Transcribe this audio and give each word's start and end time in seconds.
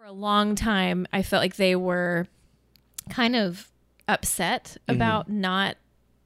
For 0.00 0.06
a 0.06 0.12
long 0.12 0.54
time, 0.54 1.06
I 1.12 1.20
felt 1.20 1.42
like 1.42 1.56
they 1.56 1.76
were 1.76 2.26
kind 3.10 3.36
of 3.36 3.68
upset 4.08 4.78
mm-hmm. 4.88 4.96
about 4.96 5.28
not 5.28 5.76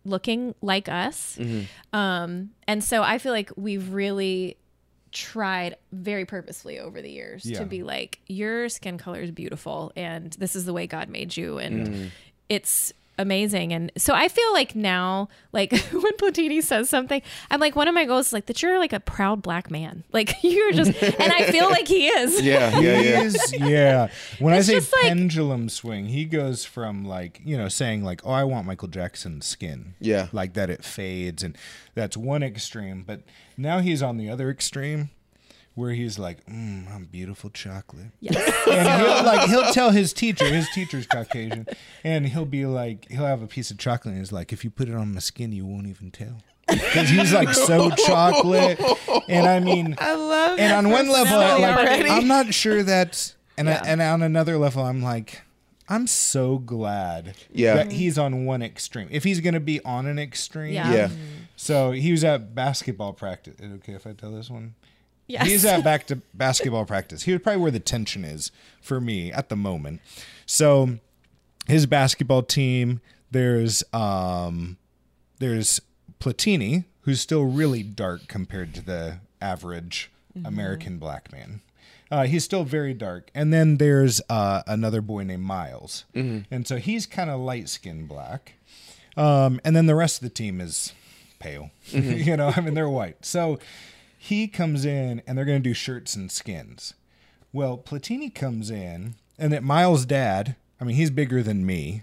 looking 0.04 0.54
like 0.62 0.88
us. 0.88 1.36
Mm-hmm. 1.40 1.64
Um, 1.98 2.50
and 2.68 2.84
so 2.84 3.02
I 3.02 3.18
feel 3.18 3.32
like 3.32 3.50
we've 3.56 3.92
really 3.92 4.58
tried 5.10 5.76
very 5.90 6.24
purposefully 6.24 6.78
over 6.78 7.02
the 7.02 7.10
years 7.10 7.44
Yeah. 7.44 7.58
to 7.58 7.64
be 7.66 7.82
like, 7.82 8.20
your 8.28 8.68
skin 8.68 8.96
color 8.96 9.22
is 9.22 9.32
beautiful 9.32 9.90
and 9.96 10.32
this 10.34 10.54
is 10.54 10.66
the 10.66 10.72
way 10.72 10.86
God 10.86 11.08
made 11.08 11.36
you. 11.36 11.58
And 11.58 11.88
mm-hmm. 11.88 12.06
it's 12.48 12.92
amazing. 13.18 13.72
And 13.72 13.92
so 13.96 14.14
I 14.14 14.28
feel 14.28 14.52
like 14.52 14.74
now, 14.74 15.28
like 15.52 15.70
when 15.92 16.12
Platini 16.16 16.62
says 16.62 16.88
something, 16.90 17.22
I'm 17.50 17.60
like, 17.60 17.76
one 17.76 17.88
of 17.88 17.94
my 17.94 18.04
goals 18.04 18.28
is 18.28 18.32
like 18.32 18.46
that 18.46 18.62
you're 18.62 18.78
like 18.78 18.92
a 18.92 19.00
proud 19.00 19.42
black 19.42 19.70
man. 19.70 20.04
Like 20.12 20.36
you're 20.42 20.72
just, 20.72 21.02
and 21.02 21.32
I 21.32 21.50
feel 21.50 21.68
like 21.70 21.88
he 21.88 22.06
is. 22.08 22.40
Yeah, 22.44 22.78
yeah, 22.78 22.98
He 23.00 23.08
yeah. 23.10 23.22
is, 23.22 23.52
yeah. 23.58 24.08
When 24.38 24.54
It's 24.54 24.68
I 24.68 24.72
say 24.72 24.78
just 24.80 24.92
like- 24.92 25.02
pendulum 25.04 25.68
swing, 25.68 26.06
he 26.06 26.24
goes 26.24 26.64
from 26.64 27.04
like, 27.04 27.40
you 27.44 27.56
know, 27.56 27.68
saying 27.68 28.04
like, 28.04 28.20
oh, 28.24 28.30
I 28.30 28.44
want 28.44 28.66
Michael 28.66 28.88
Jackson's 28.88 29.46
skin. 29.46 29.94
Yeah. 30.00 30.28
Like 30.32 30.54
that 30.54 30.70
it 30.70 30.84
fades. 30.84 31.42
And 31.42 31.56
that's 31.94 32.16
one 32.16 32.42
extreme. 32.42 33.02
But 33.06 33.22
now 33.56 33.80
he's 33.80 34.02
on 34.02 34.16
the 34.18 34.28
other 34.30 34.50
extreme 34.50 35.10
where 35.74 35.92
he's 35.92 36.18
like, 36.18 36.44
mm, 36.46 36.88
I'm 36.94 37.04
beautiful 37.06 37.50
chocolate. 37.50 38.12
Yes. 38.20 38.36
And 38.70 38.88
he'll 39.02 39.24
like, 39.24 39.48
he'll 39.48 39.72
tell 39.72 39.90
his 39.90 40.12
teacher, 40.12 40.44
his 40.46 40.68
teacher's 40.70 41.06
Caucasian, 41.06 41.66
and 42.04 42.26
he'll 42.28 42.44
be 42.44 42.64
like, 42.66 43.10
he'll 43.10 43.26
have 43.26 43.42
a 43.42 43.46
piece 43.46 43.70
of 43.70 43.78
chocolate 43.78 44.12
and 44.12 44.18
he's 44.20 44.32
like, 44.32 44.52
if 44.52 44.64
you 44.64 44.70
put 44.70 44.88
it 44.88 44.94
on 44.94 45.12
my 45.14 45.20
skin, 45.20 45.52
you 45.52 45.66
won't 45.66 45.86
even 45.86 46.10
tell. 46.10 46.42
Because 46.68 47.08
he's 47.10 47.32
like 47.32 47.52
so 47.52 47.90
chocolate. 48.06 48.80
And 49.28 49.46
I 49.46 49.60
mean, 49.60 49.96
I 49.98 50.14
love 50.14 50.58
it. 50.58 50.62
and 50.62 50.72
on 50.86 50.90
one 50.92 51.08
level, 51.08 51.38
like 51.38 51.76
already. 51.76 52.08
I'm 52.08 52.26
not 52.28 52.54
sure 52.54 52.82
that's, 52.82 53.34
and 53.58 53.68
Yeah. 53.68 53.82
I, 53.84 53.88
and 53.88 54.00
on 54.00 54.22
another 54.22 54.56
level, 54.56 54.82
I'm 54.84 55.02
like, 55.02 55.42
I'm 55.88 56.06
so 56.06 56.56
glad 56.58 57.34
Yeah. 57.52 57.74
that 57.74 57.92
he's 57.92 58.16
on 58.16 58.46
one 58.46 58.62
extreme. 58.62 59.08
If 59.10 59.24
he's 59.24 59.40
gonna 59.40 59.60
be 59.60 59.82
on 59.84 60.06
an 60.06 60.18
extreme, 60.18 60.72
Yeah. 60.72 60.90
Yeah. 60.92 61.08
So 61.56 61.90
he 61.92 62.10
was 62.12 62.24
at 62.24 62.54
basketball 62.54 63.12
practice. 63.12 63.56
Okay 63.60 63.92
if 63.92 64.06
I 64.06 64.12
tell 64.12 64.30
this 64.32 64.48
one? 64.48 64.74
Yes. 65.26 65.46
He's 65.46 65.64
at 65.64 65.82
back 65.82 66.06
to 66.08 66.16
basketball 66.34 66.84
practice. 66.84 67.22
He 67.22 67.32
was 67.32 67.40
probably 67.40 67.62
where 67.62 67.70
the 67.70 67.80
tension 67.80 68.24
is 68.24 68.50
for 68.80 69.00
me 69.00 69.32
at 69.32 69.48
the 69.48 69.56
moment. 69.56 70.00
So 70.46 70.98
his 71.66 71.86
basketball 71.86 72.42
team, 72.42 73.00
there's 73.30 73.82
um 73.92 74.76
there's 75.38 75.80
Platini, 76.20 76.84
who's 77.02 77.20
still 77.20 77.44
really 77.44 77.82
dark 77.82 78.28
compared 78.28 78.74
to 78.74 78.82
the 78.82 79.18
average 79.40 80.10
American 80.44 80.98
black 80.98 81.30
man. 81.32 81.60
Uh, 82.10 82.24
he's 82.26 82.44
still 82.44 82.64
very 82.64 82.94
dark. 82.94 83.30
And 83.34 83.52
then 83.52 83.78
there's 83.78 84.20
uh, 84.28 84.62
another 84.66 85.00
boy 85.00 85.22
named 85.24 85.42
Miles. 85.42 86.04
And 86.50 86.66
so 86.66 86.76
he's 86.76 87.06
kind 87.06 87.30
of 87.30 87.40
light 87.40 87.68
skinned 87.68 88.08
black. 88.08 88.54
Um, 89.16 89.60
and 89.64 89.74
then 89.76 89.86
the 89.86 89.94
rest 89.94 90.18
of 90.18 90.22
the 90.22 90.34
team 90.34 90.60
is 90.60 90.92
pale. 91.38 91.70
you 91.86 92.36
know, 92.36 92.52
I 92.56 92.60
mean, 92.60 92.74
they're 92.74 92.88
white. 92.88 93.24
So 93.24 93.58
he 94.24 94.48
comes 94.48 94.84
in 94.84 95.22
and 95.26 95.36
they're 95.36 95.44
going 95.44 95.62
to 95.62 95.68
do 95.68 95.74
shirts 95.74 96.16
and 96.16 96.30
skins. 96.30 96.94
Well, 97.52 97.76
Platini 97.78 98.34
comes 98.34 98.70
in, 98.70 99.14
and 99.38 99.52
that 99.52 99.62
Miles' 99.62 100.06
dad, 100.06 100.56
I 100.80 100.84
mean, 100.84 100.96
he's 100.96 101.10
bigger 101.10 101.42
than 101.42 101.64
me, 101.66 102.02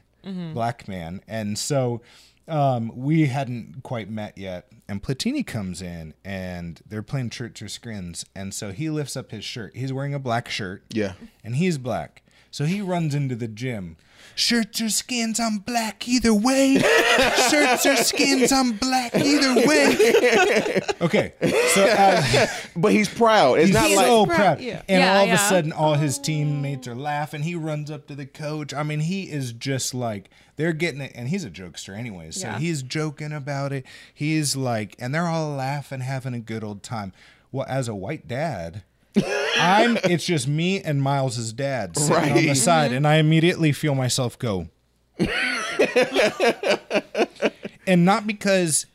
black 0.53 0.87
man. 0.87 1.21
And 1.27 1.57
so 1.57 2.01
um, 2.47 2.91
we 2.95 3.25
hadn't 3.25 3.81
quite 3.83 4.09
met 4.09 4.37
yet. 4.37 4.67
And 4.87 5.01
Platini 5.01 5.45
comes 5.45 5.81
in, 5.81 6.13
and 6.23 6.79
they're 6.87 7.01
playing 7.03 7.31
shirts 7.31 7.61
or 7.61 7.67
skins. 7.67 8.23
And 8.35 8.53
so 8.53 8.71
he 8.71 8.89
lifts 8.89 9.17
up 9.17 9.31
his 9.31 9.43
shirt. 9.43 9.75
He's 9.75 9.91
wearing 9.91 10.13
a 10.13 10.19
black 10.19 10.47
shirt 10.47 10.83
Yeah. 10.91 11.13
and 11.43 11.55
he's 11.55 11.77
black. 11.77 12.20
So 12.51 12.65
he 12.65 12.81
runs 12.81 13.15
into 13.15 13.35
the 13.35 13.47
gym. 13.47 13.97
Shirts 14.35 14.79
or 14.81 14.89
skins, 14.89 15.39
I'm 15.39 15.59
black 15.59 16.07
either 16.07 16.33
way. 16.33 16.77
Shirts 17.49 17.85
or 17.85 17.95
skins, 17.97 18.51
I'm 18.51 18.73
black 18.73 19.13
either 19.15 19.67
way. 19.67 20.81
Okay, 21.01 21.33
so 21.73 21.83
uh, 21.85 22.47
But 22.75 22.91
he's 22.93 23.09
proud. 23.09 23.59
It's 23.59 23.67
he's 23.67 23.73
not 23.75 23.89
like 23.91 24.05
so 24.05 24.25
proud, 24.25 24.35
proud, 24.37 24.61
yeah. 24.61 24.81
and 24.87 24.99
Yeah, 25.01 25.17
all 25.17 25.25
of 25.25 25.31
a 25.31 25.37
sudden, 25.37 25.73
all 25.73 25.95
his 25.95 26.17
teammates 26.17 26.87
are 26.87 26.95
laughing. 26.95 27.41
He 27.43 27.55
runs 27.55 27.91
up 27.91 28.07
to 28.07 28.15
the 28.15 28.25
coach. 28.25 28.73
I 28.73 28.83
mean, 28.83 29.01
he 29.01 29.23
is 29.23 29.51
just 29.53 29.93
like 29.93 30.29
they're 30.55 30.73
getting 30.73 31.01
it, 31.01 31.11
and 31.15 31.27
he's 31.29 31.43
a 31.43 31.49
jokester 31.49 31.97
anyway. 31.97 32.31
So 32.31 32.47
Yeah. 32.47 32.59
he's 32.59 32.83
joking 32.83 33.33
about 33.33 33.73
it. 33.73 33.85
He's 34.13 34.55
like, 34.55 34.95
and 34.99 35.13
they're 35.13 35.27
all 35.27 35.51
laughing, 35.55 36.01
having 36.01 36.33
a 36.33 36.39
good 36.39 36.63
old 36.63 36.83
time. 36.83 37.11
Well, 37.51 37.65
as 37.67 37.87
a 37.87 37.95
white 37.95 38.27
dad. 38.27 38.83
I'm. 39.57 39.97
It's 40.03 40.25
just 40.25 40.47
me 40.47 40.81
and 40.81 41.01
Miles's 41.01 41.53
dad 41.53 41.97
sitting 41.97 42.15
on 42.15 42.37
the 42.37 42.47
Right. 42.49 42.57
side, 42.57 42.91
and 42.91 43.07
I 43.07 43.17
mm-hmm. 43.17 43.27
immediately 43.27 43.71
feel 43.71 43.95
myself 43.95 44.37
go. 44.39 44.67
and 47.87 48.05
not 48.05 48.25
because 48.25 48.85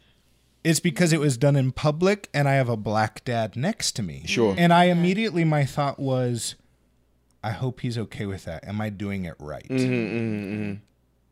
it's 0.65 0.81
because 0.81 1.13
it 1.13 1.21
was 1.21 1.37
done 1.37 1.55
in 1.55 1.71
public, 1.73 2.29
and 2.35 2.49
I 2.49 2.55
have 2.55 2.69
a 2.69 2.77
black 2.77 3.25
dad 3.25 3.57
next 3.57 3.93
to 3.93 4.03
me. 4.03 4.25
Sure. 4.27 4.55
And 4.59 4.73
I 4.73 4.85
immediately 4.87 5.45
my 5.45 5.65
thought 5.65 5.99
was, 6.01 6.57
I 7.45 7.51
hope 7.51 7.81
he's 7.81 7.97
okay 7.97 8.27
with 8.27 8.45
that. 8.47 8.67
Am 8.67 8.81
I 8.81 8.91
doing 8.91 9.25
it 9.27 9.37
right? 9.39 9.69
Mm-hmm, 9.69 9.93
mm-hmm, 9.93 10.55
mm-hmm, 10.55 10.75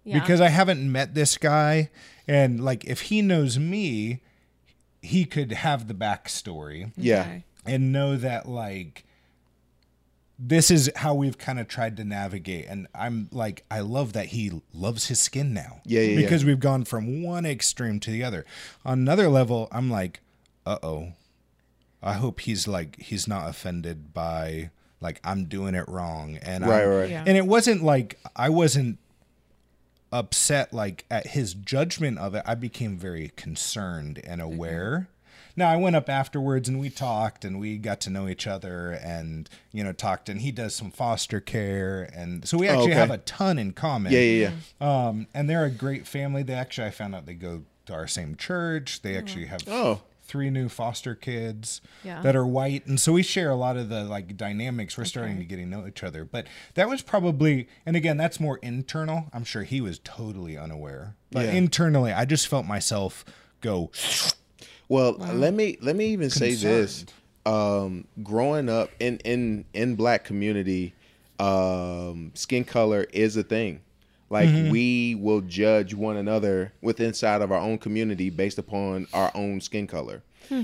Yeah. 0.05 0.21
Because 0.21 0.41
I 0.41 0.49
haven't 0.51 0.91
met 0.91 1.15
this 1.15 1.37
guy, 1.37 1.91
and 2.28 2.65
like 2.65 2.84
if 2.84 3.03
he 3.03 3.22
knows 3.22 3.59
me, 3.59 4.22
he 5.03 5.25
could 5.25 5.51
have 5.53 5.89
the 5.89 5.95
backstory 5.95 6.93
yeah. 6.97 7.22
Okay. 7.22 7.45
And 7.67 7.93
know 7.93 8.17
that 8.17 8.49
like 8.49 9.05
this 10.39 10.71
is 10.71 10.91
how 10.97 11.15
we've 11.15 11.39
kind 11.39 11.59
of 11.61 11.69
tried 11.69 11.97
to 11.97 12.05
navigate 12.05 12.67
and 12.69 12.87
i'm 12.95 13.29
like 13.31 13.65
i 13.71 13.81
love 13.81 14.13
that 14.13 14.27
he 14.27 14.61
loves 14.73 15.07
his 15.07 15.21
skin 15.21 15.55
now. 15.55 15.81
Yeah, 15.85 16.01
yeah, 16.01 16.17
because 16.17 16.45
we've 16.45 16.61
gone 16.61 16.85
from 16.85 17.23
one 17.23 17.47
extreme 17.47 18.01
to 18.01 18.11
the 18.11 18.25
other. 18.25 18.45
On 18.85 18.99
another 18.99 19.29
level 19.29 19.69
i'm 19.73 19.91
like 19.91 20.21
uh-oh. 20.67 21.13
I 22.03 22.15
hope 22.15 22.41
he's 22.41 22.67
like 22.67 23.01
he's 23.01 23.29
not 23.29 23.49
offended 23.49 24.13
by 24.13 24.71
like 25.01 25.21
i'm 25.25 25.45
doing 25.45 25.75
it 25.75 25.89
wrong. 25.89 26.39
And 26.43 26.67
Right, 26.67 26.83
I'm- 26.83 26.91
right. 26.91 27.11
Yeah. 27.11 27.25
and 27.27 27.37
it 27.37 27.47
wasn't 27.47 27.83
like 27.83 28.19
i 28.35 28.49
wasn't 28.49 28.99
upset 30.13 30.73
like 30.73 31.05
at 31.11 31.29
his 31.29 31.55
judgment 31.55 32.19
of 32.19 32.35
it. 32.35 32.43
I 32.47 32.55
became 32.55 32.97
very 32.97 33.33
concerned 33.37 34.21
and 34.25 34.41
mm-hmm. 34.41 34.53
aware 34.55 35.09
now 35.56 35.69
i 35.70 35.76
went 35.76 35.94
up 35.97 36.09
afterwards 36.09 36.69
and 36.69 36.78
we 36.81 36.91
talked 36.91 37.44
and 37.44 37.59
we 37.59 37.76
got 37.78 38.00
to 38.00 38.10
know 38.10 38.28
each 38.28 38.47
other 38.47 38.91
and 39.03 39.48
you 39.72 39.82
know 39.84 39.92
talked 39.92 40.28
and 40.28 40.41
he 40.41 40.50
does 40.53 40.75
some 40.75 40.91
foster 40.91 41.41
care 41.41 42.09
and 42.15 42.47
so 42.48 42.56
we 42.59 42.69
actually 42.69 42.87
okay. 42.92 42.94
have 42.94 43.10
a 43.10 43.19
ton 43.19 43.59
in 43.59 43.72
common 43.72 44.12
Yeah, 44.12 44.20
yeah, 44.20 44.50
yeah. 44.81 45.06
um 45.09 45.26
and 45.34 45.48
they're 45.48 45.65
a 45.65 45.70
great 45.70 46.06
family 46.06 46.42
they 46.42 46.54
actually 46.54 46.87
i 46.88 46.91
found 46.91 47.15
out 47.15 47.26
they 47.26 47.34
go 47.34 47.62
to 47.87 47.92
our 47.92 48.06
same 48.06 48.34
church 48.37 49.03
they 49.03 49.16
actually 49.16 49.47
have 49.47 49.60
Oh. 49.69 50.00
three 50.22 50.48
new 50.48 50.69
foster 50.70 51.15
kids 51.15 51.82
Yeah. 52.03 52.22
that 52.22 52.34
are 52.34 52.47
white 52.47 52.86
and 52.86 52.98
so 52.98 53.12
we 53.12 53.22
share 53.22 53.50
a 53.50 53.54
lot 53.56 53.76
of 53.76 53.91
the 53.91 54.04
like 54.04 54.36
dynamics 54.38 54.97
we're 54.97 55.04
starting 55.04 55.36
to 55.38 55.44
getting 55.44 55.71
to 55.71 55.76
know 55.78 55.86
each 55.86 56.03
other 56.03 56.25
but 56.25 56.47
that 56.75 56.88
was 56.88 57.03
probably 57.03 57.69
and 57.84 57.94
again 57.94 58.16
that's 58.16 58.41
more 58.41 58.56
internal 58.59 59.26
i'm 59.34 59.44
sure 59.44 59.62
he 59.65 59.81
was 59.82 59.98
totally 60.03 60.56
unaware 60.56 61.15
but 61.31 61.44
Yeah. 61.47 61.53
internally 61.53 62.12
i 62.12 62.25
just 62.25 62.48
felt 62.48 62.65
myself 62.66 63.25
go 63.60 63.91
Well, 64.89 65.12
let 65.12 65.55
me 65.55 65.78
let 65.81 65.97
me 65.97 66.06
even 66.06 66.31
say 66.31 66.55
this. 66.55 67.06
Um, 67.47 68.06
growing 68.22 68.69
up 68.69 68.91
in 69.00 69.19
in 69.19 69.65
in 69.75 69.97
black 69.97 70.25
community, 70.25 70.95
um, 71.39 72.33
skin 72.34 72.65
color 72.65 73.06
is 73.12 73.37
a 73.37 73.43
thing. 73.43 73.81
Like 74.31 74.49
we 74.71 75.15
will 75.15 75.43
judge 75.43 75.95
one 75.95 76.17
another 76.17 76.72
with 76.81 77.00
inside 77.00 77.41
of 77.43 77.53
our 77.53 77.59
own 77.61 77.78
community 77.78 78.31
based 78.31 78.59
upon 78.59 79.06
our 79.12 79.31
own 79.34 79.61
skin 79.61 79.87
color. 79.87 80.22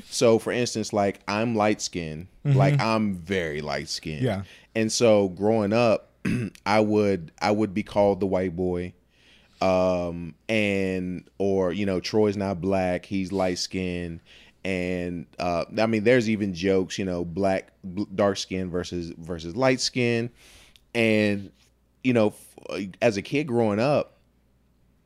So, 0.09 0.39
for 0.39 0.53
instance, 0.53 0.93
like 0.93 1.21
I'm 1.27 1.55
light 1.55 1.81
skinned, 1.81 2.29
like 2.45 2.81
I'm 2.81 3.15
very 3.15 3.61
light 3.61 3.89
skinned. 3.89 4.23
Yeah. 4.23 4.43
And 4.75 4.91
so, 4.93 5.29
growing 5.29 5.73
up, 5.73 6.11
I 6.67 6.81
would 6.81 7.33
I 7.41 7.51
would 7.51 7.73
be 7.75 7.83
called 7.83 8.21
the 8.21 8.27
white 8.27 8.57
boy 8.57 8.93
um 9.61 10.35
and 10.49 11.29
or 11.39 11.73
you 11.73 11.85
know 11.85 12.01
troy's 12.01 12.37
not 12.37 12.61
black 12.61 13.05
he's 13.05 13.31
light 13.31 13.59
skinned 13.59 14.21
and 14.65 15.27
uh 15.39 15.65
i 15.79 15.87
mean 15.87 16.05
there's 16.05 16.29
even 16.29 16.55
jokes 16.55 16.99
you 16.99 17.05
know 17.05 17.25
black 17.25 17.73
bl- 17.85 18.05
dark 18.15 18.37
skin 18.37 18.71
versus 18.71 19.13
versus 19.19 19.57
light 19.57 19.81
skin 19.81 20.31
and 20.95 21.51
you 22.03 22.13
know 22.13 22.29
f- 22.71 22.87
as 23.03 23.17
a 23.17 23.23
kid 23.23 23.47
growing 23.47 23.81
up 23.81 24.17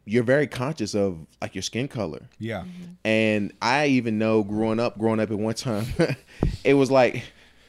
you're 0.07 0.23
very 0.23 0.47
conscious 0.47 0.95
of 0.95 1.27
like 1.41 1.55
your 1.55 1.63
skin 1.63 1.89
color. 1.89 2.29
Yeah. 2.39 2.65
And 3.05 3.53
I 3.63 3.87
even 3.87 4.19
know 4.19 4.43
growing 4.43 4.79
up, 4.79 4.99
growing 4.99 5.21
up 5.21 5.31
at 5.31 5.39
one 5.39 5.55
time, 5.55 5.87
it 6.65 6.75
was 6.75 6.91
like 6.91 7.25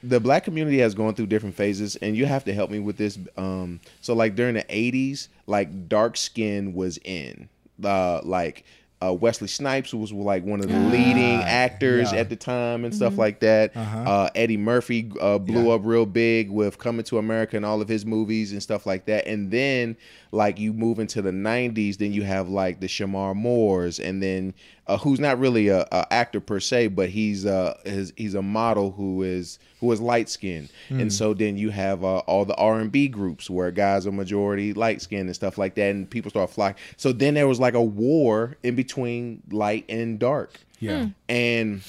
the 0.07 0.19
black 0.19 0.43
community 0.43 0.79
has 0.79 0.93
gone 0.93 1.13
through 1.15 1.27
different 1.27 1.55
phases, 1.55 1.95
and 1.97 2.15
you 2.15 2.25
have 2.25 2.43
to 2.45 2.53
help 2.53 2.69
me 2.71 2.79
with 2.79 2.97
this. 2.97 3.17
Um, 3.37 3.79
so 4.01 4.13
like 4.13 4.35
during 4.35 4.55
the 4.55 4.63
'80s, 4.63 5.27
like 5.47 5.87
dark 5.89 6.17
skin 6.17 6.73
was 6.73 6.97
in, 7.03 7.49
uh, 7.83 8.21
like 8.23 8.65
uh, 9.03 9.13
Wesley 9.13 9.49
Snipes 9.49 9.93
was 9.93 10.11
like 10.13 10.43
one 10.45 10.61
of 10.61 10.69
the 10.69 10.79
leading 10.79 11.41
actors 11.41 12.13
yeah. 12.13 12.19
at 12.19 12.29
the 12.29 12.35
time 12.37 12.85
and 12.85 12.95
stuff 12.95 13.17
like 13.17 13.41
that. 13.41 13.75
uh 13.75 14.29
Eddie 14.35 14.55
Murphy 14.57 15.11
uh, 15.19 15.37
blew 15.37 15.67
Yeah. 15.67 15.73
up 15.73 15.81
real 15.83 16.05
big 16.05 16.49
with 16.49 16.77
Coming 16.77 17.03
to 17.05 17.17
America 17.17 17.57
and 17.57 17.65
all 17.65 17.81
of 17.81 17.89
his 17.89 18.05
movies 18.05 18.53
and 18.53 18.63
stuff 18.63 18.85
like 18.85 19.05
that. 19.05 19.27
And 19.27 19.51
then 19.51 19.97
like 20.31 20.59
you 20.59 20.71
move 20.73 20.99
into 20.99 21.21
the 21.21 21.31
'90s, 21.31 21.97
then 21.97 22.13
you 22.13 22.23
have 22.23 22.47
like 22.49 22.79
the 22.79 22.87
Shemar 22.87 23.35
Moores, 23.35 23.99
and 23.99 24.23
then 24.23 24.53
uh, 24.87 24.97
who's 24.97 25.19
not 25.19 25.39
really 25.39 25.67
a, 25.67 25.81
a 25.91 26.05
actor 26.13 26.39
per 26.39 26.59
se, 26.59 26.87
but 26.89 27.09
he's 27.09 27.45
uh 27.45 27.75
his, 27.85 28.13
he's 28.15 28.35
a 28.35 28.41
model 28.41 28.91
who 28.91 29.23
is 29.23 29.57
who 29.79 29.91
is 29.91 29.99
light 30.01 30.29
skinned, 30.29 30.69
and 30.89 31.11
so 31.11 31.33
then 31.33 31.57
you 31.57 31.69
have 31.71 32.03
uh, 32.03 32.19
all 32.19 32.45
the 32.45 32.55
R 32.55 32.79
and 32.79 32.91
B 32.91 33.07
groups 33.07 33.49
where 33.49 33.71
guys 33.71 34.05
are 34.07 34.11
majority 34.11 34.73
light 34.73 35.01
skinned 35.01 35.27
and 35.27 35.35
stuff 35.35 35.57
like 35.57 35.75
that, 35.75 35.89
and 35.91 36.09
people 36.09 36.29
start 36.29 36.49
flocking. 36.49 36.81
So 36.97 37.11
then 37.11 37.33
there 37.33 37.47
was 37.47 37.59
like 37.59 37.73
a 37.73 37.81
war 37.81 38.57
in 38.63 38.75
between 38.75 39.41
light 39.51 39.85
and 39.89 40.17
dark 40.19 40.59
Yeah. 40.79 41.07
and 41.29 41.81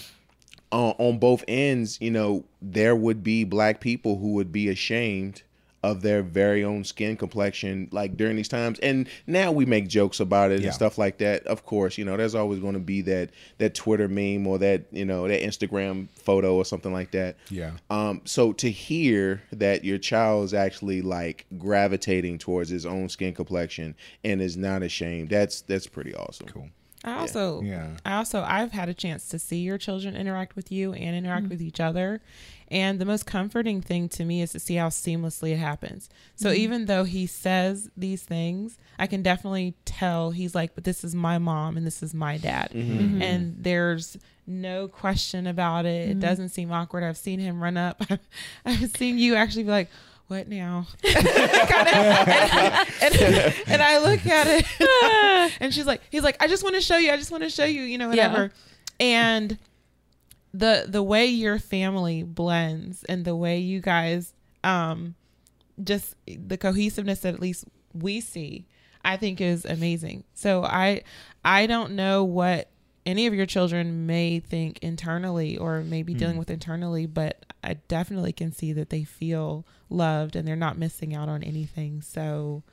uh, 0.73 0.91
on 0.99 1.19
both 1.19 1.45
ends, 1.47 1.97
you 2.01 2.11
know, 2.11 2.45
there 2.61 2.97
would 2.97 3.23
be 3.23 3.45
black 3.45 3.81
people 3.81 4.19
who 4.19 4.33
would 4.33 4.51
be 4.53 4.69
ashamed 4.69 5.43
of 5.91 6.03
their 6.03 6.23
very 6.23 6.65
own 6.65 6.85
skin 6.85 7.17
complexion, 7.17 7.89
like 7.93 8.17
during 8.17 8.37
these 8.37 8.49
times. 8.49 8.79
And 8.81 9.09
now 9.27 9.53
we 9.53 9.65
make 9.67 9.89
jokes 9.89 10.21
about 10.21 10.51
it 10.51 10.61
Yeah. 10.61 10.67
and 10.67 10.75
stuff 10.75 10.99
like 10.99 11.19
that. 11.19 11.47
Of 11.47 11.65
course, 11.65 11.97
you 11.99 12.05
know, 12.05 12.17
there's 12.17 12.35
always 12.35 12.59
going 12.61 12.75
to 12.75 12.81
be 12.81 13.01
that 13.03 13.31
that 13.59 13.75
Twitter 13.75 14.09
meme 14.09 14.47
or 14.47 14.59
that 14.59 14.85
you 14.91 15.05
know 15.05 15.29
that 15.29 15.41
Instagram 15.43 16.09
photo 16.15 16.55
or 16.57 16.65
something 16.65 16.93
like 16.93 17.13
that. 17.13 17.37
Yeah. 17.51 17.73
Um, 17.91 18.23
so 18.25 18.53
to 18.55 18.71
hear 18.71 19.43
that 19.53 19.85
your 19.85 19.99
child 19.99 20.45
is 20.47 20.55
actually 20.55 21.03
like 21.03 21.47
gravitating 21.59 22.39
towards 22.39 22.71
his 22.71 22.85
own 22.87 23.09
skin 23.09 23.35
complexion 23.35 23.95
and 24.25 24.41
is 24.43 24.57
not 24.57 24.83
ashamed, 24.83 25.29
that's 25.31 25.61
that's 25.63 25.87
pretty 25.87 26.15
awesome. 26.15 26.47
Cool. 26.49 26.69
I 27.05 27.19
also, 27.19 27.63
Yeah. 27.63 27.89
I 28.05 28.15
also, 28.15 28.43
I've 28.43 28.73
had 28.73 28.89
a 28.89 28.95
chance 28.95 29.29
to 29.29 29.39
see 29.39 29.59
your 29.59 29.79
children 29.79 30.17
interact 30.17 30.57
with 30.57 30.73
you 30.73 30.93
and 30.93 31.15
interact 31.15 31.49
with 31.49 31.59
mm-hmm. 31.59 31.69
each 31.69 31.81
other, 31.81 32.21
and 32.69 32.99
the 32.99 33.05
most 33.05 33.27
comforting 33.27 33.81
thing 33.81 34.09
to 34.11 34.25
me 34.25 34.43
is 34.43 34.53
to 34.53 34.61
see 34.61 34.75
how 34.75 34.89
seamlessly 34.89 35.53
it 35.53 35.59
happens. 35.59 36.09
So 36.35 36.49
mm-hmm. 36.49 36.61
even 36.61 36.85
though 36.87 37.05
he 37.05 37.27
says 37.27 37.91
these 37.97 38.23
things, 38.23 38.79
I 38.99 39.07
can 39.07 39.23
definitely 39.23 39.75
tell 39.85 40.31
he's 40.33 40.55
like, 40.55 40.75
"But 40.75 40.85
this 40.85 41.05
is 41.05 41.15
my 41.15 41.39
mom 41.39 41.77
and 41.77 41.87
this 41.87 42.03
is 42.03 42.13
my 42.13 42.39
dad," 42.39 42.71
mm-hmm. 42.73 43.23
and 43.23 43.57
there's 43.59 44.17
no 44.47 44.89
question 44.89 45.47
about 45.47 45.87
it. 45.87 46.11
It 46.11 46.21
doesn't 46.21 46.49
seem 46.51 46.73
awkward. 46.73 47.05
I've 47.05 47.17
seen 47.17 47.39
him 47.39 47.63
run 47.63 47.77
up. 47.77 48.03
I've 48.65 48.91
seen 48.97 49.19
you 49.19 49.35
actually 49.35 49.65
be 49.65 49.71
like. 49.71 49.91
What 50.29 50.49
now? 50.49 50.87
and, 51.05 51.15
and 53.69 53.83
I 53.83 53.99
look 53.99 54.27
at 54.27 54.47
it, 54.49 55.53
and 55.61 55.73
she's 55.73 55.87
like, 55.87 56.01
he's 56.11 56.23
like, 56.25 56.37
I 56.43 56.49
just 56.49 56.63
want 56.65 56.75
to 56.75 56.81
show 56.81 56.97
you. 56.97 57.13
I 57.13 57.17
just 57.17 57.31
want 57.31 57.45
to 57.45 57.51
show 57.51 57.65
you. 57.65 57.83
You 57.83 57.99
know, 57.99 58.11
Yeah. 58.13 58.29
whatever. 58.29 58.53
And 58.99 59.59
the 60.53 60.87
the 60.89 61.03
way 61.03 61.27
your 61.27 61.59
family 61.59 62.23
blends 62.23 63.05
and 63.05 63.25
the 63.25 63.37
way 63.37 63.59
you 63.59 63.81
guys, 63.81 64.33
um, 64.65 65.15
just 65.83 66.15
the 66.27 66.57
cohesiveness 66.57 67.21
that 67.21 67.35
at 67.35 67.41
least 67.41 67.65
we 67.95 68.21
see, 68.21 68.67
I 69.05 69.17
think 69.17 69.41
is 69.41 69.65
amazing. 69.65 70.25
So 70.35 70.65
I 70.65 71.03
I 71.45 71.67
don't 71.67 71.93
know 71.93 72.25
what 72.25 72.69
any 73.07 73.27
of 73.27 73.35
your 73.35 73.47
children 73.47 74.07
may 74.07 74.41
think 74.41 74.81
internally 74.83 75.57
or 75.57 75.81
may 75.81 76.03
be 76.03 76.13
dealing 76.13 76.35
hmm. 76.35 76.41
with 76.41 76.51
internally, 76.51 77.07
but 77.07 77.47
I 77.63 77.75
definitely 77.89 78.33
can 78.33 78.53
see 78.53 78.73
that 78.73 78.91
they 78.91 79.05
feel 79.05 79.65
loved 79.89 80.37
and 80.37 80.47
they're 80.47 80.57
not 80.57 80.77
missing 80.77 81.15
out 81.15 81.29
on 81.29 81.43
anything. 81.43 82.03
So 82.03 82.65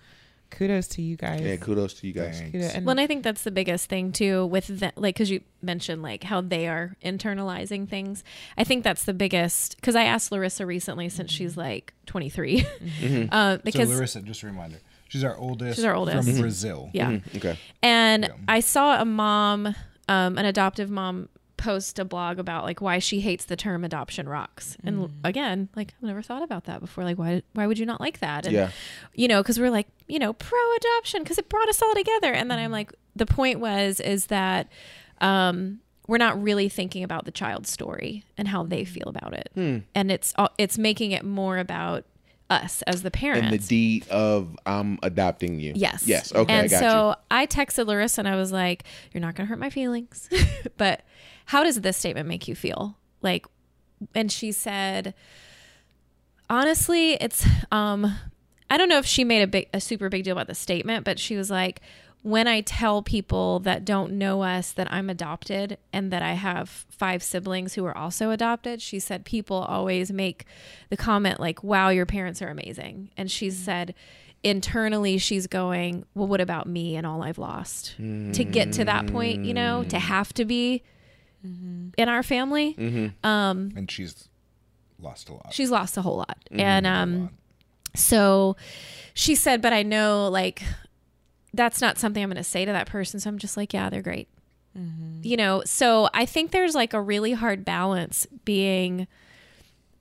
kudos 0.49 0.87
to 0.87 1.01
you 1.01 1.15
guys. 1.15 1.41
Yeah, 1.41 1.55
kudos 1.57 1.95
to 1.95 2.07
you 2.07 2.13
guys. 2.13 2.41
Kudos- 2.51 2.73
and- 2.73 2.85
Well, 2.85 2.91
and 2.91 2.99
I 2.99 3.07
think 3.07 3.23
that's 3.23 3.43
the 3.43 3.51
biggest 3.51 3.89
thing 3.89 4.11
too 4.11 4.45
with 4.45 4.67
that, 4.79 4.97
like, 4.97 5.15
because 5.15 5.29
you 5.29 5.41
mentioned 5.61 6.01
like 6.01 6.23
how 6.23 6.41
they 6.41 6.67
are 6.67 6.95
internalizing 7.03 7.87
things. 7.87 8.23
I 8.57 8.63
think 8.63 8.83
that's 8.83 9.05
the 9.05 9.13
biggest. 9.13 9.75
Because 9.77 9.95
I 9.95 10.03
asked 10.03 10.31
Larissa 10.31 10.65
recently, 10.65 11.09
since 11.09 11.31
mm-hmm. 11.31 11.37
she's 11.37 11.57
like 11.57 11.93
23, 12.05 12.61
mm-hmm. 12.61 13.05
Mm-hmm. 13.05 13.33
uh, 13.33 13.57
because 13.57 13.89
so 13.89 13.95
Larissa, 13.95 14.21
just 14.21 14.43
a 14.43 14.47
reminder, 14.47 14.77
she's 15.09 15.23
our 15.23 15.35
oldest. 15.35 15.75
She's 15.75 15.85
our 15.85 15.95
oldest. 15.95 16.29
from 16.29 16.39
Brazil. 16.39 16.89
yeah, 16.93 17.19
Okay. 17.35 17.57
and 17.81 18.23
Yeah. 18.25 18.33
I 18.47 18.59
saw 18.59 19.01
a 19.01 19.05
mom, 19.05 19.75
um, 20.07 20.37
an 20.37 20.45
adoptive 20.45 20.89
mom, 20.89 21.29
post 21.55 21.97
a 21.97 22.03
blog 22.03 22.39
about 22.39 22.65
like 22.65 22.81
why 22.81 22.99
she 22.99 23.21
hates 23.21 23.45
the 23.45 23.55
term 23.55 23.85
adoption 23.85 24.27
rocks. 24.27 24.75
And 24.83 25.09
again, 25.23 25.69
like 25.77 25.93
I've 25.97 26.07
never 26.07 26.21
thought 26.21 26.43
about 26.43 26.65
that 26.65 26.81
before. 26.81 27.05
Like 27.05 27.17
why 27.17 27.41
why 27.53 27.67
would 27.67 27.79
you 27.79 27.85
not 27.85 28.01
like 28.01 28.19
that? 28.19 28.45
And 28.45 28.53
Yeah. 28.53 28.71
you 29.13 29.27
know, 29.29 29.41
because 29.41 29.59
we're 29.59 29.69
like, 29.71 29.87
you 30.07 30.19
know, 30.19 30.33
pro 30.33 30.59
adoption 30.75 31.23
because 31.23 31.37
it 31.37 31.47
brought 31.47 31.69
us 31.69 31.81
all 31.81 31.93
together. 31.95 32.33
And 32.33 32.51
then 32.51 32.59
I'm 32.59 32.71
like, 32.71 32.91
the 33.15 33.25
point 33.25 33.59
was 33.61 34.01
is 34.01 34.25
that 34.25 34.67
um, 35.21 35.79
we're 36.07 36.17
not 36.17 36.41
really 36.41 36.67
thinking 36.67 37.01
about 37.03 37.23
the 37.23 37.31
child's 37.31 37.69
story 37.69 38.25
and 38.37 38.49
how 38.49 38.63
they 38.63 38.83
feel 38.83 39.07
about 39.07 39.33
it, 39.33 39.49
and 39.55 40.11
it's 40.11 40.33
all- 40.37 40.51
it's 40.57 40.77
making 40.77 41.11
it 41.11 41.23
more 41.23 41.57
about 41.59 42.03
us 42.53 42.81
as 42.83 43.03
the 43.03 43.11
parents. 43.11 43.51
And 43.51 43.53
the 43.53 43.67
deed 43.67 44.07
of 44.09 44.55
I'm 44.65 44.99
adopting 45.03 45.59
you. 45.59 45.73
Yes. 45.75 46.07
Yes. 46.07 46.33
Okay. 46.33 46.53
And 46.53 46.65
I 46.65 46.67
got 46.67 46.79
so 46.79 47.15
I 47.31 47.47
texted 47.47 47.87
Larissa 47.87 48.21
and 48.21 48.27
I 48.27 48.35
was 48.35 48.51
like, 48.51 48.83
"You're 49.11 49.21
not 49.21 49.35
going 49.35 49.47
to 49.47 49.49
hurt 49.49 49.59
my 49.59 49.69
feelings, 49.69 50.29
but 50.77 51.01
how 51.45 51.63
does 51.63 51.81
this 51.81 51.97
statement 51.97 52.27
make 52.27 52.47
you 52.47 52.55
feel?" 52.55 52.97
Like, 53.21 53.45
and 54.13 54.31
she 54.31 54.51
said, 54.51 55.13
"Honestly, 56.49 57.13
it's 57.13 57.45
um, 57.71 58.15
I 58.69 58.77
don't 58.77 58.89
know 58.89 58.99
if 58.99 59.05
she 59.05 59.23
made 59.23 59.41
a 59.41 59.47
big, 59.47 59.69
a 59.73 59.81
super 59.81 60.09
big 60.09 60.23
deal 60.23 60.33
about 60.33 60.47
the 60.47 60.55
statement, 60.55 61.05
but 61.05 61.19
she 61.19 61.35
was 61.35 61.49
like." 61.49 61.81
When 62.23 62.47
I 62.47 62.61
tell 62.61 63.01
people 63.01 63.59
that 63.59 63.83
don't 63.83 64.13
know 64.13 64.43
us 64.43 64.71
that 64.71 64.91
I'm 64.91 65.09
adopted 65.09 65.77
and 65.91 66.11
that 66.11 66.21
I 66.21 66.33
have 66.33 66.85
five 66.89 67.21
siblings 67.21 67.73
who 67.73 67.85
are 67.85 67.95
also 67.97 68.31
adopted, 68.31 68.81
she 68.81 68.99
said 68.99 69.25
people 69.25 69.57
always 69.57 70.11
make 70.11 70.45
the 70.89 70.97
comment 70.97 71.39
like, 71.39 71.63
"Wow, 71.63 71.89
your 71.89 72.05
parents 72.05 72.41
are 72.41 72.47
amazing." 72.47 73.09
And 73.17 73.29
she 73.29 73.49
mm. 73.49 73.51
said 73.53 73.93
internally 74.41 75.17
she's 75.17 75.47
going, 75.47 76.05
"Well, 76.15 76.27
what 76.27 76.39
about 76.39 76.65
me 76.65 76.95
and 76.95 77.05
all 77.05 77.21
I've 77.21 77.37
lost?" 77.37 77.95
To 77.97 78.43
get 78.45 78.71
to 78.73 78.85
that 78.85 79.07
point, 79.07 79.43
you 79.43 79.53
know, 79.53 79.83
to 79.83 79.97
mm. 79.97 79.99
have 79.99 80.33
to 80.33 80.45
be 80.45 80.81
mm-hmm. 81.45 81.89
in 81.97 82.09
our 82.09 82.23
family, 82.23 82.73
mm-hmm. 82.73 83.27
um, 83.27 83.73
and 83.75 83.91
she's 83.91 84.29
lost 84.97 85.27
a 85.27 85.33
lot. 85.33 85.51
she's 85.51 85.69
lost 85.71 85.97
a 85.97 86.01
whole 86.01 86.17
lot. 86.17 86.37
Mm-hmm. 86.49 86.59
And 86.61 86.87
um, 86.87 87.29
so 87.95 88.55
she 89.13 89.35
said, 89.35 89.61
"But 89.61 89.73
I 89.73 89.83
know 89.83 90.29
like 90.29 90.63
that's 91.53 91.81
not 91.81 91.97
something 91.97 92.23
I'm 92.23 92.29
going 92.29 92.37
to 92.37 92.43
say 92.43 92.65
to 92.65 92.71
that 92.71 92.87
person." 92.87 93.19
So 93.19 93.29
I'm 93.29 93.37
just 93.37 93.57
like, 93.57 93.73
"Yeah, 93.73 93.89
they're 93.89 94.01
great." 94.01 94.27
You 95.23 95.37
know, 95.37 95.61
so 95.65 96.09
I 96.13 96.25
think 96.25 96.51
there's 96.51 96.73
like 96.75 96.93
a 96.93 97.01
really 97.01 97.33
hard 97.33 97.63
balance 97.63 98.25
being 98.43 99.07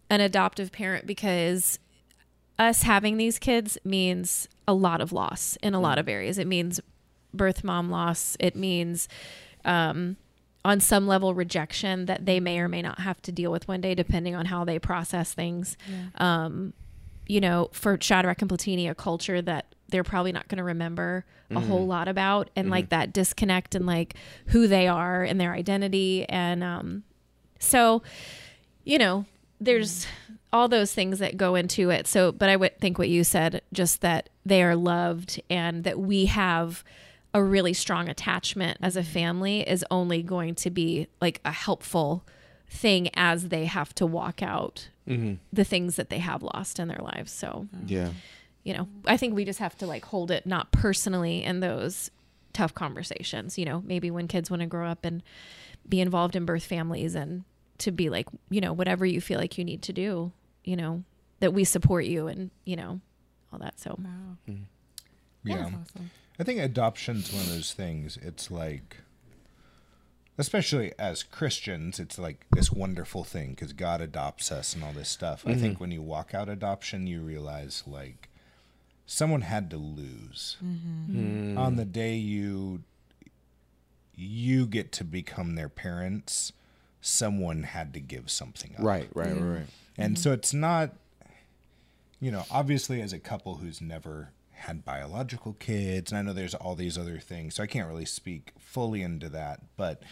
an 0.09 0.21
adoptive 0.21 0.73
parent 0.73 1.07
because 1.07 1.79
us 2.59 2.83
having 2.83 3.17
these 3.19 3.39
kids 3.39 3.77
means 3.85 4.49
a 4.67 4.75
lot 4.75 5.01
of 5.01 5.13
loss 5.13 5.57
in 5.63 5.75
a 5.75 5.81
lot 5.81 5.99
of 5.99 6.09
areas. 6.09 6.39
It 6.39 6.47
means 6.47 6.81
birth 7.35 7.65
mom 7.65 7.91
loss. 7.91 8.37
It 8.41 8.57
means 8.57 9.09
um, 9.65 10.17
on 10.65 10.81
some 10.81 11.07
level 11.07 11.35
rejection 11.35 12.07
that 12.07 12.25
they 12.27 12.41
may 12.41 12.59
or 12.59 12.69
may 12.69 12.83
not 12.83 13.01
have 13.01 13.21
to 13.23 13.33
deal 13.33 13.51
with 13.51 13.69
one 13.69 13.81
day, 13.81 13.95
depending 13.95 14.35
on 14.35 14.47
how 14.47 14.65
they 14.65 14.79
process 14.79 15.35
things. 15.35 15.77
Um, 16.17 16.73
you 17.27 17.41
know, 17.41 17.69
for 17.73 17.99
Shadrach 18.01 18.41
and 18.43 18.51
Platini, 18.51 18.89
a 18.91 18.95
culture 18.95 19.41
that 19.43 19.72
they're 19.93 20.03
probably 20.03 20.33
not 20.33 20.49
going 20.49 20.59
to 20.59 20.65
remember 20.65 21.25
a 21.51 21.55
mm-hmm. 21.55 21.69
whole 21.69 21.87
lot 21.87 22.09
about, 22.09 22.51
and 22.57 22.69
like 22.69 22.87
mm-hmm. 22.87 23.01
that 23.01 23.13
disconnect 23.13 23.77
and 23.77 23.87
like 23.87 24.15
who 24.47 24.67
they 24.67 24.89
are 24.89 25.23
and 25.23 25.41
their 25.41 25.53
identity, 25.53 26.27
and 26.29 26.65
um, 26.65 27.05
so 27.61 28.03
you 28.85 28.99
know, 28.99 29.25
there's 29.61 30.07
all 30.53 30.69
those 30.69 30.93
things 30.93 31.19
that 31.21 31.37
go 31.37 31.55
into 31.55 31.91
it. 31.91 32.07
So, 32.07 32.33
but 32.33 32.49
I 32.49 32.57
would 32.57 32.79
think 32.79 32.99
what 32.99 33.09
you 33.09 33.25
said, 33.25 33.63
just 33.73 34.01
that 34.01 34.29
they 34.45 34.63
are 34.63 34.77
loved 34.77 35.41
and 35.49 35.85
that 35.85 35.99
we 35.99 36.27
have 36.27 36.83
a 37.33 37.43
really 37.43 37.73
strong 37.73 38.09
attachment 38.09 38.79
as 38.83 38.97
a 38.97 39.01
mm-hmm. 39.01 39.13
family 39.13 39.61
is 39.69 39.85
only 39.91 40.23
going 40.23 40.55
to 40.57 40.71
be 40.71 41.07
like 41.21 41.41
a 41.45 41.53
helpful 41.53 42.25
thing 42.69 43.09
as 43.15 43.49
they 43.49 43.67
have 43.67 43.95
to 43.95 44.07
walk 44.07 44.43
out 44.43 44.89
the 45.53 45.65
things 45.65 45.97
that 45.97 46.11
they 46.11 46.19
have 46.19 46.43
lost 46.43 46.79
in 46.79 46.89
their 46.89 47.01
lives. 47.01 47.33
So, 47.33 47.67
Yeah. 47.87 48.11
You 48.65 48.75
know, 48.75 48.89
I 49.07 49.17
think 49.17 49.35
we 49.35 49.45
just 49.45 49.59
have 49.59 49.77
to 49.79 49.87
like 49.87 50.05
hold 50.05 50.31
it 50.31 50.47
not 50.47 50.73
personally 50.73 51.43
in 51.43 51.61
those 51.61 52.11
tough 52.53 52.75
conversations, 52.75 53.59
you 53.59 53.65
know, 53.65 53.83
maybe 53.85 54.11
when 54.11 54.29
kids 54.29 54.51
want 54.51 54.61
to 54.61 54.67
grow 54.67 54.89
up 54.89 55.05
and 55.05 55.23
be 55.89 56.01
involved 56.01 56.37
in 56.37 56.45
birth 56.45 56.65
families 56.65 57.15
and 57.15 57.45
to 57.79 57.91
be 57.91 58.09
like, 58.09 58.29
you 58.51 58.61
know, 58.61 58.73
whatever 58.73 59.05
you 59.05 59.21
feel 59.21 59.39
like 59.39 59.59
you 59.59 59.65
need 59.65 59.83
to 59.83 59.93
do, 59.93 60.33
you 60.65 60.77
know, 60.77 61.03
that 61.41 61.53
we 61.53 61.65
support 61.65 62.05
you 62.05 62.29
and, 62.29 62.51
you 62.65 62.77
know, 62.77 63.01
all 63.53 63.59
that. 63.59 63.81
So, 63.81 63.97
Wow. 63.99 64.37
Mm-hmm. 64.49 64.63
yeah. 65.45 65.57
That's 65.57 65.75
awesome. 65.91 66.11
I 66.39 66.45
think 66.45 66.61
adoption's 66.61 67.33
one 67.33 67.43
of 67.43 67.49
those 67.49 67.73
things. 67.73 68.17
It's 68.23 68.51
like, 68.51 68.99
especially 70.39 70.93
as 70.99 71.23
Christians, 71.23 71.99
it's 71.99 72.19
like 72.19 72.47
this 72.53 72.71
wonderful 72.71 73.25
thing 73.25 73.51
because 73.51 73.73
God 73.73 74.01
adopts 74.01 74.51
us 74.53 74.75
and 74.75 74.83
all 74.83 74.93
this 74.93 75.09
stuff. 75.09 75.45
I 75.47 75.55
think 75.55 75.75
mm-hmm. 75.75 75.83
when 75.83 75.91
you 75.91 76.03
walk 76.03 76.35
out 76.35 76.49
adoption, 76.49 77.07
you 77.07 77.21
realize 77.21 77.83
like 77.87 78.29
someone 79.07 79.43
had 79.43 79.71
to 79.71 79.77
lose 79.77 80.57
mm-hmm. 80.65 81.59
on 81.59 81.77
the 81.77 81.85
day 81.85 82.15
you 82.15 82.83
you 84.15 84.67
get 84.67 84.93
to 84.93 85.05
become 85.05 85.55
their 85.55 85.69
parents, 85.69 86.53
someone 87.01 87.63
had 87.65 87.93
to 87.95 88.01
give 88.01 88.31
something 88.31 88.75
up. 88.77 88.85
Right, 88.85 89.09
right, 89.15 89.35
right, 89.35 89.43
right. 89.43 89.67
And 89.97 90.15
mm-hmm. 90.15 90.23
so 90.23 90.33
it's 90.33 90.53
not, 90.53 90.91
you 92.21 92.31
know, 92.31 92.45
obviously 92.51 93.01
as 93.01 93.13
a 93.13 93.19
couple 93.19 93.57
who's 93.57 93.81
never 93.81 94.31
had 94.53 94.85
biological 94.85 95.55
kids, 95.55 96.13
and 96.13 96.19
I 96.19 96.23
know 96.23 96.33
there's 96.33 96.55
all 96.55 96.77
these 96.77 96.97
other 96.97 97.19
things, 97.19 97.57
so 97.57 97.63
I 97.63 97.67
can't 97.67 97.89
really 97.89 98.05
speak 98.05 98.53
fully 98.59 99.03
into 99.03 99.29
that, 99.31 99.61
but 99.77 100.03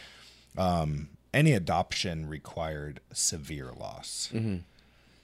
um, 0.58 1.10
any 1.32 1.52
adoption 1.52 2.28
required 2.28 3.00
severe 3.12 3.70
loss. 3.78 4.30
Mm-hmm. 4.32 4.48
and, 4.48 4.64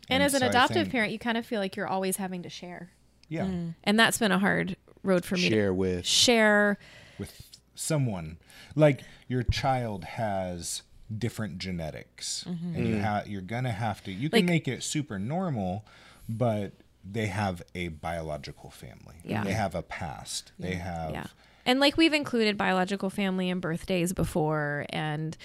And 0.08 0.22
as 0.22 0.34
an 0.34 0.40
so 0.40 0.46
I 0.46 0.48
adoptive 0.50 0.76
think- 0.76 0.92
parent, 0.92 1.12
you 1.12 1.18
kind 1.18 1.36
of 1.36 1.44
feel 1.44 1.60
like 1.60 1.74
you're 1.76 1.88
always 1.88 2.18
having 2.18 2.42
to 2.42 2.50
share. 2.50 2.90
Yeah. 3.28 3.46
Mm. 3.46 3.74
And 3.84 3.98
that's 3.98 4.18
been 4.18 4.32
a 4.32 4.38
hard 4.38 4.76
road 5.02 5.24
for 5.24 5.36
me 5.36 5.48
Share 5.48 5.68
to 5.68 5.74
with. 5.74 6.06
share. 6.06 6.78
With 7.18 7.42
someone. 7.74 8.38
Like 8.74 9.02
your 9.28 9.42
child 9.42 10.04
has 10.04 10.82
different 11.16 11.58
genetics. 11.58 12.44
Mm-hmm. 12.48 12.74
And 12.74 12.88
you 12.88 12.94
mm. 12.96 13.02
ha- 13.02 13.22
you're 13.26 13.42
going 13.42 13.64
to 13.64 13.72
have 13.72 14.02
to, 14.04 14.12
you 14.12 14.30
can 14.30 14.40
Like- 14.40 14.46
make 14.46 14.68
it 14.68 14.82
super 14.82 15.18
normal, 15.18 15.84
but 16.28 16.72
they 17.08 17.26
have 17.26 17.62
a 17.74 17.88
biological 17.88 18.70
family. 18.70 19.16
Yeah. 19.24 19.44
They 19.44 19.52
have 19.52 19.74
a 19.74 19.82
past. 19.82 20.52
They 20.58 20.74
have. 20.74 21.10
Yeah. 21.12 21.26
And 21.64 21.80
like 21.80 21.96
we've 21.96 22.14
included 22.14 22.56
biological 22.56 23.10
family 23.10 23.50
and 23.50 23.60
birthdays 23.60 24.12
before. 24.12 24.86
And 24.90 25.36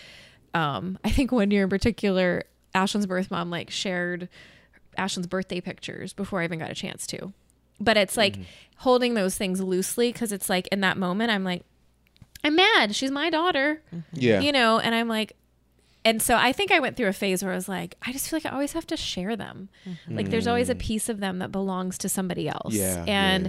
um, 0.54 0.98
I 1.04 1.10
think 1.10 1.32
one 1.32 1.52
year 1.52 1.64
in 1.64 1.70
particular, 1.70 2.44
Ashlyn's 2.74 3.06
birth 3.06 3.30
mom 3.32 3.50
like 3.50 3.70
shared 3.70 4.30
Ashlyn's 4.98 5.28
birthday 5.28 5.62
pictures 5.62 6.14
before 6.14 6.42
I 6.42 6.46
even 6.46 6.60
got 6.60 6.70
a 6.72 6.76
chance 6.76 7.06
to. 7.08 7.34
But 7.82 7.98
it's 7.98 8.16
like 8.16 8.38
holding 8.78 9.16
those 9.16 9.36
things 9.36 9.60
loosely 9.60 10.12
because 10.14 10.32
it's 10.32 10.50
like 10.50 10.68
in 10.68 10.80
that 10.82 10.98
moment, 10.98 11.32
I'm 11.32 11.44
like, 11.44 11.64
I'm 12.44 12.56
mad. 12.56 12.96
She's 12.96 13.12
my 13.12 13.30
daughter. 13.30 13.82
Yeah. 14.14 14.40
You 14.40 14.52
know, 14.52 14.80
and 14.80 14.96
I'm 14.96 15.08
like, 15.08 15.34
and 16.04 16.22
so 16.22 16.36
I 16.36 16.52
think 16.52 16.72
I 16.72 16.80
went 16.80 16.98
through 16.98 17.10
a 17.10 17.14
phase 17.14 17.44
where 17.44 17.52
I 17.52 17.56
was 17.56 17.70
like, 17.70 17.96
I 18.02 18.12
just 18.12 18.28
feel 18.30 18.38
like 18.38 18.46
I 18.48 18.50
always 18.50 18.74
have 18.74 18.88
to 18.88 18.98
share 18.98 19.36
them. 19.36 19.70
Like 20.10 20.30
there's 20.32 20.48
always 20.48 20.70
a 20.70 20.76
piece 20.76 21.10
of 21.10 21.20
them 21.20 21.40
that 21.40 21.52
belongs 21.52 21.98
to 22.00 22.10
somebody 22.10 22.48
else. 22.48 22.74
Yeah, 22.74 23.06
yeah, 23.06 23.26
And 23.26 23.48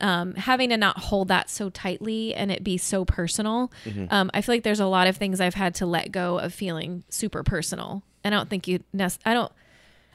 yeah. 0.00 0.20
um, 0.20 0.34
having 0.34 0.70
to 0.70 0.76
not 0.76 0.98
hold 0.98 1.28
that 1.28 1.50
so 1.50 1.70
tightly 1.70 2.34
and 2.34 2.50
it 2.50 2.64
be 2.64 2.78
so 2.78 3.04
personal. 3.04 3.70
Mm-hmm. 3.84 4.06
Um, 4.10 4.30
I 4.34 4.40
feel 4.40 4.56
like 4.56 4.64
there's 4.64 4.80
a 4.80 4.86
lot 4.86 5.06
of 5.06 5.16
things 5.16 5.40
I've 5.40 5.54
had 5.54 5.76
to 5.76 5.86
let 5.86 6.10
go 6.10 6.38
of 6.38 6.52
feeling 6.52 7.04
super 7.10 7.44
personal. 7.44 8.02
And 8.24 8.34
I 8.34 8.38
don't 8.38 8.50
think 8.50 8.66
you, 8.66 8.82
nec- 8.92 9.20
I 9.24 9.32
don't, 9.34 9.52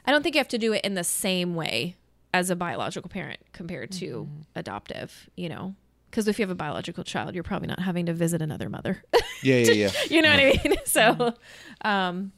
I 0.04 0.12
don't 0.12 0.22
think 0.22 0.34
you 0.34 0.40
have 0.40 0.48
to 0.48 0.58
do 0.58 0.74
it 0.74 0.84
in 0.84 0.94
the 0.94 1.04
same 1.04 1.54
way 1.54 1.96
as 2.32 2.50
a 2.50 2.56
biological 2.56 3.08
parent 3.08 3.40
compared 3.52 3.90
to 3.92 4.06
Mm-hmm. 4.30 4.42
adoptive, 4.54 5.28
you 5.36 5.48
know? 5.48 5.74
Because 6.10 6.26
if 6.28 6.38
you 6.38 6.42
have 6.44 6.50
a 6.50 6.54
biological 6.56 7.04
child, 7.04 7.34
you're 7.34 7.44
probably 7.44 7.68
not 7.68 7.80
having 7.80 8.06
to 8.06 8.12
visit 8.12 8.42
another 8.42 8.68
mother. 8.68 9.02
Yeah, 9.42 9.56
yeah, 9.56 9.72
yeah. 9.72 9.90
you 10.10 10.20
know 10.20 10.28
what 10.30 10.38
I 10.40 10.60
mean? 10.64 10.76
So, 10.84 11.34
um, 11.82 12.32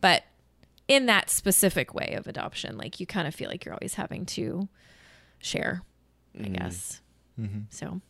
but 0.00 0.22
in 0.88 1.04
that 1.06 1.28
specific 1.28 1.92
way 1.92 2.14
of 2.14 2.26
adoption, 2.26 2.78
like 2.78 2.98
you 2.98 3.04
kind 3.06 3.28
of 3.28 3.34
feel 3.34 3.50
like 3.50 3.64
you're 3.66 3.74
always 3.74 3.94
having 3.94 4.24
to 4.26 4.66
share, 5.38 5.82
I 6.42 6.48
guess. 6.48 7.02
So, 7.68 8.00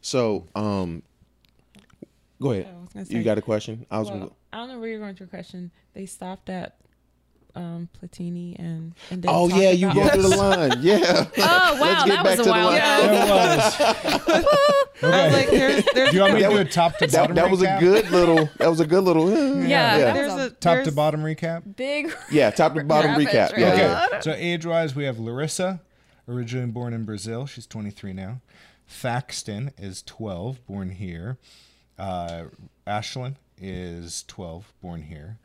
So, 0.00 0.46
um, 0.54 1.02
go 2.40 2.52
ahead. 2.52 2.68
I 2.96 3.04
You 3.08 3.22
got 3.22 3.36
a 3.36 3.42
question? 3.42 3.84
I 3.90 3.98
was 3.98 4.08
Well, 4.10 4.18
gonna. 4.20 4.30
I 4.52 4.56
don't 4.58 4.68
know 4.68 4.78
where 4.80 4.88
you're 4.88 4.98
going 4.98 5.10
with 5.10 5.20
your 5.20 5.28
question. 5.28 5.70
They 5.92 6.06
stopped 6.06 6.48
at 6.48 6.76
um, 7.54 7.88
Platini 8.00 8.58
and 8.58 8.94
and 9.10 9.24
Oh 9.28 9.48
talk 9.48 9.58
yeah, 9.60 9.70
you 9.70 9.92
go 9.92 10.08
through 10.08 10.22
the 10.22 10.28
line. 10.36 10.72
Yeah. 10.80 10.98
oh 11.38 11.80
wow, 11.80 12.04
that 12.06 12.24
was 12.24 12.40
a 12.40 12.42
the 12.44 12.50
while 12.50 12.66
line. 12.66 12.78
it 12.78 13.30
was. 13.30 13.80
I 15.04 15.24
was 15.26 15.32
like, 15.32 15.50
there's, 15.50 15.84
there's, 15.94 16.10
Do 16.10 16.16
you 16.16 16.22
want 16.22 16.34
me 16.34 16.40
to 16.40 16.44
That 16.44 16.50
do 16.50 16.56
a 16.60 16.64
was- 16.64 16.74
top 16.74 16.98
to 16.98 17.08
bottom 17.08 17.34
that 17.36 17.50
was 17.50 17.62
a 17.62 17.76
good 17.80 18.10
little. 18.10 18.48
That 18.58 18.68
was 18.68 18.80
a 18.80 18.86
good 18.86 19.02
little. 19.04 19.30
Yeah, 19.30 19.66
yeah. 19.66 19.98
that 19.98 20.14
there's 20.14 20.32
was 20.32 20.42
a 20.46 20.50
top 20.50 20.84
to 20.84 20.92
bottom 20.92 21.22
recap. 21.22 21.76
Big. 21.76 22.14
Yeah, 22.30 22.50
top 22.50 22.74
to 22.74 22.84
bottom 22.84 23.12
Rapid 23.12 23.26
recap. 23.26 23.32
Yeah, 23.32 23.48
transition. 23.48 24.08
yeah. 24.12 24.20
So 24.20 24.32
age 24.32 24.64
wise, 24.64 24.94
we 24.94 25.04
have 25.04 25.18
Larissa, 25.18 25.80
originally 26.28 26.70
born 26.70 26.92
in 26.94 27.04
Brazil. 27.04 27.46
She's 27.46 27.66
23 27.66 28.12
now. 28.12 28.40
Thaxton 28.86 29.72
is 29.78 30.02
12, 30.02 30.64
born 30.66 30.90
here. 30.90 31.38
Uh, 31.98 32.44
Ashlyn 32.86 33.36
is 33.58 34.24
12, 34.28 34.72
born 34.82 35.02
here. 35.02 35.38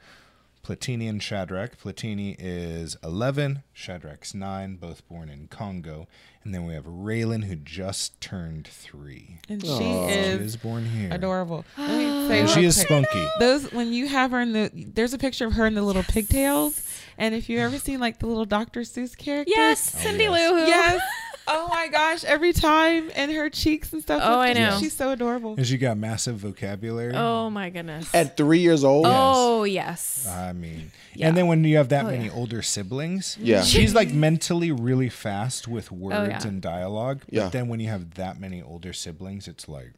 Platini 0.68 1.08
and 1.10 1.24
Shadrach. 1.24 1.80
Platini 1.80 2.36
is 2.38 2.98
11. 3.04 3.64
Shadrach's 3.72 4.36
9, 4.36 4.76
both 4.76 5.08
born 5.08 5.30
in 5.30 5.48
Congo. 5.48 6.08
And 6.44 6.54
then 6.54 6.66
we 6.66 6.74
have 6.74 6.84
Raylan, 6.86 7.46
who 7.46 7.56
just 7.56 8.20
turned 8.20 8.68
3. 8.68 9.40
and 9.50 9.62
she 9.64 9.70
Aw. 9.70 9.78
She 10.08 10.14
is 10.14 10.42
is 10.42 10.56
born 10.58 10.86
here. 10.86 11.10
adorable. 11.12 11.64
Let 11.78 11.90
me 11.98 12.06
say 12.28 12.40
And 12.42 12.50
she 12.50 12.66
is 12.66 12.80
spunky. 12.80 13.26
Those 13.40 13.72
when 13.72 13.94
you 13.94 14.08
have 14.08 14.32
her 14.32 14.42
in 14.42 14.52
the 14.54 14.72
there's 14.74 15.14
a 15.14 15.18
picture 15.18 15.46
of 15.46 15.54
her 15.54 15.66
in 15.66 15.74
the 15.76 15.82
little 15.82 16.04
pigtails, 16.04 16.82
and 17.18 17.34
if 17.36 17.50
you 17.50 17.60
ever 17.60 17.78
seen 17.78 18.00
like 18.00 18.20
the 18.20 18.28
little 18.28 18.46
Dr. 18.46 18.82
Seuss 18.82 19.18
characters, 19.18 19.54
Yes, 19.56 19.94
oh, 19.96 20.00
Cindy 20.04 20.24
yes. 20.26 20.52
Lou 20.52 20.58
Who. 20.60 20.66
yes. 20.68 21.02
Oh 21.50 21.68
my 21.70 21.88
gosh! 21.88 22.24
Every 22.26 22.52
time, 22.54 23.10
and 23.16 23.32
her 23.32 23.50
cheeks 23.50 23.94
and 23.94 24.02
stuff. 24.02 24.22
Oh, 24.24 24.32
look 24.32 24.40
I 24.40 24.54
just- 24.54 24.60
know. 24.76 24.80
She's 24.80 24.94
so 24.94 25.12
adorable. 25.12 25.56
And 25.56 25.66
she 25.66 25.78
got 25.78 25.98
massive 25.98 26.36
vocabulary. 26.38 27.14
Oh 27.16 27.50
my 27.50 27.70
goodness. 27.70 28.14
At 28.14 28.36
three 28.38 28.60
years 28.60 28.84
old. 28.84 29.06
oh 29.08 29.64
yes. 29.64 30.28
I 30.28 30.52
mean, 30.54 30.92
Yeah. 31.16 31.28
and 31.30 31.38
then 31.38 31.48
when 31.48 31.64
you 31.64 31.78
have 31.78 31.90
that 31.90 32.06
Oh, 32.06 32.10
many 32.12 32.26
yeah. 32.26 32.32
older 32.34 32.62
siblings, 32.62 33.38
Yeah. 33.40 33.62
she's 33.64 33.96
like 33.96 34.12
mentally 34.12 34.72
really 34.72 35.10
fast 35.10 35.68
with 35.68 35.92
words 35.92 36.16
Oh, 36.18 36.24
yeah. 36.26 36.48
and 36.48 36.62
dialogue. 36.62 37.22
Yeah. 37.30 37.44
But 37.44 37.52
then 37.54 37.68
when 37.70 37.80
you 37.80 37.88
have 37.90 38.16
that 38.16 38.40
many 38.40 38.62
older 38.62 38.92
siblings, 38.94 39.48
it's 39.48 39.68
like, 39.70 39.94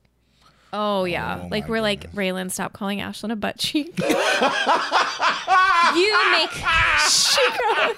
Oh 0.71 1.05
yeah. 1.05 1.41
Oh, 1.43 1.47
like 1.49 1.67
we're 1.67 1.81
like. 1.81 2.11
Raylan, 2.13 2.51
stop 2.51 2.73
calling 2.73 2.99
Ashlyn 2.99 3.31
a 3.31 3.35
butt 3.35 3.57
cheek. 3.57 3.97
you 5.95 6.31
make 6.31 6.51
she 7.09 7.41
goes. 7.59 7.95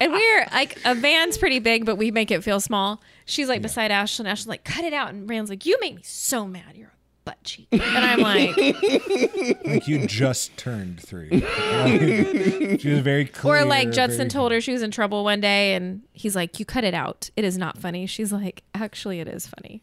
and 0.00 0.12
we're 0.12 0.46
like 0.52 0.78
a 0.84 0.94
van's 0.94 1.36
pretty 1.38 1.58
big, 1.58 1.84
but 1.84 1.96
we 1.96 2.10
make 2.10 2.30
it 2.30 2.42
feel 2.44 2.60
small. 2.60 3.02
She's 3.24 3.48
like 3.48 3.62
beside 3.62 3.90
Ashlyn. 3.90 4.26
Ashlyn's 4.26 4.46
like, 4.46 4.64
cut 4.64 4.84
it 4.84 4.92
out. 4.92 5.10
And 5.10 5.28
Raylan's 5.28 5.50
like, 5.50 5.66
you 5.66 5.76
make 5.80 5.94
me 5.96 6.02
so 6.04 6.46
mad. 6.46 6.74
You're 6.76 6.88
a 6.88 6.92
butt 7.24 7.42
cheek. 7.44 7.68
And 7.72 7.82
I'm 7.82 8.20
like, 8.20 8.56
like 9.64 9.86
you 9.88 10.06
just 10.06 10.56
turned 10.56 11.00
three. 11.00 11.28
she 12.78 12.90
was 12.90 13.00
very 13.00 13.26
clear. 13.26 13.56
or 13.56 13.64
like 13.64 13.90
Judson 13.90 14.18
very- 14.18 14.30
told 14.30 14.52
her 14.52 14.60
she 14.60 14.72
was 14.72 14.82
in 14.82 14.90
trouble 14.90 15.24
one 15.24 15.40
day, 15.40 15.74
and 15.74 16.02
he's 16.12 16.34
like, 16.36 16.58
you 16.58 16.64
cut 16.64 16.84
it 16.84 16.94
out. 16.94 17.30
It 17.36 17.44
is 17.44 17.58
not 17.58 17.78
funny. 17.78 18.06
She's 18.06 18.32
like, 18.32 18.62
actually, 18.74 19.20
it 19.20 19.28
is 19.28 19.46
funny. 19.46 19.82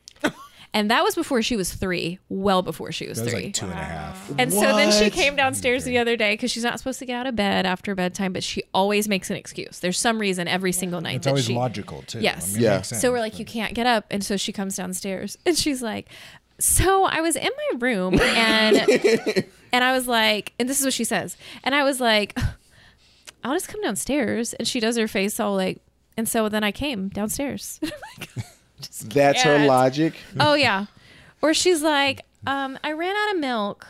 And 0.74 0.92
that 0.92 1.04
was 1.04 1.16
before 1.16 1.42
she 1.42 1.56
was 1.56 1.74
three, 1.74 2.20
well 2.30 2.62
before 2.62 2.92
she 2.92 3.08
was 3.08 3.18
That 3.18 3.24
was 3.26 3.34
three. 3.34 3.44
like 3.46 3.54
two 3.56 3.66
and 3.66 3.74
a 3.74 3.84
half. 3.84 4.32
And 4.38 4.54
so 4.54 4.60
then 4.62 4.92
she 4.92 5.10
came 5.10 5.36
downstairs 5.36 5.84
the 5.84 5.98
other 5.98 6.16
day 6.16 6.34
because 6.34 6.52
she's 6.52 6.64
not 6.64 6.78
supposed 6.78 7.00
to 7.00 7.06
get 7.08 7.16
out 7.16 7.26
of 7.26 7.36
bed 7.36 7.66
after 7.66 7.96
bedtime, 7.96 8.34
but 8.34 8.44
she 8.44 8.62
always 8.72 9.08
makes 9.08 9.32
an 9.32 9.36
excuse. 9.36 9.80
There's 9.80 9.98
some 9.98 10.20
reason 10.20 10.48
every 10.48 10.72
single 10.72 11.02
night 11.02 11.16
It's 11.18 11.24
that 11.24 11.32
always 11.32 11.46
she. 11.46 11.56
logical 11.56 12.04
too. 12.04 12.20
Yes. 12.20 12.52
I 12.52 12.54
mean, 12.54 12.64
Yeah. 12.64 12.82
sense, 12.84 13.02
So 13.02 13.12
we're 13.12 13.20
like, 13.20 13.32
but- 13.34 13.40
you 13.40 13.46
can't 13.46 13.74
get 13.74 13.88
up, 13.88 14.06
and 14.12 14.24
so 14.24 14.38
she 14.38 14.52
comes 14.52 14.76
downstairs, 14.76 15.40
and 15.44 15.58
she's 15.58 15.82
like, 15.82 16.08
"So 16.60 17.04
I 17.06 17.22
was 17.22 17.36
in 17.36 17.50
my 17.72 17.78
room, 17.80 18.20
and 18.20 18.78
and 19.74 19.84
I 19.84 19.92
was 19.92 20.08
like, 20.08 20.54
and 20.60 20.70
this 20.70 20.80
is 20.80 20.86
what 20.86 20.94
she 20.94 21.04
says, 21.04 21.36
and 21.64 21.74
I 21.74 21.82
was 21.84 22.00
like, 22.00 22.38
I'll 23.44 23.54
just 23.56 23.70
come 23.70 23.82
downstairs, 23.82 24.54
and 24.54 24.68
she 24.68 24.80
does 24.80 24.98
her 24.98 25.08
face 25.08 25.40
all 25.40 25.56
like, 25.56 25.82
and 26.16 26.30
so 26.30 26.48
then 26.48 26.64
I 26.64 26.72
came 26.72 27.08
downstairs. 27.10 27.80
That's 29.06 29.42
her 29.44 29.58
can't. 29.58 29.68
logic. 29.68 30.14
oh 30.40 30.54
yeah 30.54 30.86
or 31.42 31.54
she's 31.54 31.82
like 31.82 32.22
um 32.48 32.78
i 32.84 32.92
ran 32.92 33.16
out 33.16 33.36
of 33.36 33.40
milk 33.40 33.88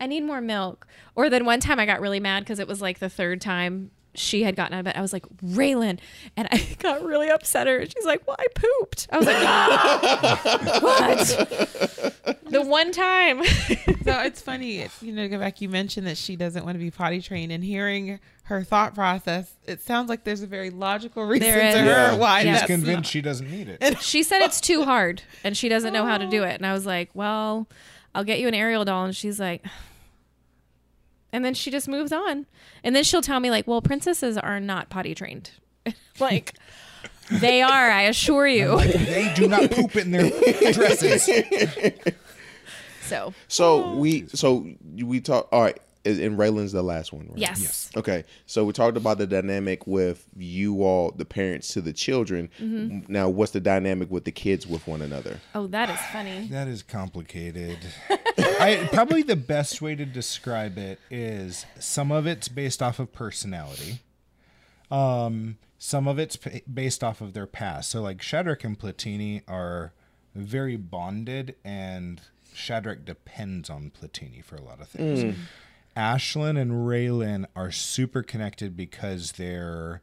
i 0.00 0.06
need 0.06 0.22
more 0.22 0.40
milk 0.40 0.86
or 1.14 1.28
then 1.28 1.44
one 1.44 1.60
time 1.60 1.78
i 1.78 1.86
got 1.86 2.00
really 2.00 2.20
mad 2.20 2.40
because 2.40 2.58
it 2.58 2.68
was 2.68 2.80
like 2.80 2.98
the 2.98 3.10
third 3.10 3.40
time 3.40 3.90
she 4.20 4.42
had 4.42 4.54
gotten 4.56 4.74
out 4.74 4.80
of 4.80 4.84
bed 4.84 4.94
i 4.96 5.00
was 5.00 5.12
like 5.12 5.24
raylan 5.44 5.98
and 6.36 6.46
i 6.52 6.76
got 6.78 7.02
really 7.02 7.28
upset 7.30 7.66
at 7.66 7.80
her 7.80 7.86
she's 7.86 8.04
like 8.04 8.26
well 8.26 8.36
i 8.38 8.46
pooped 8.54 9.06
i 9.10 9.16
was 9.18 9.26
like 9.26 9.36
"Ah, 9.40 10.40
what 10.80 12.36
the 12.50 12.62
one 12.62 12.92
time 12.92 13.42
so 14.04 14.20
it's 14.22 14.40
funny, 14.42 14.86
you 15.00 15.12
know, 15.12 15.22
to 15.22 15.28
go 15.28 15.38
back, 15.38 15.60
you 15.60 15.68
mentioned 15.68 16.06
that 16.06 16.16
she 16.16 16.34
doesn't 16.36 16.64
want 16.64 16.74
to 16.74 16.78
be 16.80 16.90
potty 16.90 17.20
trained, 17.20 17.52
and 17.52 17.62
hearing 17.62 18.18
her 18.44 18.64
thought 18.64 18.94
process, 18.94 19.52
it 19.66 19.80
sounds 19.82 20.08
like 20.08 20.24
there's 20.24 20.42
a 20.42 20.46
very 20.46 20.70
logical 20.70 21.24
reason 21.24 21.46
There 21.48 21.60
to 21.60 21.68
is. 21.68 21.74
her 21.74 21.80
Yeah. 21.86 22.14
why 22.16 22.42
She's 22.42 22.62
convinced 22.62 22.86
not- 22.96 23.06
she 23.06 23.20
doesn't 23.20 23.48
need 23.50 23.68
it. 23.80 24.00
she 24.02 24.22
said 24.22 24.42
it's 24.42 24.60
too 24.60 24.82
hard 24.84 25.22
and 25.44 25.56
she 25.56 25.68
doesn't 25.68 25.92
know 25.92 26.04
how 26.04 26.18
to 26.18 26.26
do 26.28 26.42
it 26.42 26.54
and 26.56 26.66
i 26.66 26.72
was 26.72 26.86
like 26.86 27.10
well 27.14 27.68
i'll 28.14 28.24
get 28.24 28.40
you 28.40 28.48
an 28.48 28.54
Ariel 28.54 28.84
doll 28.84 29.04
and 29.04 29.14
she's 29.16 29.38
like 29.38 29.64
and 31.32 31.44
then 31.44 31.54
she 31.54 31.70
just 31.70 31.88
moves 31.88 32.12
on 32.12 32.46
and 32.82 32.94
then 32.96 33.04
she'll 33.04 33.22
tell 33.22 33.40
me 33.40 33.50
like 33.50 33.66
well 33.66 33.82
princesses 33.82 34.36
are 34.36 34.60
not 34.60 34.88
potty 34.90 35.14
trained 35.14 35.50
like 36.20 36.54
they 37.30 37.62
are 37.62 37.90
i 37.90 38.02
assure 38.02 38.46
you 38.46 38.78
they 38.84 39.32
do 39.34 39.46
not 39.48 39.70
poop 39.70 39.96
in 39.96 40.10
their 40.10 40.30
dresses. 40.72 41.28
so 43.02 43.32
So 43.48 43.94
we 43.94 44.26
so 44.28 44.66
we 44.96 45.20
talk. 45.20 45.48
All 45.52 45.62
right. 45.62 45.78
Is 46.04 46.18
and 46.18 46.38
Raylan's 46.38 46.72
the 46.72 46.82
last 46.82 47.12
one, 47.12 47.26
right? 47.28 47.38
Yes. 47.38 47.60
Yes. 47.60 47.90
Okay, 47.96 48.24
so 48.46 48.64
we 48.64 48.72
talked 48.72 48.96
about 48.96 49.18
the 49.18 49.26
dynamic 49.26 49.86
with 49.86 50.26
you 50.36 50.82
all, 50.82 51.10
the 51.10 51.24
parents 51.24 51.68
to 51.74 51.80
the 51.80 51.92
children. 51.92 52.50
Mm-hmm. 52.58 53.12
Now, 53.12 53.28
what's 53.28 53.52
the 53.52 53.60
dynamic 53.60 54.10
with 54.10 54.24
the 54.24 54.32
kids 54.32 54.66
with 54.66 54.86
one 54.86 55.02
another? 55.02 55.40
Oh, 55.54 55.66
that 55.68 55.90
is 55.90 56.00
funny. 56.12 56.48
That 56.50 56.68
is 56.68 56.82
complicated. 56.82 57.78
I 58.38 58.88
probably 58.92 59.22
the 59.22 59.36
best 59.36 59.82
way 59.82 59.94
to 59.94 60.06
describe 60.06 60.78
it 60.78 60.98
is 61.10 61.66
some 61.78 62.10
of 62.10 62.26
it's 62.26 62.48
based 62.48 62.82
off 62.82 62.98
of 62.98 63.12
personality. 63.12 64.00
Um, 64.90 65.58
some 65.78 66.08
of 66.08 66.18
it's 66.18 66.36
pa- 66.36 66.60
based 66.72 67.02
off 67.04 67.20
of 67.20 67.32
their 67.32 67.46
past. 67.46 67.90
So 67.90 68.02
like 68.02 68.22
Shadrach 68.22 68.64
and 68.64 68.78
Platini 68.78 69.42
are 69.48 69.92
very 70.34 70.76
bonded, 70.76 71.56
and 71.64 72.20
Shadrach 72.54 73.04
depends 73.04 73.70
on 73.70 73.90
Platini 73.90 74.44
for 74.44 74.56
a 74.56 74.62
lot 74.62 74.80
of 74.80 74.88
things. 74.88 75.36
Ashlyn 76.00 76.58
and 76.58 76.72
Raylan 76.72 77.44
are 77.54 77.70
super 77.70 78.22
connected 78.22 78.74
because 78.74 79.32
they're 79.32 80.00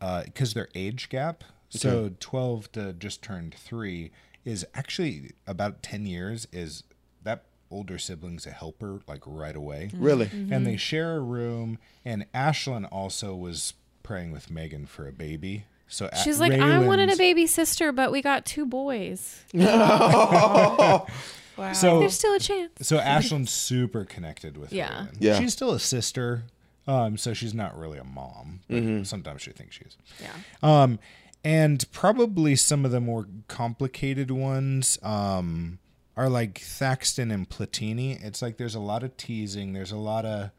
uh, 0.00 0.22
because 0.24 0.54
their 0.54 0.68
age 0.76 1.08
gap. 1.08 1.42
So 1.70 2.12
twelve 2.20 2.70
to 2.72 2.92
just 2.92 3.20
turned 3.20 3.52
three 3.52 4.12
is 4.44 4.64
actually 4.74 5.32
about 5.44 5.82
ten 5.82 6.06
years. 6.06 6.46
Is 6.52 6.84
that 7.24 7.46
older 7.68 7.98
sibling's 7.98 8.46
a 8.46 8.52
helper 8.52 9.00
like 9.08 9.22
right 9.26 9.56
away? 9.56 9.90
Mm-hmm. 9.92 10.04
Really? 10.04 10.26
Mm-hmm. 10.26 10.52
And 10.52 10.64
they 10.64 10.76
share 10.76 11.16
a 11.16 11.20
room. 11.20 11.78
And 12.04 12.30
Ashlyn 12.32 12.86
also 12.92 13.34
was 13.34 13.74
praying 14.04 14.30
with 14.30 14.52
Megan 14.52 14.86
for 14.86 15.08
a 15.08 15.12
baby. 15.12 15.64
So 15.88 16.08
A- 16.12 16.16
She's 16.16 16.38
like, 16.38 16.52
I 16.52 16.78
wanted 16.78 17.10
a 17.10 17.16
baby 17.16 17.48
sister, 17.48 17.90
but 17.90 18.12
we 18.12 18.22
got 18.22 18.46
two 18.46 18.66
boys. 18.66 19.42
Wow. 21.56 21.72
So 21.72 22.00
There's 22.00 22.14
still 22.14 22.34
a 22.34 22.38
chance. 22.40 22.72
so 22.82 22.98
Ashlyn's 22.98 23.50
super 23.50 24.04
connected 24.04 24.56
with 24.56 24.72
Yeah. 24.72 24.88
Raylan. 25.06 25.16
Yeah. 25.20 25.38
She's 25.38 25.52
still 25.52 25.72
a 25.72 25.80
sister. 25.80 26.44
Um, 26.86 27.16
so 27.16 27.32
she's 27.32 27.54
not 27.54 27.78
really 27.78 27.98
a 27.98 28.04
mom. 28.04 28.60
But 28.68 29.06
Sometimes 29.06 29.40
she 29.42 29.52
thinks 29.52 29.76
she 29.76 29.84
is. 29.84 29.96
Yeah. 30.20 30.32
Um, 30.62 30.98
and 31.42 31.84
probably 31.92 32.56
some 32.56 32.84
of 32.84 32.90
the 32.90 33.00
more 33.00 33.26
complicated 33.48 34.30
ones 34.30 34.98
um, 35.02 35.78
are 36.16 36.28
like 36.28 36.58
Thaxton 36.58 37.30
and 37.30 37.48
Platini. 37.48 38.22
It's 38.22 38.42
like 38.42 38.56
there's 38.58 38.74
a 38.74 38.80
lot 38.80 39.02
of 39.02 39.16
teasing, 39.16 39.72
there's 39.72 39.92
a 39.92 39.96
lot 39.96 40.24
of 40.26 40.50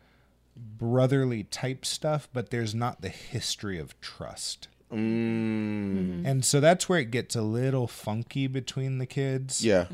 brotherly 0.56 1.44
type 1.44 1.86
stuff, 1.86 2.28
but 2.34 2.50
there's 2.50 2.74
not 2.74 3.02
the 3.02 3.10
history 3.10 3.78
of 3.78 4.00
trust. 4.02 4.68
Mm, 4.94 6.26
And 6.26 6.46
so 6.46 6.60
that's 6.60 6.88
where 6.88 7.00
it 7.00 7.12
gets 7.12 7.36
a 7.36 7.42
little 7.42 7.88
funky 7.88 8.48
between 8.48 8.98
the 9.00 9.06
kids 9.06 9.64
yeah. 9.66 9.86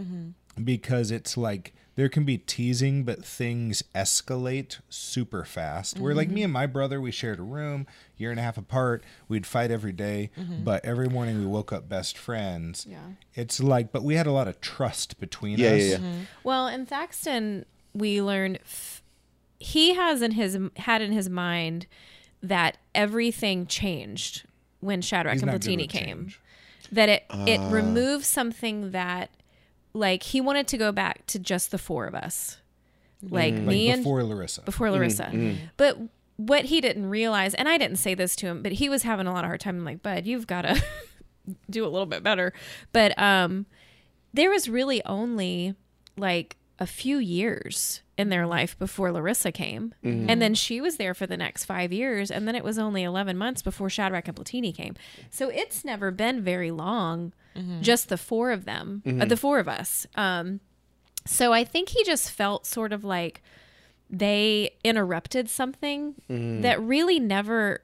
Because 0.64 1.12
it's 1.12 1.38
like 1.38 1.74
there 1.96 2.08
can 2.10 2.24
be 2.24 2.38
teasing, 2.38 3.04
but 3.04 3.24
things 3.24 3.84
escalate 3.94 4.80
super 4.90 5.44
fast. 5.44 6.00
Where 6.00 6.16
like 6.16 6.30
me 6.30 6.42
and 6.44 6.52
my 6.52 6.66
brother, 6.66 7.02
we 7.02 7.12
shared 7.12 7.40
a 7.40 7.44
room, 7.44 7.86
year 8.18 8.32
and 8.32 8.40
a 8.40 8.44
half 8.44 8.58
apart. 8.58 9.04
We'd 9.28 9.46
fight 9.46 9.72
every 9.72 9.92
day, 9.92 10.32
mm-hmm. 10.40 10.64
but 10.64 10.84
every 10.86 11.10
morning 11.10 11.40
we 11.40 11.46
woke 11.46 11.74
up 11.74 11.90
best 11.90 12.18
friends. 12.18 12.86
Yeah. 12.90 13.00
It's 13.36 13.60
like, 13.62 13.92
but 13.92 14.04
we 14.04 14.16
had 14.16 14.26
a 14.28 14.32
lot 14.32 14.48
of 14.48 14.62
trust 14.62 15.20
between 15.20 15.60
Yeah, 15.60 15.72
us. 15.72 15.82
yeah, 15.82 15.98
yeah. 15.98 16.14
Well, 16.44 16.68
in 16.68 16.86
Thaxton, 16.86 17.66
we 17.94 18.22
learned 18.22 18.60
f- 18.64 19.04
he 19.60 19.94
has 19.94 20.22
in 20.22 20.32
his 20.32 20.58
had 20.78 21.02
in 21.02 21.12
his 21.12 21.30
mind 21.30 21.88
that 22.42 22.78
everything 22.96 23.68
changed 23.68 24.44
when 24.80 25.02
Shadrach 25.02 25.34
He's 25.34 25.44
and 25.44 25.52
not 25.52 25.60
Platini 25.62 25.88
came. 25.90 26.06
change. 26.06 26.40
That 26.92 27.10
it 27.10 27.26
it 27.48 27.60
uh. 27.60 27.70
removed 27.70 28.26
something 28.26 28.92
that 28.92 29.30
like 29.94 30.24
he 30.24 30.42
wanted 30.42 30.68
to 30.70 30.78
go 30.78 30.92
back 30.92 31.26
to 31.28 31.40
just 31.40 31.72
the 31.72 31.78
four 31.78 32.06
of 32.06 32.16
us, 32.16 32.58
mm-hmm. 33.24 33.34
like 33.34 33.54
Like 33.54 33.64
me 33.64 33.90
and 33.90 34.04
before 34.04 34.24
Larissa. 34.24 34.62
before 34.62 34.88
mm-hmm. 34.88 34.96
Larissa. 34.96 35.24
Mm-hmm. 35.26 35.66
But 35.78 35.98
what 36.38 36.66
he 36.66 36.82
didn't 36.82 37.10
realize, 37.10 37.54
and 37.54 37.70
I 37.70 37.78
didn't 37.78 37.98
say 37.98 38.14
this 38.16 38.36
to 38.38 38.48
him, 38.48 38.64
but 38.64 38.74
he 38.74 38.90
was 38.90 39.04
having 39.04 39.28
a 39.28 39.34
lot 39.34 39.44
of 39.44 39.50
hard 39.50 39.60
time. 39.60 39.78
I'm 39.78 39.86
like, 39.86 40.02
Bud, 40.02 40.26
you've 40.26 40.48
got 40.48 40.64
to 40.64 40.82
do 41.70 41.86
a 41.86 41.90
little 41.90 42.06
bit 42.06 42.24
better. 42.24 42.54
But 42.92 43.18
um, 43.20 43.66
there 44.34 44.50
was 44.50 44.68
really 44.70 45.04
only 45.06 45.76
like 46.18 46.58
a 46.80 46.88
few 46.88 47.18
years 47.18 48.02
in 48.18 48.30
their 48.30 48.48
life 48.48 48.78
before 48.78 49.12
Larissa 49.12 49.52
came. 49.52 49.94
And 50.30 50.42
then 50.42 50.56
she 50.56 50.82
was 50.82 50.98
there 50.98 51.14
for 51.14 51.28
the 51.28 51.38
next 51.38 51.66
five 51.66 51.94
years. 51.94 52.32
And 52.32 52.48
then 52.48 52.56
it 52.56 52.64
was 52.64 52.80
only 52.80 53.04
11 53.04 53.38
months 53.38 53.62
before 53.62 53.90
Shadrach 53.90 54.28
and 54.28 54.38
Platini 54.38 54.74
came. 54.76 54.96
So 55.30 55.50
it's 55.50 55.86
never 55.86 56.10
been 56.12 56.42
very 56.42 56.72
long, 56.72 57.34
just 57.82 58.10
the 58.10 58.18
four 58.18 58.52
of 58.52 58.66
them, 58.66 59.02
uh, 59.06 59.26
the 59.26 59.38
four 59.38 59.60
of 59.60 59.68
us. 59.68 60.08
Um, 60.16 60.60
so 61.26 61.54
I 61.54 61.64
think 61.64 61.90
he 61.90 62.04
just 62.04 62.32
felt 62.32 62.66
sort 62.66 62.94
of 62.94 63.04
like 63.04 63.42
they 64.10 64.72
interrupted 64.84 65.50
something 65.50 66.16
that 66.62 66.82
really 66.82 67.20
never 67.20 67.82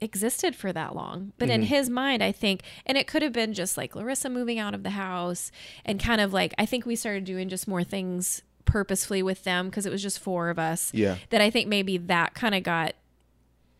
existed 0.00 0.54
for 0.54 0.72
that 0.72 0.94
long. 0.94 1.32
But 1.38 1.48
in 1.48 1.62
his 1.62 1.88
mind, 1.88 2.22
I 2.22 2.32
think, 2.32 2.62
and 2.84 2.98
it 2.98 3.06
could 3.06 3.22
have 3.22 3.32
been 3.32 3.54
just 3.54 3.76
like 3.76 3.94
Larissa 3.94 4.28
moving 4.28 4.58
out 4.58 4.74
of 4.74 4.82
the 4.82 4.90
house 4.90 5.50
and 5.84 5.98
kind 5.98 6.20
of 6.20 6.32
like, 6.32 6.52
I 6.58 6.66
think 6.66 6.84
we 6.84 6.96
started 6.96 7.24
doing 7.24 7.48
just 7.48 7.66
more 7.66 7.84
things 7.84 8.42
purposefully 8.66 9.22
with 9.22 9.44
them 9.44 9.66
because 9.70 9.86
it 9.86 9.92
was 9.92 10.02
just 10.02 10.18
four 10.18 10.50
of 10.50 10.58
us. 10.58 10.92
Yeah. 10.92 11.16
That 11.30 11.40
I 11.40 11.50
think 11.50 11.68
maybe 11.68 11.96
that 11.96 12.34
kind 12.34 12.54
of 12.54 12.62
got 12.62 12.94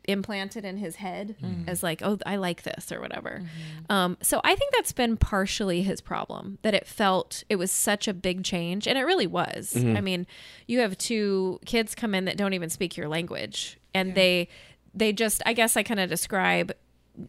implanted 0.07 0.65
in 0.65 0.77
his 0.77 0.97
head 0.97 1.37
mm. 1.43 1.69
as 1.69 1.83
like, 1.83 2.03
oh, 2.03 2.19
I 2.25 2.37
like 2.37 2.63
this 2.63 2.91
or 2.93 3.01
whatever. 3.01 3.43
Mm-hmm. 3.43 3.93
Um, 3.93 4.17
so 4.23 4.41
I 4.45 4.55
think 4.55 4.73
that's 4.73 4.93
been 4.93 5.17
partially 5.17 5.83
his 5.83 6.01
problem 6.01 6.59
that 6.63 6.75
it 6.75 6.87
felt 6.87 7.45
it 7.49 7.57
was 7.57 7.71
such 7.71 8.09
a 8.09 8.15
big 8.15 8.45
change, 8.45 8.87
and 8.87 8.97
it 8.99 9.03
really 9.03 9.27
was. 9.27 9.75
Mm-hmm. 9.75 9.97
I 9.97 10.01
mean, 10.01 10.27
you 10.67 10.81
have 10.81 10.97
two 10.99 11.61
kids 11.65 11.95
come 11.95 12.15
in 12.15 12.25
that 12.27 12.37
don't 12.37 12.55
even 12.55 12.71
speak 12.71 12.97
your 12.97 13.09
language, 13.09 13.79
and 13.95 14.15
they 14.15 14.49
they 14.95 15.13
just 15.13 15.43
I 15.47 15.53
guess 15.53 15.77
I 15.77 15.83
kind 15.83 16.01
of 16.01 16.09
describe 16.09 16.73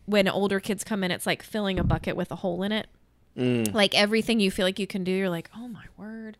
when 0.05 0.27
older 0.27 0.59
kids 0.59 0.83
come 0.83 1.03
in, 1.03 1.11
it's 1.11 1.25
like 1.25 1.43
filling 1.43 1.79
a 1.79 1.83
bucket 1.83 2.15
with 2.15 2.31
a 2.31 2.35
hole 2.35 2.63
in 2.63 2.71
it. 2.71 2.87
Mm. 3.37 3.73
Like 3.73 3.95
everything 3.95 4.39
you 4.39 4.51
feel 4.51 4.65
like 4.65 4.79
you 4.79 4.87
can 4.87 5.03
do, 5.03 5.11
you're 5.11 5.29
like, 5.29 5.49
oh 5.55 5.67
my 5.67 5.85
word. 5.95 6.37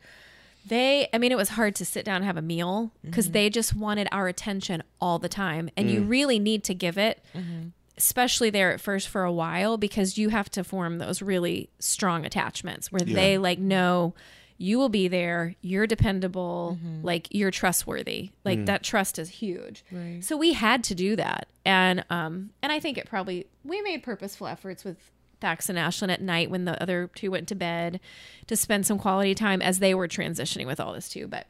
They, 0.67 1.07
I 1.13 1.17
mean, 1.17 1.31
it 1.31 1.37
was 1.37 1.49
hard 1.49 1.75
to 1.75 1.85
sit 1.85 2.03
down 2.03 2.17
and 2.17 2.25
have 2.25 2.37
a 2.37 2.41
meal 2.41 2.91
because 3.01 3.25
mm-hmm. 3.25 3.33
they 3.33 3.49
just 3.49 3.75
wanted 3.75 4.07
our 4.11 4.27
attention 4.27 4.83
all 4.99 5.17
the 5.17 5.29
time. 5.29 5.69
And 5.77 5.89
you 5.89 6.01
mm. 6.01 6.09
really 6.09 6.39
need 6.39 6.63
to 6.65 6.73
give 6.73 6.97
it, 6.97 7.23
mm-hmm. 7.33 7.69
especially 7.97 8.49
there 8.49 8.73
at 8.73 8.81
first 8.81 9.07
for 9.07 9.23
a 9.23 9.31
while, 9.31 9.77
because 9.77 10.17
you 10.17 10.29
have 10.29 10.49
to 10.51 10.63
form 10.63 10.97
those 10.97 11.21
really 11.21 11.69
strong 11.79 12.25
attachments 12.25 12.91
where 12.91 12.99
they 12.99 13.37
like 13.37 13.59
know 13.59 14.13
you 14.57 14.77
will 14.77 14.89
be 14.89 15.07
there, 15.07 15.55
you're 15.61 15.87
dependable, 15.87 16.77
mm-hmm. 16.81 17.05
like 17.05 17.27
you're 17.31 17.51
trustworthy. 17.51 18.31
Like 18.43 18.59
mm. 18.59 18.65
that 18.65 18.83
trust 18.83 19.19
is 19.19 19.29
huge. 19.29 19.85
Right. 19.91 20.23
So 20.23 20.35
we 20.35 20.53
had 20.53 20.83
to 20.85 20.95
do 20.95 21.15
that. 21.15 21.47
And 21.63 22.03
um 22.09 22.49
and 22.61 22.71
I 22.71 22.79
think 22.79 22.97
it 22.97 23.07
probably 23.07 23.47
we 23.63 23.81
made 23.81 24.03
purposeful 24.03 24.47
efforts 24.47 24.83
with 24.83 25.11
Thax 25.39 25.69
and 25.69 25.77
Ashlyn 25.77 26.11
at 26.11 26.21
night 26.21 26.49
when 26.49 26.65
the 26.65 26.81
other 26.81 27.09
two 27.15 27.31
went 27.31 27.47
to 27.49 27.55
bed 27.55 27.99
to 28.47 28.55
spend 28.55 28.85
some 28.85 28.97
quality 28.97 29.35
time 29.35 29.61
as 29.61 29.79
they 29.79 29.93
were 29.93 30.07
transitioning 30.07 30.65
with 30.65 30.79
all 30.79 30.93
this 30.93 31.09
too. 31.09 31.27
But 31.27 31.47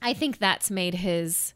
I 0.00 0.14
think 0.14 0.38
that's 0.38 0.70
made 0.70 0.94
his 0.94 1.54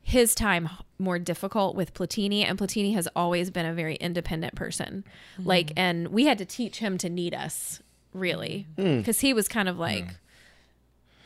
his 0.00 0.34
time 0.34 0.68
more 0.98 1.18
difficult 1.18 1.74
with 1.74 1.94
Platini 1.94 2.44
and 2.44 2.58
Platini 2.58 2.94
has 2.94 3.08
always 3.16 3.50
been 3.50 3.64
a 3.64 3.72
very 3.72 3.96
independent 3.96 4.54
person. 4.54 5.04
Mm-hmm. 5.38 5.48
Like 5.48 5.72
and 5.76 6.08
we 6.08 6.26
had 6.26 6.38
to 6.38 6.44
teach 6.44 6.78
him 6.78 6.98
to 6.98 7.08
need 7.08 7.34
us 7.34 7.80
really 8.12 8.66
hmm. 8.76 8.98
because 8.98 9.20
he 9.20 9.34
was 9.34 9.48
kind 9.48 9.68
of 9.68 9.78
like 9.78 10.06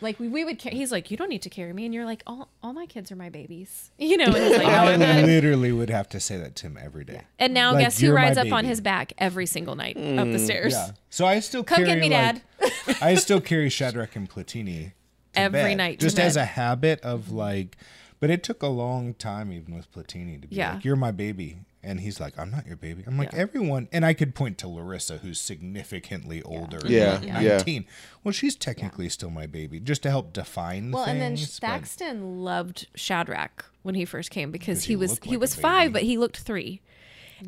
like 0.00 0.18
we, 0.20 0.28
we 0.28 0.44
would 0.44 0.60
ca- 0.62 0.70
he's 0.70 0.92
like 0.92 1.10
you 1.10 1.16
don't 1.16 1.28
need 1.28 1.42
to 1.42 1.50
carry 1.50 1.72
me 1.72 1.84
and 1.84 1.92
you're 1.94 2.04
like 2.04 2.22
all, 2.26 2.48
all 2.62 2.72
my 2.72 2.86
kids 2.86 3.10
are 3.10 3.16
my 3.16 3.28
babies 3.28 3.90
you 3.98 4.16
know 4.16 4.26
and 4.26 4.36
he's 4.36 4.56
like 4.58 4.66
I 4.66 4.94
oh 4.94 4.96
"No, 4.96 5.22
literally 5.26 5.72
would 5.72 5.90
have 5.90 6.08
to 6.10 6.20
say 6.20 6.36
that 6.38 6.54
to 6.56 6.66
him 6.68 6.78
every 6.80 7.04
day. 7.04 7.22
and 7.38 7.52
now 7.54 7.72
Like, 7.72 7.84
guess 7.84 7.98
who 7.98 8.12
rides 8.12 8.38
up 8.38 8.52
on 8.52 8.64
his 8.64 8.80
back 8.80 9.12
every 9.18 9.46
single 9.46 9.74
night 9.74 9.96
up 9.96 10.02
the 10.04 10.38
mm. 10.38 10.44
stairs 10.44 10.72
Yeah. 10.72 10.90
So 11.10 11.26
I 11.26 11.40
still 11.40 11.64
Come 11.64 11.84
carry 11.84 11.88
get 11.88 12.00
me, 12.00 12.10
like, 12.10 12.42
Dad. 12.60 12.98
I 13.02 13.14
still 13.14 13.40
carry 13.40 13.68
Shadrach 13.70 14.14
and 14.16 14.28
Platini 14.30 14.92
Every 15.34 15.60
bed, 15.60 15.76
night 15.76 16.00
just 16.00 16.18
as 16.18 16.34
bed. 16.34 16.42
a 16.42 16.44
habit 16.46 17.00
of 17.00 17.30
like. 17.30 17.76
But 18.20 18.30
it 18.30 18.42
took 18.42 18.62
a 18.62 18.66
long 18.68 19.14
time, 19.14 19.52
even 19.52 19.74
with 19.76 19.92
Platini, 19.92 20.40
to 20.42 20.48
be 20.48 20.56
Yeah. 20.56 20.74
like, 20.74 20.84
"You're 20.84 20.96
my 20.96 21.12
baby," 21.12 21.58
and 21.82 22.00
he's 22.00 22.18
like, 22.20 22.38
"I'm 22.38 22.50
not 22.50 22.66
your 22.66 22.76
baby." 22.76 23.04
I'm 23.06 23.16
like, 23.18 23.32
everyone, 23.34 23.88
and 23.92 24.04
I 24.04 24.12
could 24.14 24.34
point 24.34 24.58
to 24.58 24.68
Larissa, 24.68 25.18
who's 25.18 25.40
significantly 25.40 26.42
older, 26.42 26.80
Yeah, 26.86 27.14
like 27.14 27.24
yeah. 27.26 27.56
19. 27.58 27.86
Well, 28.24 28.32
she's 28.32 28.56
technically 28.56 29.08
still 29.08 29.30
my 29.30 29.46
baby, 29.46 29.78
just 29.80 30.02
to 30.02 30.10
help 30.10 30.32
define 30.32 30.90
well 30.90 31.04
and 31.04 31.20
then 31.20 31.36
things. 31.36 31.60
but- 31.60 32.16
loved 32.16 32.86
Shadrach 32.94 33.64
when 33.82 33.94
he 33.94 34.04
first 34.04 34.30
came 34.30 34.50
because 34.50 34.84
he, 34.84 34.92
he 34.92 34.96
was 34.96 35.10
looked 35.12 35.24
he 35.24 35.30
like 35.30 35.36
a 35.36 35.40
was 35.40 35.54
five 35.54 35.92
but 35.92 36.02
he 36.02 36.18
looked 36.18 36.38
three 36.38 36.80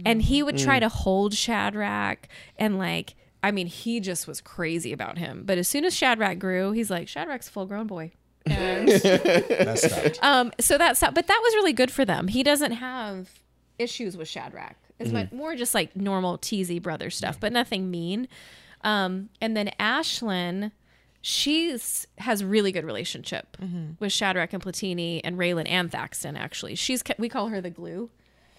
and 0.06 0.22
he 0.22 0.42
would 0.42 0.54
Mm. 0.56 0.64
try 0.64 0.78
to 0.80 0.88
hold 0.88 1.34
Shadrach 1.34 2.28
and 2.58 2.78
like 2.78 3.14
I 3.42 3.50
mean 3.50 3.66
he 3.66 4.00
just 4.00 4.26
was 4.26 4.40
crazy 4.40 4.92
about 4.92 5.18
him 5.18 5.42
but 5.44 5.58
as 5.58 5.66
soon 5.68 5.84
as 5.84 5.94
Shadrach 5.94 6.38
grew 6.38 6.72
he's 6.72 6.90
like 6.90 7.08
Shadrach's 7.08 7.48
full 7.48 7.66
grown 7.66 7.86
boy 7.86 8.12
and 8.46 8.88
that 8.88 9.78
stopped. 9.78 10.18
Um, 10.22 10.52
so 10.60 10.78
that's 10.78 11.00
but 11.00 11.26
that 11.26 11.40
was 11.42 11.54
really 11.54 11.72
good 11.74 11.90
for 11.90 12.04
them. 12.06 12.28
He 12.28 12.42
doesn't 12.42 12.72
have 12.72 13.28
issues 13.80 14.16
with 14.16 14.28
Shadrach. 14.28 14.76
It's 14.98 15.08
mm-hmm. 15.08 15.18
much 15.18 15.32
more 15.32 15.56
just 15.56 15.74
like 15.74 15.96
normal 15.96 16.38
teasy 16.38 16.80
brother 16.80 17.10
stuff, 17.10 17.40
but 17.40 17.52
nothing 17.52 17.90
mean. 17.90 18.28
Um, 18.82 19.30
and 19.40 19.56
then 19.56 19.70
Ashlyn, 19.80 20.72
she's 21.22 22.06
has 22.18 22.44
really 22.44 22.72
good 22.72 22.84
relationship 22.84 23.56
mm-hmm. 23.60 23.92
with 23.98 24.12
Shadrach 24.12 24.52
and 24.52 24.62
Platini 24.62 25.20
and 25.24 25.36
Raylan 25.36 25.68
and 25.68 25.90
Thaxton. 25.90 26.36
Actually, 26.36 26.74
she's 26.74 27.02
we 27.18 27.28
call 27.28 27.48
her 27.48 27.60
the 27.60 27.70
glue. 27.70 28.10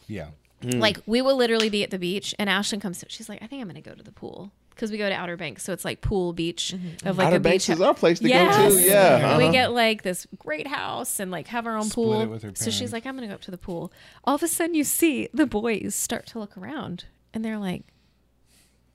Yeah. 0.08 0.30
Mm. 0.62 0.80
Like 0.80 0.98
we 1.06 1.22
will 1.22 1.36
literally 1.36 1.70
be 1.70 1.84
at 1.84 1.92
the 1.92 2.00
beach, 2.00 2.36
and 2.38 2.50
Ashlyn 2.50 2.82
comes. 2.82 3.00
To, 3.00 3.06
she's 3.10 3.30
like, 3.30 3.42
I 3.42 3.48
think 3.48 3.62
I'm 3.62 3.68
gonna 3.68 3.82
go 3.82 3.94
to 3.94 4.04
the 4.04 4.12
pool 4.12 4.52
because 4.72 4.92
we 4.92 4.98
go 4.98 5.08
to 5.08 5.16
Outer 5.16 5.38
Banks, 5.38 5.64
so 5.64 5.74
it's 5.74 5.86
like 5.86 6.02
pool 6.02 6.34
beach 6.34 6.74
of 7.06 7.18
like 7.18 7.28
Outer 7.28 7.36
a 7.36 7.40
Banks 7.40 7.68
beach. 7.68 7.76
is 7.76 7.82
our 7.82 7.94
place 7.94 8.20
to 8.20 8.28
Yes. 8.28 8.58
go 8.58 8.78
to. 8.78 8.84
Yeah. 8.84 9.38
We 9.38 9.44
uh-huh. 9.44 9.52
get 9.52 9.72
like 9.72 10.02
this 10.02 10.26
great 10.40 10.68
house 10.68 11.20
and 11.20 11.30
like 11.32 11.48
have 11.48 11.68
our 11.68 11.78
own 11.78 11.84
Split 11.84 11.94
pool. 11.94 12.22
it 12.22 12.28
with 12.28 12.44
her 12.44 12.52
so 12.56 12.72
she's 12.72 12.92
like, 12.92 13.06
I'm 13.06 13.16
gonna 13.16 13.28
go 13.28 13.36
up 13.36 13.42
to 13.42 13.52
the 13.52 13.58
pool. 13.58 13.92
All 14.24 14.36
of 14.36 14.44
a 14.44 14.48
sudden, 14.48 14.74
you 14.76 14.84
see 14.84 15.30
the 15.34 15.46
boys 15.46 15.94
start 15.96 16.26
to 16.28 16.40
look 16.40 16.58
around, 16.58 17.06
and 17.34 17.46
they're 17.46 17.60
like, 17.60 17.84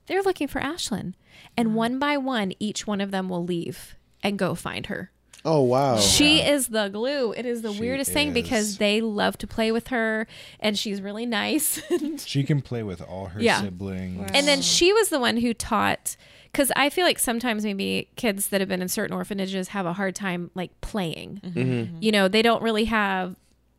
they're 0.07 0.23
looking 0.23 0.47
for 0.47 0.59
Ashlyn, 0.61 1.13
and 1.55 1.75
one 1.75 1.99
by 1.99 2.17
one, 2.17 2.53
each 2.59 2.87
one 2.87 3.01
of 3.01 3.11
them 3.11 3.29
will 3.29 3.43
leave 3.43 3.95
and 4.23 4.39
go 4.39 4.55
find 4.55 4.87
her. 4.87 5.11
Oh 5.49 5.61
wow. 5.61 5.97
She 5.97 6.41
is 6.41 6.67
the 6.67 6.89
glue. 6.89 7.31
It 7.31 7.45
is 7.45 7.61
the 7.61 7.71
She 7.71 7.79
weirdest 7.79 8.11
thing 8.11 8.33
because 8.33 8.77
they 8.79 8.99
love 8.99 9.37
to 9.37 9.47
play 9.47 9.71
with 9.71 9.87
her, 9.87 10.27
and 10.59 10.77
she's 10.77 11.01
really 11.01 11.25
nice. 11.25 11.81
She 12.25 12.43
can 12.43 12.61
play 12.61 12.83
with 12.83 13.01
all 13.01 13.27
her 13.27 13.41
Yeah. 13.41 13.61
siblings. 13.61 14.29
And 14.33 14.45
then 14.45 14.61
she 14.61 14.91
was 14.91 15.07
the 15.09 15.19
one 15.19 15.37
who 15.37 15.53
taught 15.53 16.17
because 16.51 16.71
I 16.75 16.89
feel 16.89 17.05
like 17.05 17.17
sometimes 17.19 17.63
maybe 17.63 18.09
kids 18.17 18.49
that 18.49 18.59
have 18.61 18.67
been 18.67 18.81
in 18.81 18.87
certain 18.89 19.15
orphanages 19.15 19.69
have 19.69 19.85
a 19.85 19.93
hard 19.93 20.15
time 20.15 20.51
like 20.53 20.71
playing. 20.81 21.41
Mm-hmm. 21.45 21.97
You 22.01 22.11
know, 22.11 22.27
they 22.27 22.41
don't 22.41 22.61
really 22.61 22.85
have 22.85 23.35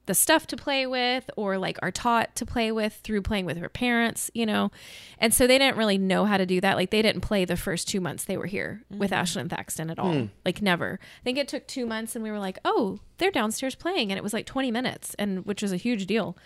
the 0.09 0.15
stuff 0.15 0.47
to 0.49 0.57
play 0.57 0.87
with 0.87 1.31
or 1.37 1.59
like 1.59 1.79
are 1.83 1.93
taught 1.93 2.35
to 2.35 2.47
play 2.47 2.73
with 2.73 2.95
through 3.05 3.23
playing 3.23 3.45
with 3.45 3.59
her 3.59 3.69
parents, 3.69 4.31
you 4.35 4.47
know. 4.47 4.73
And 5.19 5.33
so 5.35 5.47
they 5.47 5.59
didn't 5.59 5.77
really 5.77 5.99
know 5.99 6.25
how 6.25 6.39
to 6.39 6.47
do 6.47 6.61
that. 6.63 6.77
Like 6.77 6.91
they 6.91 7.03
didn't 7.03 7.21
play 7.21 7.45
the 7.45 7.57
first 7.57 7.87
two 7.87 8.01
months 8.01 8.25
they 8.25 8.39
were 8.39 8.47
here 8.47 8.83
with 8.91 9.11
Ashlyn 9.13 9.43
and 9.43 9.51
Thaxton 9.51 9.91
at 9.91 9.99
all. 9.99 10.15
Like 10.45 10.63
never. 10.63 10.99
I 11.03 11.25
think 11.25 11.37
it 11.39 11.47
took 11.47 11.67
two 11.69 11.87
months 11.87 12.17
and 12.17 12.25
we 12.25 12.31
were 12.31 12.39
like, 12.39 12.59
oh, 12.65 12.99
they're 13.19 13.31
downstairs 13.31 13.75
playing. 13.75 14.11
And 14.11 14.17
it 14.19 14.23
was 14.23 14.33
like 14.33 14.47
20 14.47 14.71
minutes 14.71 15.15
and 15.19 15.45
which 15.45 15.61
was 15.63 15.73
a 15.73 15.77
huge 15.77 16.07
deal. 16.07 16.37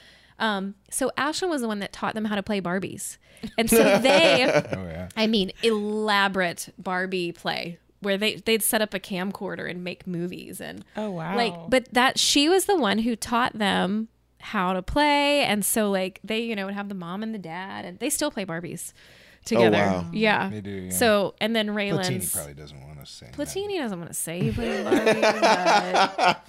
Um, 0.41 0.75
so 0.91 1.13
Ashlyn 1.17 1.49
was 1.49 1.61
the 1.61 1.69
one 1.69 1.79
that 1.79 1.93
taught 1.93 2.15
them 2.15 2.25
how 2.25 2.35
to 2.35 2.43
play 2.43 2.61
Barbies. 2.61 3.17
And 3.57 3.71
so 3.71 3.77
they 3.99 4.45
oh 4.73 4.85
yeah. 4.87 5.09
I 5.17 5.29
mean, 5.29 5.53
elaborate 5.63 6.69
Barbie 6.79 7.31
play 7.31 7.79
where 8.03 8.19
they 8.19 8.37
they'd 8.37 8.63
set 8.63 8.83
up 8.83 8.93
a 8.95 9.01
camcorder 9.01 9.69
and 9.71 9.83
make 9.83 10.07
movies 10.07 10.61
and 10.61 10.85
Oh 10.97 11.11
wow. 11.11 11.37
like 11.37 11.55
but 11.69 11.89
that 11.93 12.19
she 12.19 12.49
was 12.49 12.67
the 12.67 12.77
one 12.77 12.99
who 12.99 13.17
taught 13.17 13.55
them 13.59 14.09
how 14.41 14.73
to 14.73 14.83
play 14.83 15.43
and 15.45 15.65
so 15.65 15.91
like 15.91 16.19
they 16.25 16.41
you 16.41 16.55
know 16.57 16.67
would 16.67 16.75
have 16.75 16.89
the 16.89 16.95
mom 16.95 17.23
and 17.23 17.33
the 17.35 17.39
dad 17.39 17.85
and 17.85 17.99
they 18.01 18.11
still 18.11 18.31
play 18.31 18.45
Barbies 18.45 18.93
together. 19.45 19.77
Oh, 19.77 19.81
wow. 20.03 20.07
Yeah. 20.13 20.49
They 20.51 20.61
do, 20.61 20.71
yeah. 20.71 20.91
So 20.91 21.35
and 21.41 21.55
then 21.57 21.69
Platini 21.69 21.93
Raylan's 21.93 22.33
probably 22.35 22.55
doesn't 22.55 22.81
want 22.87 23.01
to 23.01 23.07
say. 23.11 23.27
that. 23.27 23.35
Platini 23.37 23.79
doesn't 23.79 23.99
want 23.99 24.11
to 24.11 24.15
say 24.15 24.41
he 24.41 24.51
plays 24.53 24.85
Barbie, 24.85 25.21
but 25.21 26.45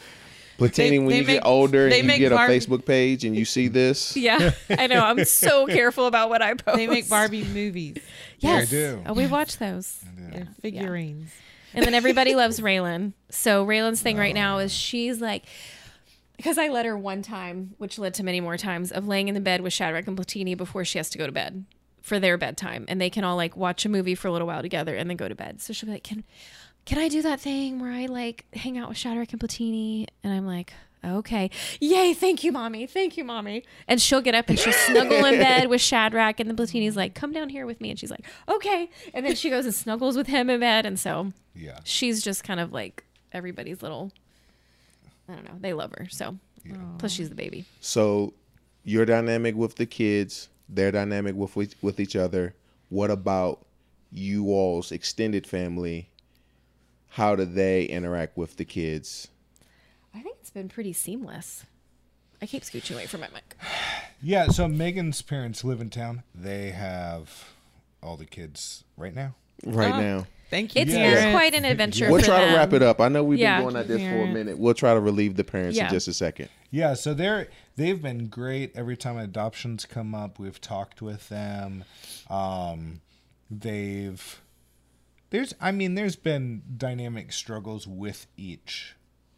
Platini, 0.59 0.75
They- 0.89 0.99
when 0.99 1.07
they 1.09 1.17
you 1.17 1.23
make- 1.25 1.37
get 1.37 1.45
older 1.45 1.87
and 1.87 1.95
you 1.95 2.03
make 2.03 2.19
get 2.19 2.31
a 2.31 2.35
Facebook 2.35 2.85
page 2.85 3.25
and 3.25 3.35
you 3.35 3.45
see 3.45 3.67
this, 3.67 4.15
yeah, 4.15 4.51
I 4.69 4.85
know. 4.87 5.03
I'm 5.03 5.25
so 5.25 5.65
careful 5.79 6.05
about 6.05 6.29
what 6.29 6.41
I 6.43 6.53
post. 6.53 6.77
they 6.77 6.85
make 6.87 7.09
Barbie 7.09 7.43
movies 7.43 7.97
Yes, 8.39 8.69
They 8.69 8.77
do. 8.77 9.01
Oh, 9.07 9.13
we 9.13 9.25
watch 9.25 9.57
those. 9.57 10.03
and 10.31 10.55
figurines. 10.61 11.31
And 11.73 11.85
then 11.85 11.93
everybody 11.93 12.35
loves 12.35 12.59
Raylan. 12.59 13.13
So 13.29 13.65
Raylan's 13.65 14.01
thing 14.01 14.17
right 14.17 14.35
now 14.35 14.59
is 14.59 14.71
she's 14.71 15.21
like, 15.21 15.45
because 16.37 16.57
I 16.57 16.67
let 16.67 16.85
her 16.85 16.97
one 16.97 17.21
time, 17.21 17.75
which 17.77 17.97
led 17.97 18.13
to 18.15 18.23
many 18.23 18.41
more 18.41 18.57
times, 18.57 18.91
of 18.91 19.07
laying 19.07 19.27
in 19.27 19.33
the 19.35 19.41
bed 19.41 19.61
with 19.61 19.73
Shadrach 19.73 20.07
and 20.07 20.17
Platini 20.17 20.57
before 20.57 20.83
she 20.85 20.97
has 20.99 21.09
to 21.11 21.17
go 21.17 21.25
to 21.25 21.31
bed 21.31 21.65
for 22.01 22.19
their 22.19 22.37
bedtime, 22.37 22.85
and 22.87 22.99
they 22.99 23.09
can 23.09 23.23
all 23.23 23.37
like 23.37 23.55
watch 23.55 23.85
a 23.85 23.89
movie 23.89 24.15
for 24.15 24.27
a 24.27 24.31
little 24.31 24.47
while 24.47 24.61
together 24.61 24.95
and 24.95 25.09
then 25.09 25.17
go 25.17 25.29
to 25.29 25.35
bed. 25.35 25.61
So 25.61 25.71
she'll 25.73 25.87
be 25.87 25.93
like, 25.93 26.03
"Can, 26.03 26.23
can 26.85 26.97
I 26.97 27.07
do 27.07 27.21
that 27.21 27.39
thing 27.39 27.79
where 27.79 27.91
I 27.91 28.07
like 28.07 28.45
hang 28.53 28.77
out 28.77 28.89
with 28.89 28.97
Shadrach 28.97 29.31
and 29.31 29.41
Platini?" 29.41 30.07
And 30.23 30.33
I'm 30.33 30.45
like. 30.45 30.73
Okay. 31.05 31.49
Yay. 31.81 32.13
Thank 32.13 32.43
you, 32.43 32.51
mommy. 32.51 32.87
Thank 32.87 33.17
you, 33.17 33.23
mommy. 33.23 33.63
And 33.87 34.01
she'll 34.01 34.21
get 34.21 34.35
up 34.35 34.49
and 34.49 34.57
she'll 34.57 34.71
snuggle 34.73 35.25
in 35.25 35.37
bed 35.37 35.67
with 35.69 35.81
Shadrach. 35.89 36.39
And 36.39 36.49
the 36.49 36.53
Platini's 36.53 36.95
like, 36.95 37.13
come 37.13 37.31
down 37.33 37.49
here 37.49 37.65
with 37.65 37.81
me. 37.81 37.89
And 37.89 37.99
she's 37.99 38.11
like, 38.11 38.25
okay. 38.47 38.89
And 39.13 39.25
then 39.25 39.35
she 39.35 39.49
goes 39.49 39.65
and 39.65 39.75
snuggles 39.75 40.15
with 40.15 40.27
him 40.27 40.49
in 40.49 40.61
bed. 40.61 40.85
And 40.85 40.97
so 40.99 41.33
Yeah. 41.55 41.79
she's 41.83 42.23
just 42.23 42.43
kind 42.43 42.59
of 42.59 42.71
like 42.71 43.03
everybody's 43.33 43.81
little 43.81 44.11
I 45.29 45.33
don't 45.33 45.45
know. 45.45 45.57
They 45.59 45.73
love 45.73 45.91
her. 45.97 46.07
So 46.09 46.37
plus 46.99 47.11
she's 47.11 47.29
the 47.29 47.35
baby. 47.35 47.65
so 47.81 48.33
your 48.85 49.05
dynamic 49.05 49.55
with 49.55 49.75
the 49.75 49.85
kids, 49.85 50.49
their 50.69 50.91
dynamic 50.91 51.35
with 51.35 51.55
with, 51.55 51.75
with 51.81 51.99
each 51.99 52.15
other. 52.15 52.55
What 52.89 53.09
about 53.11 53.65
you 54.11 54.47
all's 54.49 54.91
extended 54.91 55.47
family? 55.47 56.09
How 57.09 57.35
do 57.35 57.45
they 57.45 57.85
interact 57.85 58.37
with 58.37 58.57
the 58.57 58.65
kids? 58.65 59.27
I 60.13 60.21
think 60.21 60.37
it's 60.39 60.49
been 60.51 60.69
pretty 60.69 60.93
seamless. 60.93 61.65
I 62.41 62.45
keep 62.45 62.63
scooching 62.63 62.93
away 62.95 63.05
from 63.07 63.21
my 63.21 63.29
mic. 63.33 63.55
Yeah. 64.21 64.47
So 64.47 64.67
Megan's 64.67 65.21
parents 65.21 65.63
live 65.63 65.79
in 65.81 65.89
town. 65.89 66.23
They 66.35 66.71
have 66.71 67.49
all 68.01 68.17
the 68.17 68.25
kids 68.25 68.83
right 68.97 69.13
now. 69.15 69.35
Right 69.65 69.93
Oh. 69.93 70.01
now. 70.01 70.27
Thank 70.49 70.75
you. 70.75 70.81
It's 70.81 70.91
Yeah. 70.93 71.15
been 71.15 71.33
quite 71.33 71.55
an 71.55 71.65
adventure. 71.65 72.11
We'll 72.11 72.19
for 72.19 72.25
try 72.27 72.39
to 72.41 72.45
them. 72.47 72.55
wrap 72.55 72.73
it 72.73 72.83
up. 72.83 72.99
I 73.01 73.07
know 73.07 73.23
we've 73.23 73.39
Yeah. 73.39 73.57
been 73.57 73.63
going 73.69 73.75
at 73.77 73.87
this 73.87 74.01
for 74.01 74.07
a 74.07 74.09
Parents. 74.09 74.33
minute. 74.33 74.57
We'll 74.59 74.73
try 74.75 74.93
to 74.93 74.99
relieve 74.99 75.35
the 75.35 75.43
parents 75.43 75.77
Yeah. 75.77 75.85
in 75.85 75.91
just 75.93 76.07
a 76.07 76.13
second. 76.13 76.49
Yeah, 76.69 76.93
so 76.95 77.13
they're 77.13 77.47
they've 77.75 77.99
been 78.01 78.27
great. 78.27 78.75
Every 78.75 78.97
time 78.97 79.17
adoptions 79.17 79.85
come 79.85 80.13
up, 80.13 80.37
we've 80.37 80.59
talked 80.61 81.01
with 81.01 81.29
them. 81.29 81.85
Um, 82.29 83.01
they've 83.49 84.41
there's 85.29 85.53
I 85.61 85.71
mean 85.71 85.95
there's 85.95 86.15
been 86.15 86.61
dynamic 86.77 87.31
struggles 87.31 87.87
with 87.87 88.27
each 88.37 88.95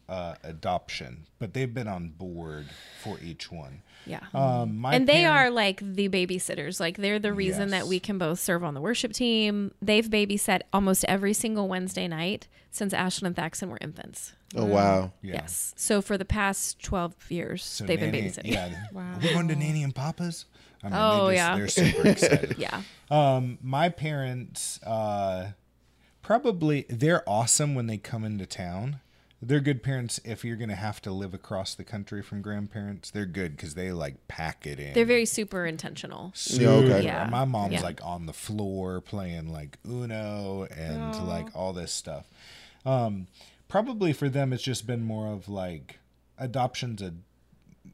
uh, 0.08 0.34
adoption, 0.44 1.26
but 1.38 1.52
they've 1.54 1.72
been 1.74 1.88
on 1.88 2.08
board 2.10 2.66
for 3.02 3.18
each 3.22 3.50
one. 3.50 3.82
Yeah. 4.06 4.20
Um, 4.32 4.78
my 4.78 4.94
and 4.94 5.08
they 5.08 5.22
parent- 5.22 5.36
are 5.36 5.50
like 5.50 5.80
the 5.82 6.08
babysitters. 6.08 6.78
Like 6.78 6.96
they're 6.96 7.18
the 7.18 7.32
reason 7.32 7.70
that 7.70 7.86
we 7.88 7.98
can 7.98 8.18
both 8.18 8.38
serve 8.38 8.62
on 8.62 8.74
the 8.74 8.80
worship 8.80 9.12
team. 9.12 9.72
They've 9.82 10.06
babysat 10.08 10.60
almost 10.72 11.04
every 11.08 11.32
single 11.32 11.66
Wednesday 11.66 12.06
night 12.06 12.46
since 12.70 12.92
Ashlyn 12.94 13.24
and 13.26 13.34
Thaxton 13.36 13.68
were 13.68 13.78
infants. 13.80 14.32
Oh 14.54 14.64
wow. 14.64 15.12
yeah. 15.22 15.34
Yes. 15.34 15.74
So 15.76 16.00
for 16.00 16.16
the 16.16 16.24
past 16.24 16.80
12 16.84 17.14
years, 17.32 17.64
So 17.64 17.84
they've 17.84 17.98
nanny, 17.98 18.12
been 18.22 18.30
babysitting. 18.30 18.52
Yeah. 18.52 18.84
Wow. 18.92 19.14
Are 19.14 19.18
we 19.20 19.28
going 19.32 19.48
to 19.48 19.56
Nanny 19.56 19.82
and 19.82 19.92
Papa's? 19.94 20.44
I 20.84 20.88
mean, 20.88 20.94
Oh, 21.00 21.26
they 21.28 21.34
yeah. 21.34 21.56
They're 21.56 21.66
super 21.68 22.06
excited. 22.08 22.54
Yeah. 22.58 22.82
Um, 23.10 23.58
my 23.60 23.88
parents, 23.88 24.80
uh, 24.84 25.48
probably 26.22 26.86
they're 26.88 27.28
awesome 27.28 27.74
when 27.74 27.88
they 27.88 27.96
come 27.98 28.24
into 28.24 28.46
town. 28.46 29.00
They're 29.42 29.60
good 29.60 29.82
parents 29.82 30.18
if 30.24 30.44
you're 30.44 30.56
gonna 30.56 30.74
have 30.76 31.02
to 31.02 31.12
live 31.12 31.34
across 31.34 31.74
the 31.74 31.84
country 31.84 32.22
from 32.22 32.40
grandparents. 32.40 33.10
They're 33.10 33.26
good 33.26 33.54
because 33.56 33.74
they 33.74 33.92
like 33.92 34.26
pack 34.28 34.66
it 34.66 34.80
in. 34.80 34.94
They're 34.94 35.04
very 35.04 35.26
super 35.26 35.66
intentional. 35.66 36.32
Yeah, 36.46 36.68
okay. 36.70 37.02
Yeah. 37.04 37.28
My 37.30 37.44
mom's 37.44 37.74
Yeah. 37.74 37.82
like 37.82 38.02
on 38.04 38.24
the 38.26 38.32
floor 38.32 39.00
playing 39.02 39.52
like 39.52 39.78
Uno 39.86 40.64
and 40.74 41.14
Aw. 41.14 41.22
like 41.24 41.54
all 41.54 41.72
this 41.74 41.92
stuff. 41.92 42.26
Um, 42.86 43.26
probably 43.68 44.12
for 44.14 44.28
them, 44.30 44.52
it's 44.54 44.62
just 44.62 44.86
been 44.86 45.02
more 45.02 45.30
of 45.32 45.48
like 45.50 45.98
adoption's 46.38 47.02
a 47.02 47.14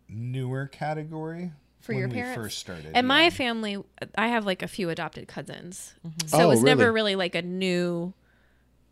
newer 0.08 0.66
category 0.66 1.50
For 1.80 1.92
when 1.92 1.98
your 2.00 2.08
we 2.08 2.14
parents? 2.14 2.36
first 2.40 2.58
started. 2.58 2.92
And 2.94 3.08
my 3.08 3.30
family, 3.30 3.82
I 4.16 4.28
have 4.28 4.46
like 4.46 4.62
a 4.62 4.68
few 4.68 4.90
adopted 4.90 5.26
cousins, 5.28 5.94
so 6.26 6.38
Oh, 6.38 6.44
it 6.44 6.46
was 6.48 6.62
never 6.62 6.84
really? 6.84 6.94
really 6.94 7.16
like 7.16 7.34
a 7.34 7.42
new 7.42 8.12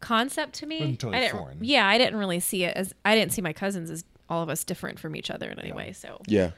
concept 0.01 0.55
to 0.55 0.67
me. 0.67 0.97
Totally 0.97 1.17
I 1.19 1.21
didn't, 1.21 1.39
foreign. 1.39 1.59
Yeah, 1.61 1.87
I 1.87 1.99
didn't 1.99 2.19
really 2.19 2.41
see 2.41 2.65
it 2.65 2.77
as 2.77 2.95
I 3.05 3.15
didn't 3.15 3.33
see 3.33 3.43
my 3.43 3.53
cousins 3.53 3.91
as 3.91 4.05
all 4.29 4.43
of 4.43 4.49
us 4.49 4.65
different 4.65 4.99
from 4.99 5.15
each 5.17 5.31
other 5.31 5.49
in 5.51 5.59
any 5.59 5.73
way. 5.73 5.93
So 5.93 6.21
Yeah. 6.27 6.51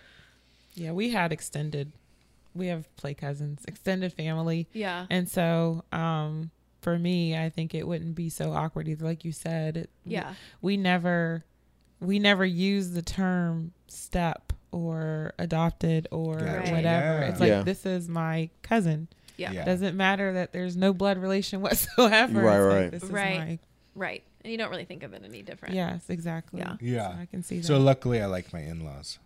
Yeah, 0.75 0.93
we 0.93 1.11
had 1.11 1.33
extended. 1.33 1.93
We 2.55 2.67
have 2.69 2.95
play 2.97 3.15
cousins, 3.15 3.63
extended 3.67 4.13
family, 4.13 4.69
yeah, 4.75 5.07
and 5.09 5.27
so 5.29 5.85
um, 5.91 6.51
for 6.83 6.99
me, 6.99 7.35
I 7.37 7.49
think 7.49 7.75
it 7.75 7.87
wouldn't 7.89 8.15
be 8.15 8.29
so 8.29 8.53
awkward 8.53 8.89
either. 8.89 9.05
Like 9.07 9.25
you 9.25 9.33
said, 9.33 9.77
it, 9.79 9.91
yeah, 10.05 10.35
we 10.61 10.77
never, 10.77 11.45
we 12.01 12.19
never 12.19 12.45
use 12.45 12.91
the 12.91 13.01
term 13.03 13.73
step 13.89 14.53
or 14.71 15.33
adopted 15.39 16.09
or 16.11 16.37
Gotcha. 16.41 16.73
whatever. 16.73 17.21
Yeah. 17.21 17.29
It's 17.29 17.41
like 17.41 17.49
Yeah. 17.49 17.63
this 17.63 17.87
is 17.87 18.09
my 18.09 18.51
cousin. 18.63 19.09
Yeah, 19.43 19.53
Yeah. 19.53 19.65
Doesn't 19.65 19.97
matter 19.97 20.33
that 20.35 20.53
there's 20.53 20.77
no 20.77 20.93
blood 20.93 21.19
relation 21.19 21.61
whatsoever. 21.67 22.41
Right, 22.43 22.55
It's 22.57 22.65
like, 22.65 22.81
right. 22.83 22.91
this 22.91 23.03
is 23.03 23.11
Right. 23.11 23.39
my- 23.39 23.59
right. 23.95 24.23
And 24.45 24.51
you 24.51 24.59
don't 24.59 24.71
really 24.71 24.85
think 24.87 25.03
of 25.03 25.13
it 25.13 25.23
any 25.25 25.43
different. 25.43 25.75
yes, 25.75 26.05
exactly. 26.09 26.61
Yeah. 26.61 26.77
Yeah. 26.81 27.13
So 27.15 27.19
I 27.21 27.27
can 27.27 27.43
see 27.43 27.59
that. 27.59 27.67
So 27.67 27.79
luckily, 27.79 28.21
I 28.21 28.27
like 28.27 28.53
my 28.53 28.61
in-laws. 28.61 29.19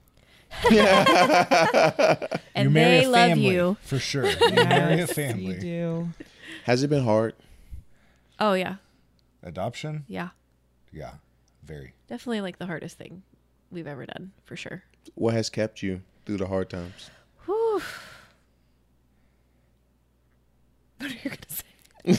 yeah. 0.70 2.16
and 2.54 2.64
you 2.66 2.70
marry 2.70 2.98
they 3.00 3.04
a 3.04 3.08
love 3.10 3.38
you. 3.38 3.76
for 3.82 3.98
sure. 3.98 4.26
You 4.40 4.54
marry 4.54 5.00
a 5.00 5.06
family. 5.06 5.54
You 5.54 5.60
do. 5.60 6.08
Has 6.64 6.82
it 6.82 6.88
been 6.88 7.04
hard? 7.04 7.34
Oh 8.38 8.52
yeah, 8.52 8.76
Adoption, 9.42 10.04
yeah, 10.08 10.28
yeah, 10.92 11.14
very. 11.64 11.94
definitely 12.08 12.42
like 12.42 12.58
the 12.58 12.66
hardest 12.66 12.98
thing 12.98 13.22
we've 13.70 13.86
ever 13.86 14.04
done 14.06 14.32
for 14.44 14.56
sure. 14.56 14.82
What 15.14 15.32
has 15.34 15.48
kept 15.48 15.82
you 15.82 16.02
through 16.26 16.36
the 16.38 16.46
hard 16.46 16.68
times? 16.70 17.10
Whew. 17.46 17.80
What 21.00 21.10
are 21.10 21.14
you 21.14 21.30
gonna 21.30 22.18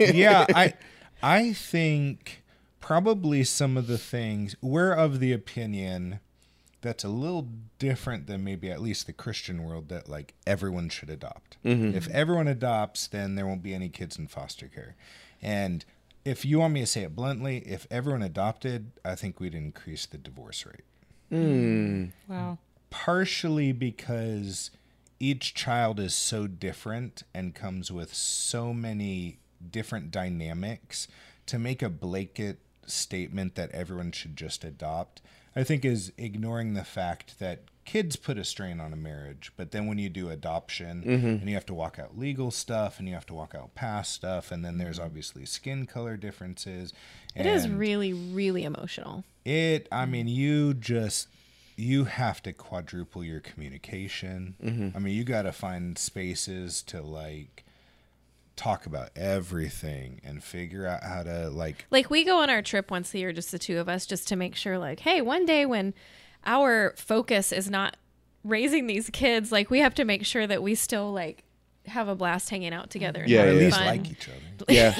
say? 0.00 0.12
yeah, 0.14 0.46
I 0.54 0.74
I 1.22 1.52
think 1.52 2.42
probably 2.80 3.44
some 3.44 3.76
of 3.76 3.86
the 3.86 3.98
things 3.98 4.56
we're 4.60 4.92
of 4.92 5.20
the 5.20 5.32
opinion 5.32 6.20
that's 6.80 7.02
a 7.04 7.08
little 7.08 7.48
different 7.78 8.26
than 8.28 8.44
maybe 8.44 8.70
at 8.70 8.80
least 8.80 9.06
the 9.06 9.12
Christian 9.12 9.64
world 9.64 9.88
that 9.88 10.08
like 10.08 10.34
everyone 10.46 10.88
should 10.88 11.10
adopt. 11.10 11.56
If 11.64 12.08
everyone 12.08 12.46
adopts, 12.48 13.08
then 13.08 13.34
there 13.34 13.46
won't 13.46 13.62
be 13.64 13.74
any 13.74 13.88
kids 13.88 14.16
in 14.16 14.28
foster 14.28 14.68
care. 14.68 14.94
And 15.42 15.84
if 16.24 16.44
you 16.44 16.60
want 16.60 16.74
me 16.74 16.80
to 16.80 16.86
say 16.86 17.02
it 17.02 17.16
bluntly, 17.16 17.58
if 17.66 17.86
everyone 17.90 18.22
adopted, 18.22 18.92
I 19.04 19.16
think 19.16 19.40
we'd 19.40 19.54
increase 19.56 20.06
the 20.06 20.18
divorce 20.18 20.64
rate. 20.64 20.84
Mm. 21.32 22.12
Wow. 22.28 22.58
partially 22.90 23.72
because 23.72 24.70
each 25.20 25.54
child 25.54 25.98
is 25.98 26.14
so 26.14 26.46
different 26.46 27.22
and 27.34 27.54
comes 27.54 27.90
with 27.90 28.14
so 28.14 28.72
many 28.72 29.38
different 29.70 30.10
dynamics 30.10 31.08
to 31.46 31.58
make 31.58 31.82
a 31.82 31.88
blanket 31.88 32.58
statement 32.86 33.54
that 33.56 33.70
everyone 33.72 34.12
should 34.12 34.36
just 34.36 34.64
adopt 34.64 35.20
i 35.56 35.62
think 35.64 35.84
is 35.84 36.12
ignoring 36.16 36.74
the 36.74 36.84
fact 36.84 37.38
that 37.38 37.60
kids 37.84 38.16
put 38.16 38.38
a 38.38 38.44
strain 38.44 38.80
on 38.80 38.92
a 38.92 38.96
marriage 38.96 39.52
but 39.56 39.70
then 39.72 39.86
when 39.86 39.98
you 39.98 40.08
do 40.08 40.30
adoption 40.30 41.02
mm-hmm. 41.04 41.26
and 41.26 41.48
you 41.48 41.54
have 41.54 41.66
to 41.66 41.74
walk 41.74 41.98
out 41.98 42.16
legal 42.18 42.50
stuff 42.50 42.98
and 42.98 43.08
you 43.08 43.14
have 43.14 43.26
to 43.26 43.34
walk 43.34 43.54
out 43.54 43.74
past 43.74 44.12
stuff 44.12 44.52
and 44.52 44.64
then 44.64 44.78
there's 44.78 44.98
obviously 44.98 45.44
skin 45.44 45.86
color 45.86 46.16
differences 46.16 46.92
It 47.34 47.46
is 47.46 47.68
really, 47.68 48.12
really 48.12 48.64
emotional. 48.64 49.24
it, 49.44 49.88
I 49.90 50.04
mean, 50.06 50.28
you 50.28 50.74
just 50.74 51.28
you 51.78 52.04
have 52.04 52.42
to 52.42 52.52
quadruple 52.52 53.22
your 53.22 53.38
communication. 53.38 54.56
Mm-hmm. 54.62 54.96
I 54.96 55.00
mean, 55.00 55.14
you 55.14 55.22
got 55.22 55.42
to 55.42 55.52
find 55.52 55.96
spaces 55.96 56.82
to 56.84 57.00
like 57.00 57.64
talk 58.56 58.84
about 58.84 59.10
everything 59.14 60.20
and 60.24 60.42
figure 60.42 60.86
out 60.86 61.04
how 61.04 61.22
to 61.22 61.48
like 61.48 61.86
Like 61.90 62.10
we 62.10 62.24
go 62.24 62.42
on 62.42 62.50
our 62.50 62.62
trip 62.62 62.90
once 62.90 63.14
a 63.14 63.18
year, 63.18 63.32
just 63.32 63.52
the 63.52 63.60
two 63.60 63.78
of 63.78 63.88
us, 63.88 64.06
just 64.06 64.26
to 64.28 64.36
make 64.36 64.56
sure, 64.56 64.76
like, 64.76 65.00
hey, 65.00 65.20
one 65.20 65.46
day 65.46 65.64
when 65.64 65.94
our 66.44 66.94
focus 66.96 67.52
is 67.52 67.70
not 67.70 67.96
raising 68.42 68.88
these 68.88 69.08
kids, 69.10 69.52
like 69.52 69.70
we 69.70 69.78
have 69.78 69.94
to 69.94 70.04
make 70.04 70.26
sure 70.26 70.48
that 70.48 70.62
we 70.62 70.74
still 70.74 71.12
like 71.12 71.44
have 71.88 72.08
a 72.08 72.14
blast 72.14 72.48
hanging 72.50 72.72
out 72.72 72.90
together. 72.90 73.20
and 73.22 73.28
Yeah, 73.30 73.44
or 73.44 73.48
at 73.48 73.54
least 73.56 73.76
fun. 73.76 73.86
like 73.86 74.10
each 74.10 74.28
other. 74.28 74.38
Yeah. 74.68 74.94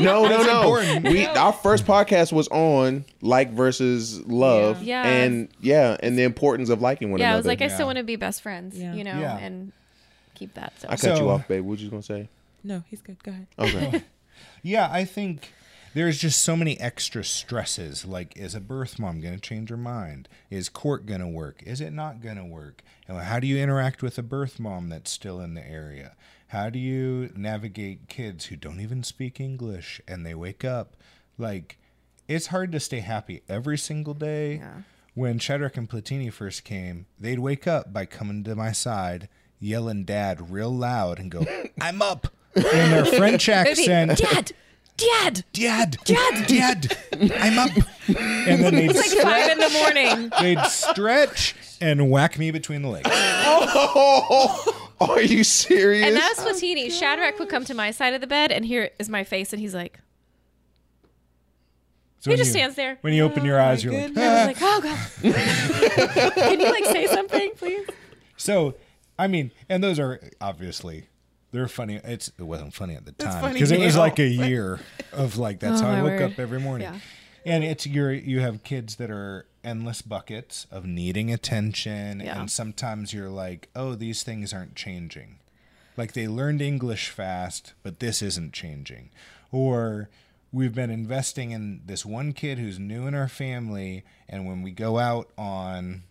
No, 0.00 0.24
no, 0.26 0.42
no. 0.42 1.00
We 1.10 1.26
our 1.26 1.52
first 1.52 1.84
podcast 1.86 2.32
was 2.32 2.48
on 2.48 3.04
like 3.20 3.52
versus 3.52 4.20
love. 4.26 4.82
Yeah. 4.82 5.04
And 5.06 5.48
yeah, 5.60 5.96
and 6.02 6.18
the 6.18 6.22
importance 6.22 6.68
of 6.70 6.80
liking 6.80 7.10
one 7.10 7.20
yeah, 7.20 7.32
I 7.34 7.36
was 7.36 7.46
like, 7.46 7.60
I 7.62 7.68
still 7.68 7.86
want 7.86 7.98
to 7.98 8.04
be 8.04 8.16
best 8.16 8.40
friends, 8.42 8.78
Yeah. 8.78 8.94
you 8.94 9.04
know, 9.04 9.18
Yeah. 9.20 9.36
and 9.38 9.72
keep 10.34 10.54
that. 10.54 10.72
So 10.80 10.88
I 10.90 10.96
cut 10.96 11.18
you 11.18 11.28
off, 11.28 11.46
babe. 11.46 11.64
What 11.64 11.78
you 11.78 11.90
gonna 11.90 12.02
say? 12.02 12.28
No, 12.64 12.82
he's 12.88 13.02
good. 13.02 13.22
Go 13.22 13.32
ahead. 13.32 13.46
Okay. 13.58 14.02
Yeah, 14.64 14.88
I 14.90 15.04
think 15.04 15.52
there's 15.94 16.18
just 16.18 16.42
so 16.42 16.56
many 16.56 16.78
extra 16.80 17.24
stresses. 17.24 18.04
Like, 18.04 18.36
is 18.36 18.54
a 18.54 18.60
birth 18.60 18.98
mom 18.98 19.20
going 19.20 19.34
to 19.34 19.40
change 19.40 19.70
her 19.70 19.76
mind? 19.76 20.28
Is 20.50 20.68
court 20.68 21.06
going 21.06 21.20
to 21.20 21.28
work? 21.28 21.62
Is 21.64 21.80
it 21.80 21.92
not 21.92 22.20
going 22.20 22.36
to 22.36 22.44
work? 22.44 22.82
And 23.06 23.18
how 23.18 23.40
do 23.40 23.46
you 23.46 23.58
interact 23.58 24.02
with 24.02 24.18
a 24.18 24.22
birth 24.22 24.58
mom 24.58 24.88
that's 24.88 25.10
still 25.10 25.40
in 25.40 25.54
the 25.54 25.66
area? 25.66 26.14
How 26.48 26.70
do 26.70 26.78
you 26.78 27.30
navigate 27.34 28.08
kids 28.08 28.46
who 28.46 28.56
don't 28.56 28.80
even 28.80 29.02
speak 29.02 29.40
English 29.40 30.00
and 30.06 30.24
they 30.24 30.34
wake 30.34 30.64
up? 30.64 30.96
Like, 31.38 31.78
it's 32.28 32.48
hard 32.48 32.72
to 32.72 32.80
stay 32.80 33.00
happy 33.00 33.42
every 33.48 33.78
single 33.78 34.14
day. 34.14 34.56
Yeah. 34.56 34.72
When 35.14 35.38
Shadrach 35.38 35.76
and 35.76 35.88
Platini 35.88 36.32
first 36.32 36.64
came, 36.64 37.06
they'd 37.18 37.38
wake 37.38 37.66
up 37.66 37.92
by 37.92 38.06
coming 38.06 38.44
to 38.44 38.54
my 38.54 38.72
side, 38.72 39.28
yelling 39.58 40.04
dad 40.04 40.50
real 40.50 40.74
loud, 40.74 41.18
and 41.18 41.30
go, 41.30 41.46
I'm 41.80 42.00
up. 42.00 42.28
In 42.54 42.62
their 42.62 43.06
French 43.06 43.48
accent. 43.48 44.18
Dad, 44.18 44.52
Dad. 44.96 45.44
Dad, 45.52 45.96
Dad, 46.04 46.46
Dad, 46.46 46.96
I'm 47.38 47.58
up. 47.58 47.70
And 48.08 48.62
then 48.62 48.74
they'd, 48.74 48.90
It's 48.90 48.98
like 48.98 49.22
five 49.22 49.50
in 49.50 49.58
the 49.58 49.70
morning. 49.70 50.30
they'd 50.40 50.64
stretch 50.66 51.54
and 51.80 52.10
whack 52.10 52.38
me 52.38 52.50
between 52.50 52.82
the 52.82 52.88
legs. 52.88 53.08
oh, 53.12 54.84
are 55.00 55.20
you 55.22 55.42
serious? 55.44 56.06
And 56.06 56.16
that's 56.16 56.40
Platini. 56.40 56.90
Shadrach 56.90 57.38
would 57.38 57.48
come 57.48 57.64
to 57.64 57.74
my 57.74 57.90
side 57.90 58.14
of 58.14 58.20
the 58.20 58.26
bed, 58.26 58.52
and 58.52 58.64
here 58.64 58.90
is 58.98 59.08
my 59.08 59.24
face, 59.24 59.52
and 59.52 59.60
he's 59.60 59.74
like, 59.74 59.98
So 62.20 62.30
he 62.30 62.30
when 62.30 62.38
just 62.38 62.48
you- 62.48 62.52
stands 62.60 62.76
there. 62.76 62.98
When 63.00 63.12
you 63.14 63.24
open 63.24 63.44
your 63.44 63.58
Oh, 63.60 63.64
eyes, 63.64 63.82
you're 63.82 63.94
like, 63.94 64.04
oh, 64.04 64.06
goodness. 64.08 64.58
Ah. 64.62 64.72
I 64.72 64.78
was 64.78 64.92
like, 65.24 65.34
oh 65.34 66.22
god. 66.22 66.34
Can 66.34 66.60
you 66.60 66.70
like 66.70 66.84
say 66.86 67.06
something, 67.06 67.50
please? 67.56 67.86
so. 68.36 68.74
I 69.18 69.26
mean, 69.28 69.52
and 69.68 69.84
those 69.84 69.98
are 70.00 70.18
obviously 70.40 71.06
they're 71.52 71.68
funny. 71.68 72.00
It's 72.02 72.32
it 72.38 72.42
wasn't 72.42 72.74
funny 72.74 72.94
at 72.94 73.04
the 73.04 73.12
time 73.12 73.52
because 73.52 73.70
it 73.70 73.78
was 73.80 73.96
like 73.96 74.18
a 74.18 74.26
year 74.48 74.80
of 75.12 75.36
like 75.38 75.60
that's 75.60 75.80
Oh, 75.80 75.84
how 75.86 75.90
I 75.92 76.00
oh, 76.00 76.04
woke 76.04 76.12
word. 76.20 76.32
up 76.32 76.38
every 76.38 76.60
morning. 76.60 76.88
Yeah. 76.92 76.98
And 77.44 77.64
it's 77.64 77.86
you're 77.86 78.12
you 78.12 78.40
have 78.40 78.62
kids 78.62 78.96
that 78.96 79.10
are 79.10 79.46
endless 79.64 80.02
buckets 80.02 80.66
of 80.70 80.84
needing 80.86 81.32
attention, 81.32 82.20
Yeah. 82.20 82.40
and 82.40 82.50
sometimes 82.50 83.12
you're 83.12 83.28
like, 83.30 83.68
oh, 83.76 83.94
these 83.94 84.22
things 84.22 84.52
aren't 84.52 84.74
changing. 84.74 85.36
Like 85.96 86.12
they 86.14 86.26
learned 86.26 86.62
English 86.62 87.10
fast, 87.10 87.74
but 87.82 88.00
this 88.00 88.22
isn't 88.22 88.52
changing. 88.54 89.10
Or 89.50 90.08
we've 90.52 90.74
been 90.74 90.90
investing 90.90 91.50
in 91.50 91.82
this 91.84 92.06
one 92.06 92.32
kid 92.32 92.58
who's 92.58 92.78
new 92.78 93.06
in 93.06 93.14
our 93.14 93.28
family, 93.28 94.04
and 94.28 94.46
when 94.46 94.62
we 94.62 94.70
go 94.70 94.98
out 94.98 95.28
on 95.36 96.04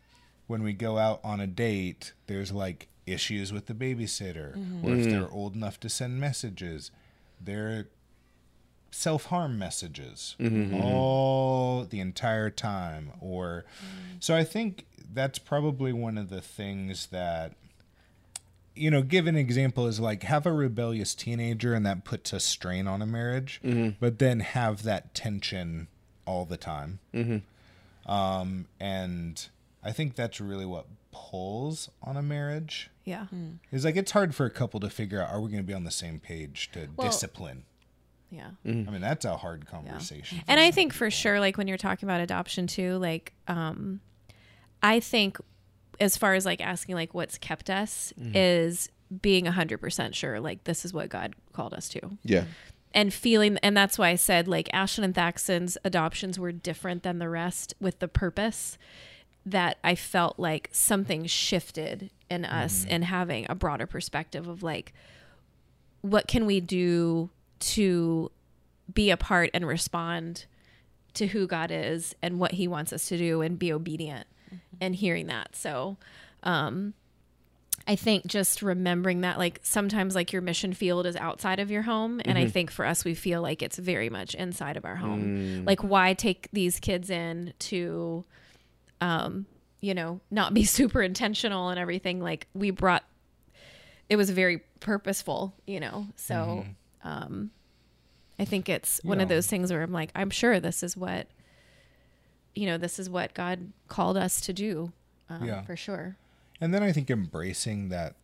when 0.48 0.64
we 0.64 0.74
go 0.74 0.98
out 0.98 1.20
on 1.24 1.40
a 1.40 1.48
date, 1.48 2.12
there's 2.28 2.52
like 2.52 2.88
issues 3.06 3.52
with 3.52 3.66
the 3.66 3.74
babysitter, 3.74 4.56
mm-hmm. 4.58 4.86
or 4.86 4.92
if 4.92 5.02
mm-hmm. 5.02 5.12
they're 5.12 5.30
old 5.30 5.56
enough 5.56 5.80
to 5.82 5.90
send 5.90 6.20
messages, 6.20 6.92
they're 7.40 7.88
self 8.92 9.26
harm 9.26 9.58
messages 9.58 10.36
mm-hmm. 10.40 10.82
all 10.82 11.86
the 11.86 12.00
entire 12.00 12.50
time. 12.50 13.12
Or 13.20 13.66
so 14.20 14.36
I 14.36 14.44
think 14.44 14.86
that's 15.14 15.40
probably 15.40 15.94
one 15.94 16.18
of 16.18 16.30
the 16.30 16.42
things 16.42 17.08
that 17.08 17.54
you 18.74 18.90
know, 18.90 19.02
give 19.02 19.28
an 19.28 19.36
example 19.36 19.86
is 19.88 20.00
like 20.00 20.24
have 20.24 20.46
a 20.46 20.52
rebellious 20.52 21.14
teenager 21.14 21.74
and 21.74 21.86
that 21.86 22.06
puts 22.06 22.32
a 22.32 22.40
strain 22.40 22.88
on 22.88 23.02
a 23.02 23.06
marriage, 23.06 23.60
but 24.00 24.18
then 24.20 24.40
have 24.40 24.84
that 24.84 25.14
tension 25.14 25.88
all 26.26 26.46
the 26.46 26.58
time. 26.58 27.00
Um, 28.06 28.68
and 28.80 29.46
I 29.84 29.92
think 29.92 30.16
that's 30.16 30.40
really 30.40 30.66
what 30.66 30.86
pulls 31.12 31.90
on 32.04 32.18
a 32.18 32.22
marriage. 32.22 32.90
Yeah. 33.04 33.26
Hmm. 33.26 33.54
Is 33.72 33.86
like 33.86 33.96
it's 33.96 34.12
hard 34.12 34.34
for 34.36 34.46
a 34.46 34.50
couple 34.50 34.80
to 34.80 34.90
figure 34.90 35.22
out 35.22 35.30
are 35.30 35.40
we 35.42 35.50
going 35.50 35.64
to 35.64 35.68
be 35.68 35.74
on 35.74 35.84
the 35.84 35.92
same 35.92 36.20
page 36.20 36.70
to 36.74 36.88
Well- 36.96 37.08
discipline. 37.08 37.64
Yeah. 38.30 38.52
Mm-hmm. 38.66 38.88
I 38.88 38.92
mean, 38.94 39.02
that's 39.02 39.26
a 39.26 39.36
hard 39.36 39.66
conversation. 39.68 40.40
for 40.40 40.46
And 40.48 40.58
I 40.60 40.68
some 40.68 40.76
think 40.76 40.94
for 40.94 41.12
sure, 41.12 41.42
like 41.42 41.58
when 41.58 41.68
you're 41.68 41.78
talking 41.78 42.08
about 42.08 42.22
adoption 42.22 42.66
too, 42.66 42.98
like 42.98 43.34
um 43.48 44.00
I 44.82 45.00
think 45.02 45.38
as 46.00 46.16
far 46.18 46.34
as 46.34 46.46
like 46.46 46.62
asking 46.62 46.96
like 46.96 47.14
what's 47.14 47.38
kept 47.38 47.70
us 47.70 48.14
mm-hmm. 48.20 48.32
is 48.34 48.90
being 49.22 49.46
hundred 49.46 49.80
percent 49.80 50.16
sure 50.16 50.40
like 50.40 50.64
this 50.64 50.86
is 50.86 50.94
what 50.94 51.10
God 51.10 51.36
called 51.52 51.74
us 51.74 51.90
to. 51.90 52.18
yeah. 52.24 52.46
And 52.94 53.14
feeling 53.14 53.58
and 53.64 53.76
that's 53.76 53.98
why 53.98 54.10
I 54.10 54.16
said 54.16 54.48
like 54.48 54.70
Ashton 54.74 55.04
and 55.04 55.16
Thaxton's 55.16 55.78
adoptions 55.84 56.40
were 56.40 56.54
different 56.54 57.04
than 57.04 57.20
the 57.20 57.30
rest 57.30 57.74
with 57.82 58.00
the 58.00 58.08
purpose 58.08 58.78
that 59.46 59.78
I 59.84 59.96
felt 59.96 60.40
like 60.40 60.70
something 60.72 61.26
shifted 61.26 62.12
in 62.30 62.44
mm-hmm. 62.44 62.54
us 62.54 62.86
and 62.90 63.04
having 63.04 63.46
a 63.50 63.56
broader 63.56 63.88
perspective 63.88 64.48
of 64.48 64.64
like 64.64 64.94
what 66.02 66.28
can 66.28 66.46
we 66.46 66.60
do 66.60 67.30
to 67.60 68.32
be 68.92 69.10
a 69.10 69.18
part 69.18 69.50
and 69.54 69.68
respond 69.68 70.46
to 71.14 71.28
who 71.28 71.48
God 71.48 71.72
is 71.72 72.16
and 72.22 72.40
what 72.40 72.54
he 72.54 72.68
wants 72.68 72.94
us 72.94 73.08
to 73.10 73.18
do 73.18 73.42
and 73.42 73.60
be 73.60 73.72
obedient 73.74 74.28
mm-hmm. 74.48 74.78
and 74.80 74.96
hearing 74.96 75.28
that. 75.28 75.56
So, 75.56 75.98
um 76.44 76.94
I 77.88 77.96
think 77.96 78.28
just 78.28 78.62
remembering 78.62 79.22
that 79.22 79.40
like 79.40 79.60
sometimes 79.64 80.14
like 80.14 80.32
your 80.32 80.44
mission 80.44 80.72
field 80.74 81.08
is 81.08 81.16
outside 81.16 81.60
of 81.60 81.72
your 81.72 81.82
home 81.82 82.22
and 82.24 82.38
I 82.38 82.44
mm-hmm. 82.44 82.52
think 82.52 82.72
for 82.72 82.86
us 82.86 83.04
we 83.04 83.16
feel 83.16 83.42
like 83.42 83.64
it's 83.64 83.78
very 83.78 84.08
much 84.08 84.36
inside 84.36 84.78
of 84.78 84.86
our 84.86 84.98
home. 84.98 85.24
Mm. 85.24 85.68
Like 85.68 85.84
why 85.84 86.14
take 86.14 86.48
these 86.54 86.80
kids 86.80 87.10
in 87.10 87.54
to 87.58 88.24
um 89.02 89.46
you 89.82 89.94
know, 89.96 90.20
not 90.30 90.54
be 90.54 90.64
super 90.80 91.02
intentional 91.02 91.70
and 91.70 91.80
everything 91.80 92.22
like 92.22 92.48
we 92.54 92.70
brought 92.72 93.04
it 94.10 94.16
was 94.16 94.30
very 94.30 94.60
purposeful, 94.80 95.54
you 95.66 95.80
know. 95.80 96.08
So, 96.16 96.66
um 97.04 97.52
I 98.40 98.46
think 98.46 98.70
it's 98.70 99.00
one 99.04 99.22
of 99.22 99.30
those 99.30 99.48
things 99.48 99.72
where 99.72 99.82
I'm 99.84 99.92
like 99.92 100.12
I'm 100.16 100.30
sure 100.30 100.60
this 100.60 100.84
is 100.84 100.96
what 100.98 101.28
you 102.54 102.66
know, 102.66 102.78
this 102.78 103.00
is 103.00 103.10
what 103.10 103.34
God 103.34 103.72
called 103.88 104.18
us 104.18 104.42
to 104.42 104.54
do. 104.54 104.92
Um, 105.30 105.46
Yeah. 105.46 105.62
for 105.64 105.76
sure. 105.78 106.18
And 106.60 106.74
then 106.74 106.84
I 106.84 106.92
think 106.92 107.10
embracing 107.10 107.90
that 107.90 108.16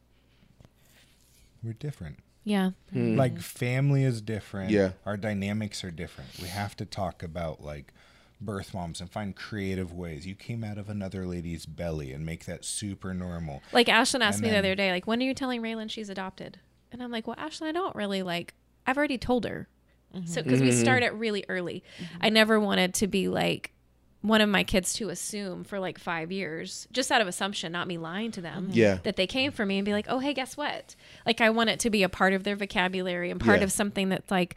we're 1.64 1.74
different. 1.74 2.20
Yeah. 2.44 2.72
Like 2.94 3.40
family 3.40 4.04
is 4.04 4.22
different. 4.22 4.72
Yeah. 4.72 4.92
Our 5.06 5.18
dynamics 5.18 5.84
are 5.84 5.92
different. 5.92 6.30
We 6.42 6.48
have 6.50 6.76
to 6.78 6.86
talk 6.86 7.24
about 7.24 7.64
like 7.64 7.94
birth 8.40 8.74
moms 8.74 9.02
and 9.02 9.10
find 9.10 9.36
creative 9.36 9.94
ways. 9.94 10.28
You 10.28 10.36
came 10.36 10.64
out 10.64 10.78
of 10.78 10.90
another 10.90 11.26
lady's 11.26 11.66
belly 11.66 12.12
and 12.12 12.26
make 12.26 12.46
that 12.46 12.64
super 12.66 13.14
normal. 13.14 13.62
Like 13.72 13.88
Ashlyn 13.88 14.22
asked 14.22 14.40
And 14.40 14.48
me 14.48 14.52
the 14.52 14.60
other 14.60 14.76
day, 14.76 14.92
like, 14.92 15.08
when 15.08 15.22
are 15.22 15.26
you 15.26 15.34
telling 15.34 15.62
Raylan 15.62 15.90
she's 15.90 16.10
adopted? 16.10 16.60
And 16.92 17.02
I'm 17.02 17.12
like, 17.12 17.28
well, 17.28 17.36
Ashlyn, 17.36 17.64
I 17.64 17.72
don't 17.72 17.96
really 17.96 18.24
like. 18.24 18.54
I've 18.86 18.98
already 18.98 19.18
told 19.18 19.46
her. 19.46 19.68
Mm-hmm. 20.16 20.28
So 20.28 20.42
because 20.42 20.62
we 20.62 20.70
mm-hmm. 20.70 20.80
start 20.80 21.04
it 21.04 21.14
really 21.14 21.44
early, 21.50 21.84
Mm-hmm. 22.00 22.18
I 22.22 22.30
never 22.30 22.60
wanted 22.60 22.94
to 22.96 23.08
be 23.08 23.28
like 23.28 23.74
one 24.22 24.42
of 24.42 24.50
my 24.50 24.64
kids 24.64 24.94
to 24.94 25.10
assume 25.10 25.64
for 25.64 25.80
like 25.80 26.00
five 26.00 26.32
years, 26.32 26.88
just 26.92 27.12
out 27.12 27.22
of 27.22 27.28
assumption, 27.28 27.72
not 27.72 27.88
me 27.88 27.98
lying 27.98 28.32
to 28.32 28.42
them, 28.42 28.66
mm-hmm. 28.66 28.74
Yeah. 28.74 28.98
that 29.04 29.16
they 29.16 29.28
came 29.28 29.52
for 29.52 29.66
me 29.66 29.78
and 29.78 29.86
be 29.86 29.94
like, 29.94 30.06
oh 30.10 30.20
hey, 30.20 30.34
guess 30.34 30.56
what? 30.56 30.96
Like 31.26 31.42
I 31.42 31.50
want 31.50 31.70
it 31.70 31.80
to 31.82 31.90
be 31.90 32.04
a 32.04 32.10
part 32.10 32.34
of 32.34 32.44
their 32.44 32.56
vocabulary 32.56 33.32
and 33.32 33.40
part 33.40 33.60
Yeah. 33.60 33.66
of 33.66 33.72
something 33.72 34.10
that's 34.10 34.32
like 34.32 34.56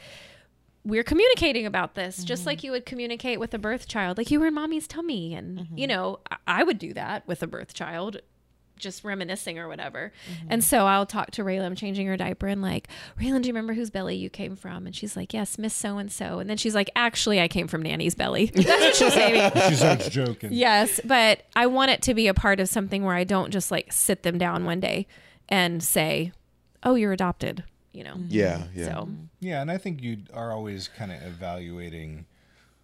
we're 0.84 1.04
communicating 1.04 1.66
about 1.66 1.94
this 1.94 2.24
just 2.24 2.46
like 2.46 2.58
mm-hmm. 2.58 2.66
you 2.66 2.72
would 2.72 2.86
communicate 2.86 3.38
with 3.38 3.52
a 3.52 3.58
birth 3.58 3.86
child. 3.86 4.16
Like 4.16 4.30
you 4.30 4.40
were 4.40 4.46
in 4.46 4.54
mommy's 4.54 4.86
tummy 4.86 5.34
and 5.34 5.58
you 5.74 5.86
mm-hmm. 5.86 5.96
know 5.96 6.20
I, 6.46 6.64
would 6.64 6.78
do 6.78 6.94
that 6.94 7.26
with 7.26 7.42
a 7.42 7.46
birth 7.46 7.74
child 7.74 8.20
just 8.76 9.04
reminiscing 9.04 9.58
or 9.58 9.68
whatever. 9.68 10.10
Mm-hmm. 10.32 10.46
And 10.48 10.64
so 10.64 10.86
i'll 10.86 11.04
talk 11.04 11.32
to 11.32 11.44
raylan 11.44 11.66
i'm 11.66 11.74
changing 11.74 12.06
her 12.06 12.16
diaper 12.16 12.46
and 12.46 12.62
like 12.62 12.88
raylan 13.20 13.42
do 13.42 13.48
you 13.48 13.52
remember 13.52 13.74
whose 13.74 13.90
belly 13.90 14.16
you 14.16 14.30
came 14.30 14.56
from? 14.56 14.86
And 14.86 14.96
she's 14.96 15.16
like 15.16 15.34
yes 15.34 15.58
miss 15.58 15.74
so 15.74 15.98
and 15.98 16.10
so 16.10 16.38
and 16.38 16.48
then 16.48 16.56
she's 16.56 16.74
like 16.74 16.88
actually 16.96 17.40
i 17.40 17.48
came 17.48 17.68
from 17.68 17.82
nanny's 17.82 18.14
belly. 18.14 18.46
That's 18.54 18.68
what 18.68 18.96
she'll 18.96 19.10
say 19.10 19.50
to 19.50 19.54
me 19.54 19.68
She 19.68 19.76
starts 19.76 20.08
joking. 20.10 20.52
yes 20.52 20.98
but 21.04 21.42
i 21.54 21.66
want 21.66 21.90
it 21.90 22.00
to 22.02 22.14
be 22.14 22.26
a 22.26 22.34
part 22.34 22.58
of 22.58 22.70
something 22.70 23.04
where 23.04 23.16
i 23.16 23.24
don't 23.24 23.50
just 23.50 23.70
like 23.70 23.92
sit 23.92 24.22
them 24.22 24.38
down 24.38 24.64
one 24.64 24.80
day 24.80 25.06
and 25.50 25.82
say 25.82 26.32
oh 26.82 26.94
you're 26.94 27.12
adopted 27.12 27.64
you 27.92 28.04
know? 28.04 28.14
Mm-hmm. 28.14 28.26
Yeah, 28.28 28.64
yeah. 28.74 28.86
so. 28.86 28.92
Mm-hmm. 28.92 29.24
Yeah, 29.40 29.60
and 29.60 29.70
I 29.70 29.78
think 29.78 30.02
you 30.02 30.18
are 30.32 30.52
always 30.52 30.88
kind 30.88 31.12
of 31.12 31.22
evaluating 31.22 32.26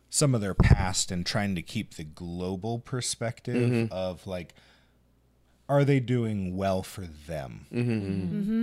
some 0.09 0.35
of 0.35 0.41
their 0.41 0.55
past 0.55 1.11
and 1.11 1.27
trying 1.27 1.55
to 1.55 1.63
keep 1.63 1.95
the 1.95 2.05
global 2.05 2.79
perspective 2.79 3.57
mm-hmm. 3.71 3.93
of 3.93 4.27
like, 4.27 4.55
are 5.69 5.85
they 5.85 5.99
doing 5.99 6.57
well 6.57 6.83
for 6.83 7.03
them? 7.27 7.67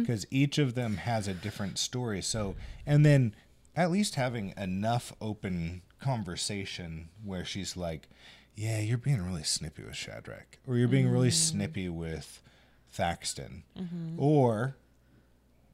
Because 0.02 0.26
each 0.32 0.58
of 0.58 0.74
them 0.74 0.98
has 0.98 1.28
a 1.28 1.34
different 1.34 1.78
story. 1.78 2.22
So, 2.22 2.56
and 2.86 3.06
then 3.06 3.36
at 3.76 3.92
least 3.92 4.16
having 4.16 4.54
enough 4.58 5.14
open 5.20 5.82
conversation 6.00 7.10
where 7.24 7.44
she's 7.44 7.76
like, 7.76 8.08
yeah, 8.56 8.80
you're 8.80 8.98
being 8.98 9.22
really 9.22 9.44
snippy 9.44 9.84
with 9.84 9.96
Shadrach, 9.96 10.60
or 10.68 10.78
you're 10.78 10.88
being 10.88 11.10
really 11.10 11.30
mm. 11.30 11.34
snippy 11.34 11.90
with 11.90 12.42
Thaxton, 12.92 13.64
or 14.18 14.76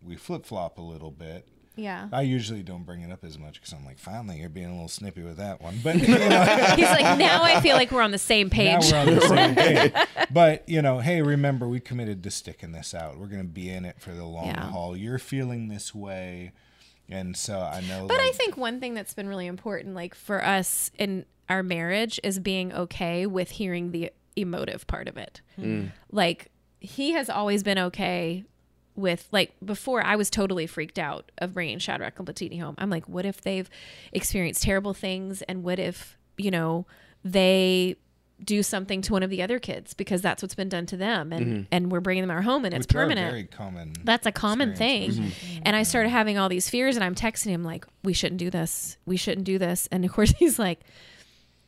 we 0.04 0.16
flip 0.16 0.46
flop 0.46 0.78
a 0.78 0.82
little 0.82 1.12
bit. 1.12 1.48
yeah 1.76 2.08
I 2.12 2.22
usually 2.24 2.64
don't 2.64 2.84
bring 2.84 3.02
it 3.02 3.12
up 3.12 3.24
as 3.24 3.38
much 3.38 3.56
because 3.56 3.74
I'm 3.74 3.86
like, 3.86 4.00
finally, 4.00 4.40
you're 4.40 4.50
being 4.50 4.68
a 4.68 4.72
little 4.74 4.88
snippy 4.88 5.22
with 5.24 5.38
that 5.38 5.62
one. 5.62 5.80
But 5.84 5.96
you 6.02 6.08
know, 6.08 6.74
He's 6.76 6.86
like, 6.90 7.18
now 7.18 7.44
I 7.44 7.62
feel 7.62 7.76
like 7.76 7.92
we're 7.92 8.02
on 8.02 8.12
the 8.12 8.18
same 8.18 8.50
page. 8.50 8.92
now 8.92 9.06
we're 9.06 9.10
on 9.12 9.16
the 9.16 9.22
same 9.22 9.56
page. 9.56 9.94
But 10.32 10.68
you 10.68 10.82
know, 10.82 11.00
hey, 11.00 11.22
remember, 11.22 11.68
we 11.68 11.80
committed 11.80 12.24
to 12.24 12.32
sticking 12.32 12.72
this 12.72 12.94
out. 12.94 13.18
We're 13.18 13.28
gonna 13.28 13.44
be 13.44 13.70
in 13.70 13.86
it 13.86 14.00
for 14.02 14.12
the 14.12 14.26
long 14.26 14.48
Yeah. 14.48 14.70
haul. 14.70 14.96
You're 14.98 15.20
feeling 15.20 15.68
this 15.70 15.94
way, 15.96 16.52
and 17.10 17.36
so 17.38 17.60
I 17.60 17.82
know. 17.82 18.08
But 18.08 18.20
I 18.20 18.32
think 18.32 18.58
one 18.58 18.80
thing 18.80 18.94
that's 18.94 19.14
been 19.14 19.28
really 19.28 19.48
important, 19.48 19.96
like 19.96 20.16
for 20.16 20.44
us 20.46 20.92
in 20.98 21.26
our 21.50 21.64
marriage, 21.64 22.20
is 22.24 22.40
being 22.40 22.72
okay 22.74 23.26
with 23.26 23.52
hearing 23.52 23.92
the 23.92 24.12
emotive 24.36 24.86
part 24.88 25.08
of 25.08 25.18
it. 25.18 25.42
Mm. 25.60 25.92
Like 26.12 26.48
he 26.80 27.12
has 27.12 27.30
always 27.30 27.62
been 27.64 27.78
okay 27.78 28.46
with 29.00 29.28
like 29.32 29.54
before 29.64 30.04
I 30.04 30.16
was 30.16 30.30
totally 30.30 30.68
freaked 30.68 31.00
out 31.00 31.32
of 31.38 31.54
bringing 31.54 31.80
Shadrach 31.80 32.18
and 32.20 32.28
Platini 32.28 32.62
home. 32.62 32.76
I'm 32.78 32.90
like, 32.90 33.08
what 33.08 33.26
if 33.26 33.42
they've 33.42 33.70
experienced 34.12 34.64
terrible 34.64 34.94
things, 34.94 35.42
and 35.44 35.64
what 35.64 35.80
if 35.80 36.18
you 36.38 36.52
know 36.52 36.86
they 37.24 37.98
do 38.44 38.64
something 38.64 39.02
to 39.02 39.12
one 39.12 39.24
of 39.24 39.30
the 39.30 39.42
other 39.42 39.60
kids 39.60 39.94
because 39.94 40.22
that's 40.22 40.42
what's 40.42 40.56
been 40.56 40.70
done 40.70 40.86
to 40.88 40.98
them, 40.98 41.32
and 41.34 41.46
mm-hmm. 41.46 41.62
and 41.72 41.92
we're 41.92 42.00
bringing 42.00 42.24
them 42.24 42.32
our 42.32 42.42
home 42.42 42.66
and 42.66 42.74
it's 42.74 42.88
which 42.88 42.96
are 42.96 43.04
permanent. 43.04 43.32
very 43.32 43.44
common. 43.46 43.94
That's 44.04 44.26
a 44.26 44.32
common 44.32 44.76
thing. 44.76 45.04
experiences. 45.04 45.62
And 45.64 45.76
I 45.76 45.84
started 45.84 46.10
having 46.10 46.38
all 46.38 46.50
these 46.50 46.70
fears 46.70 46.96
and 46.96 47.04
I'm 47.04 47.16
texting 47.16 47.50
him 47.50 47.64
like, 47.64 47.86
we 48.04 48.14
shouldn't 48.14 48.40
do 48.40 48.50
this. 48.50 48.98
We 49.06 49.18
shouldn't 49.18 49.46
do 49.46 49.58
this. 49.58 49.88
And 49.92 50.06
of 50.06 50.12
course 50.12 50.32
he's 50.38 50.58
like, 50.58 50.82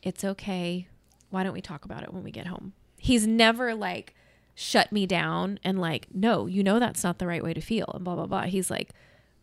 it's 0.01 0.23
okay. 0.23 0.87
Why 1.29 1.43
don't 1.43 1.53
we 1.53 1.61
talk 1.61 1.85
about 1.85 2.03
it 2.03 2.13
when 2.13 2.23
we 2.23 2.31
get 2.31 2.47
home? 2.47 2.73
He's 2.97 3.25
never 3.25 3.73
like 3.73 4.15
shut 4.55 4.91
me 4.91 5.05
down 5.05 5.59
and 5.63 5.79
like, 5.79 6.07
no, 6.13 6.45
you 6.45 6.63
know 6.63 6.79
that's 6.79 7.03
not 7.03 7.19
the 7.19 7.27
right 7.27 7.43
way 7.43 7.53
to 7.53 7.61
feel 7.61 7.91
and 7.93 8.03
blah 8.03 8.15
blah 8.15 8.25
blah. 8.25 8.43
He's 8.43 8.69
like, 8.69 8.91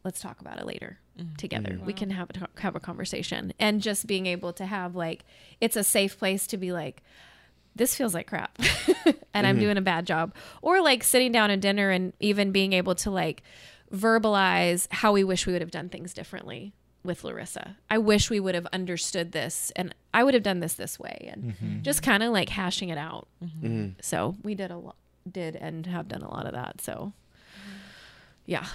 let's 0.04 0.20
talk 0.20 0.40
about 0.40 0.58
it 0.58 0.66
later 0.66 0.98
mm-hmm. 1.18 1.34
together. 1.36 1.70
Mm-hmm. 1.70 1.86
We 1.86 1.92
can 1.92 2.10
have 2.10 2.30
a 2.30 2.32
talk, 2.32 2.58
have 2.60 2.76
a 2.76 2.80
conversation. 2.80 3.52
And 3.58 3.80
just 3.80 4.06
being 4.06 4.26
able 4.26 4.52
to 4.54 4.66
have 4.66 4.94
like 4.94 5.24
it's 5.60 5.76
a 5.76 5.84
safe 5.84 6.18
place 6.18 6.46
to 6.48 6.56
be 6.56 6.72
like 6.72 7.02
this 7.74 7.94
feels 7.94 8.12
like 8.12 8.26
crap 8.26 8.58
and 9.32 9.46
I'm 9.46 9.54
mm-hmm. 9.54 9.60
doing 9.60 9.76
a 9.76 9.82
bad 9.82 10.06
job. 10.06 10.34
Or 10.62 10.80
like 10.80 11.04
sitting 11.04 11.32
down 11.32 11.50
at 11.50 11.60
dinner 11.60 11.90
and 11.90 12.12
even 12.20 12.52
being 12.52 12.72
able 12.72 12.94
to 12.96 13.10
like 13.10 13.42
verbalize 13.92 14.86
how 14.90 15.12
we 15.12 15.24
wish 15.24 15.46
we 15.46 15.52
would 15.52 15.62
have 15.62 15.70
done 15.70 15.88
things 15.88 16.12
differently 16.12 16.74
with 17.08 17.24
Larissa. 17.24 17.76
I 17.90 17.98
wish 17.98 18.30
we 18.30 18.38
would 18.38 18.54
have 18.54 18.66
understood 18.66 19.32
this 19.32 19.72
and 19.74 19.92
I 20.14 20.22
would 20.22 20.34
have 20.34 20.44
done 20.44 20.60
this 20.60 20.74
this 20.74 21.00
way 21.00 21.28
and 21.32 21.44
mm-hmm. 21.44 21.82
just 21.82 22.02
kind 22.04 22.22
of 22.22 22.32
like 22.32 22.50
hashing 22.50 22.90
it 22.90 22.98
out. 22.98 23.26
Mm-hmm. 23.44 23.66
Mm-hmm. 23.66 23.88
So 24.00 24.36
we 24.44 24.54
did 24.54 24.70
a 24.70 24.76
lot, 24.76 24.94
did 25.30 25.56
and 25.56 25.84
have 25.86 26.06
done 26.06 26.22
a 26.22 26.30
lot 26.30 26.46
of 26.46 26.52
that. 26.52 26.80
So 26.80 27.12
yeah. 28.46 28.66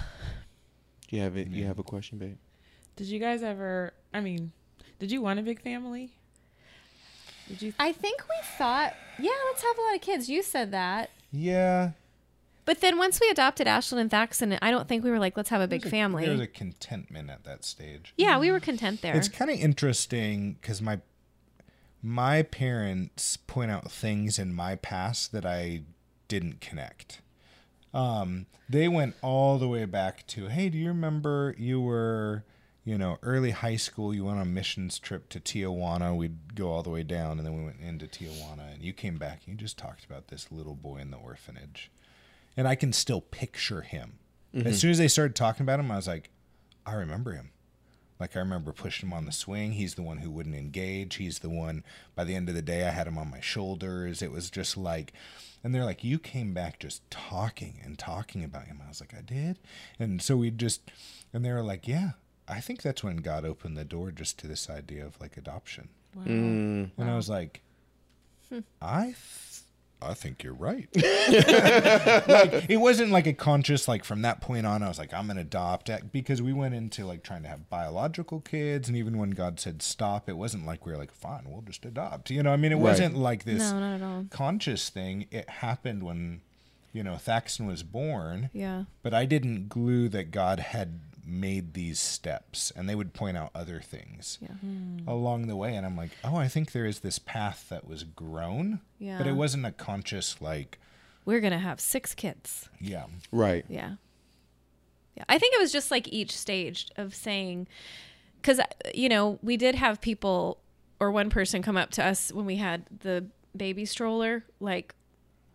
You 1.08 1.20
have 1.20 1.36
it. 1.36 1.48
You 1.48 1.64
have 1.64 1.78
a 1.78 1.82
question, 1.82 2.18
babe. 2.18 2.36
Did 2.96 3.06
you 3.06 3.18
guys 3.18 3.42
ever? 3.42 3.92
I 4.12 4.20
mean, 4.20 4.52
did 4.98 5.10
you 5.10 5.20
want 5.20 5.38
a 5.38 5.42
big 5.42 5.60
family? 5.60 6.12
Did 7.48 7.62
you? 7.62 7.72
I 7.78 7.92
think 7.92 8.22
we 8.22 8.36
thought, 8.56 8.94
yeah, 9.18 9.32
let's 9.46 9.62
have 9.62 9.78
a 9.78 9.80
lot 9.80 9.94
of 9.94 10.00
kids. 10.00 10.28
You 10.28 10.42
said 10.42 10.70
that. 10.72 11.10
Yeah, 11.32 11.90
But 12.64 12.80
then 12.80 12.96
once 12.98 13.20
we 13.20 13.28
adopted 13.28 13.66
Ashlyn 13.66 13.98
and 13.98 14.10
Thaxton, 14.10 14.58
I 14.62 14.70
don't 14.70 14.88
think 14.88 15.04
we 15.04 15.10
were 15.10 15.18
like, 15.18 15.36
let's 15.36 15.50
have 15.50 15.60
a 15.60 15.68
big 15.68 15.84
a- 15.84 15.90
family. 15.90 16.24
There's 16.26 16.40
a 16.40 16.46
contentment 16.46 17.30
at 17.30 17.44
that 17.44 17.64
stage. 17.64 18.14
yeah, 18.16 18.38
we 18.38 18.50
were 18.50 18.60
content 18.60 19.02
there. 19.02 19.14
It's 19.16 19.28
kind 19.28 19.50
of 19.50 19.58
interesting 19.58 20.54
because 20.60 20.80
my 20.80 21.00
my 22.02 22.42
parents 22.42 23.36
point 23.36 23.70
out 23.70 23.90
things 23.90 24.38
in 24.38 24.54
my 24.54 24.76
past 24.76 25.32
that 25.32 25.46
I 25.46 25.82
didn't 26.28 26.60
connect. 26.60 27.20
Um, 27.94 28.46
they 28.68 28.88
went 28.88 29.14
all 29.22 29.58
the 29.58 29.68
way 29.68 29.84
back 29.84 30.26
to, 30.28 30.48
hey, 30.48 30.68
do 30.68 30.76
you 30.76 30.88
remember 30.88 31.54
you 31.56 31.80
were, 31.80 32.44
you 32.84 32.98
know, 32.98 33.18
early 33.22 33.52
high 33.52 33.76
school? 33.76 34.12
You 34.12 34.24
went 34.24 34.36
on 34.38 34.42
a 34.42 34.46
missions 34.50 34.98
trip 34.98 35.28
to 35.30 35.40
Tijuana. 35.40 36.14
We'd 36.14 36.54
go 36.54 36.70
all 36.70 36.82
the 36.82 36.90
way 36.90 37.04
down, 37.04 37.38
and 37.38 37.46
then 37.46 37.56
we 37.56 37.64
went 37.64 37.80
into 37.80 38.06
Tijuana, 38.06 38.74
and 38.74 38.82
you 38.82 38.92
came 38.92 39.16
back. 39.16 39.42
and 39.46 39.54
You 39.54 39.54
just 39.54 39.78
talked 39.78 40.04
about 40.04 40.28
this 40.28 40.50
little 40.50 40.74
boy 40.74 40.98
in 40.98 41.10
the 41.10 41.16
orphanage, 41.18 41.90
and 42.56 42.66
I 42.68 42.74
can 42.74 42.92
still 42.92 43.20
picture 43.20 43.82
him. 43.82 44.18
As 44.64 44.78
soon 44.80 44.92
as 44.92 44.98
they 44.98 45.08
started 45.08 45.34
talking 45.34 45.64
about 45.64 45.80
him, 45.80 45.90
I 45.90 45.96
was 45.96 46.06
like, 46.06 46.30
I 46.86 46.92
remember 46.94 47.32
him. 47.32 47.50
Like 48.20 48.36
I 48.36 48.38
remember 48.38 48.72
pushing 48.72 49.08
him 49.08 49.12
on 49.12 49.24
the 49.24 49.32
swing. 49.32 49.72
He's 49.72 49.96
the 49.96 50.02
one 50.02 50.18
who 50.18 50.30
wouldn't 50.30 50.54
engage. 50.54 51.16
He's 51.16 51.40
the 51.40 51.48
one. 51.50 51.82
By 52.14 52.22
the 52.22 52.36
end 52.36 52.48
of 52.48 52.54
the 52.54 52.62
day, 52.62 52.86
I 52.86 52.90
had 52.90 53.08
him 53.08 53.18
on 53.18 53.28
my 53.32 53.40
shoulders. 53.40 54.22
It 54.22 54.30
was 54.30 54.50
just 54.50 54.76
like, 54.76 55.12
and 55.64 55.74
they're 55.74 55.84
like, 55.84 56.04
"You 56.04 56.20
came 56.20 56.54
back 56.54 56.78
just 56.78 57.02
talking 57.10 57.80
and 57.82 57.98
talking 57.98 58.44
about 58.44 58.66
him." 58.68 58.80
I 58.84 58.88
was 58.88 59.00
like, 59.00 59.12
"I 59.12 59.22
did," 59.22 59.58
and 59.98 60.22
so 60.22 60.36
we 60.36 60.52
just, 60.52 60.88
and 61.32 61.44
they 61.44 61.50
were 61.52 61.62
like, 61.62 61.88
"Yeah." 61.88 62.10
I 62.46 62.60
think 62.60 62.82
that's 62.82 63.02
when 63.02 63.16
God 63.16 63.44
opened 63.44 63.76
the 63.76 63.84
door 63.84 64.12
just 64.12 64.38
to 64.38 64.46
this 64.46 64.70
idea 64.70 65.04
of 65.04 65.18
like 65.20 65.36
adoption, 65.36 65.88
Wow. 66.14 66.22
Mm. 66.26 66.90
and 66.96 67.10
I 67.10 67.16
was 67.16 67.28
like, 67.28 67.62
Hmm. 68.50 68.60
I. 68.80 69.14
Th- 70.00 70.10
I 70.10 70.14
think 70.14 70.42
you're 70.42 70.52
right. 70.54 70.88
like 70.94 72.70
it 72.70 72.78
wasn't 72.80 73.10
like 73.10 73.26
a 73.26 73.32
conscious 73.32 73.88
like 73.88 74.04
from 74.04 74.22
that 74.22 74.40
point 74.40 74.66
on 74.66 74.82
I 74.82 74.88
was 74.88 74.98
like 74.98 75.12
I'm 75.14 75.26
gonna 75.26 75.40
adopt 75.42 75.88
it 75.88 76.12
because 76.12 76.42
we 76.42 76.52
went 76.52 76.74
into 76.74 77.04
like 77.06 77.22
trying 77.22 77.42
to 77.42 77.48
have 77.48 77.68
biological 77.70 78.40
kids 78.40 78.88
and 78.88 78.96
even 78.96 79.18
when 79.18 79.30
God 79.30 79.58
said 79.60 79.82
stop 79.82 80.28
it 80.28 80.36
wasn't 80.36 80.66
like 80.66 80.84
we 80.86 80.92
were 80.92 80.98
like 80.98 81.12
fine 81.12 81.44
we'll 81.46 81.62
just 81.62 81.84
adopt 81.84 82.30
you 82.30 82.42
know 82.42 82.52
I 82.52 82.56
mean 82.56 82.72
it 82.72 82.76
Right. 82.76 82.82
wasn't 82.82 83.16
like 83.16 83.44
this 83.44 83.70
no, 83.72 83.80
not 83.80 83.94
at 83.96 84.02
all. 84.02 84.26
conscious 84.30 84.88
thing 84.90 85.26
it 85.30 85.48
happened 85.48 86.02
when 86.02 86.40
you 86.92 87.02
know 87.02 87.16
Thaxton 87.16 87.66
was 87.66 87.82
born 87.82 88.50
Yeah. 88.52 88.84
but 89.02 89.14
I 89.14 89.24
didn't 89.24 89.68
glue 89.68 90.08
that 90.10 90.30
God 90.30 90.60
had 90.60 91.00
made 91.26 91.72
these 91.74 91.98
steps 91.98 92.70
and 92.76 92.88
they 92.88 92.94
would 92.94 93.12
point 93.14 93.36
out 93.36 93.50
other 93.54 93.80
things 93.80 94.38
Yeah. 94.42 94.48
Hmm. 94.48 94.98
along 95.08 95.46
the 95.46 95.56
way 95.56 95.74
and 95.74 95.86
I'm 95.86 95.96
like 95.96 96.10
oh 96.22 96.36
I 96.36 96.48
think 96.48 96.72
there 96.72 96.84
is 96.86 97.00
this 97.00 97.18
path 97.18 97.66
that 97.70 97.86
was 97.86 98.04
grown 98.04 98.80
Yeah. 98.98 99.18
but 99.18 99.26
it 99.26 99.32
wasn't 99.32 99.64
a 99.64 99.72
conscious 99.72 100.40
like 100.42 100.78
We're 101.24 101.40
going 101.40 101.52
to 101.52 101.58
have 101.58 101.80
six 101.80 102.14
kids. 102.14 102.68
yeah 102.80 103.04
Right. 103.32 103.64
Yeah. 103.68 103.94
Yeah. 105.16 105.24
I 105.28 105.38
think 105.38 105.54
it 105.54 105.60
was 105.60 105.72
just 105.72 105.90
like 105.90 106.08
each 106.08 106.36
stage 106.36 106.88
of 106.96 107.14
saying, 107.14 107.68
because, 108.42 108.58
uh, 108.58 108.64
you 108.92 109.08
know, 109.08 109.38
we 109.42 109.56
did 109.56 109.76
have 109.76 110.00
people 110.00 110.58
or 110.98 111.10
one 111.12 111.30
person 111.30 111.62
come 111.62 111.76
up 111.76 111.90
to 111.92 112.04
us 112.04 112.32
when 112.32 112.44
we 112.46 112.56
had 112.56 112.84
the 113.00 113.24
baby 113.56 113.84
stroller, 113.84 114.44
like 114.58 114.94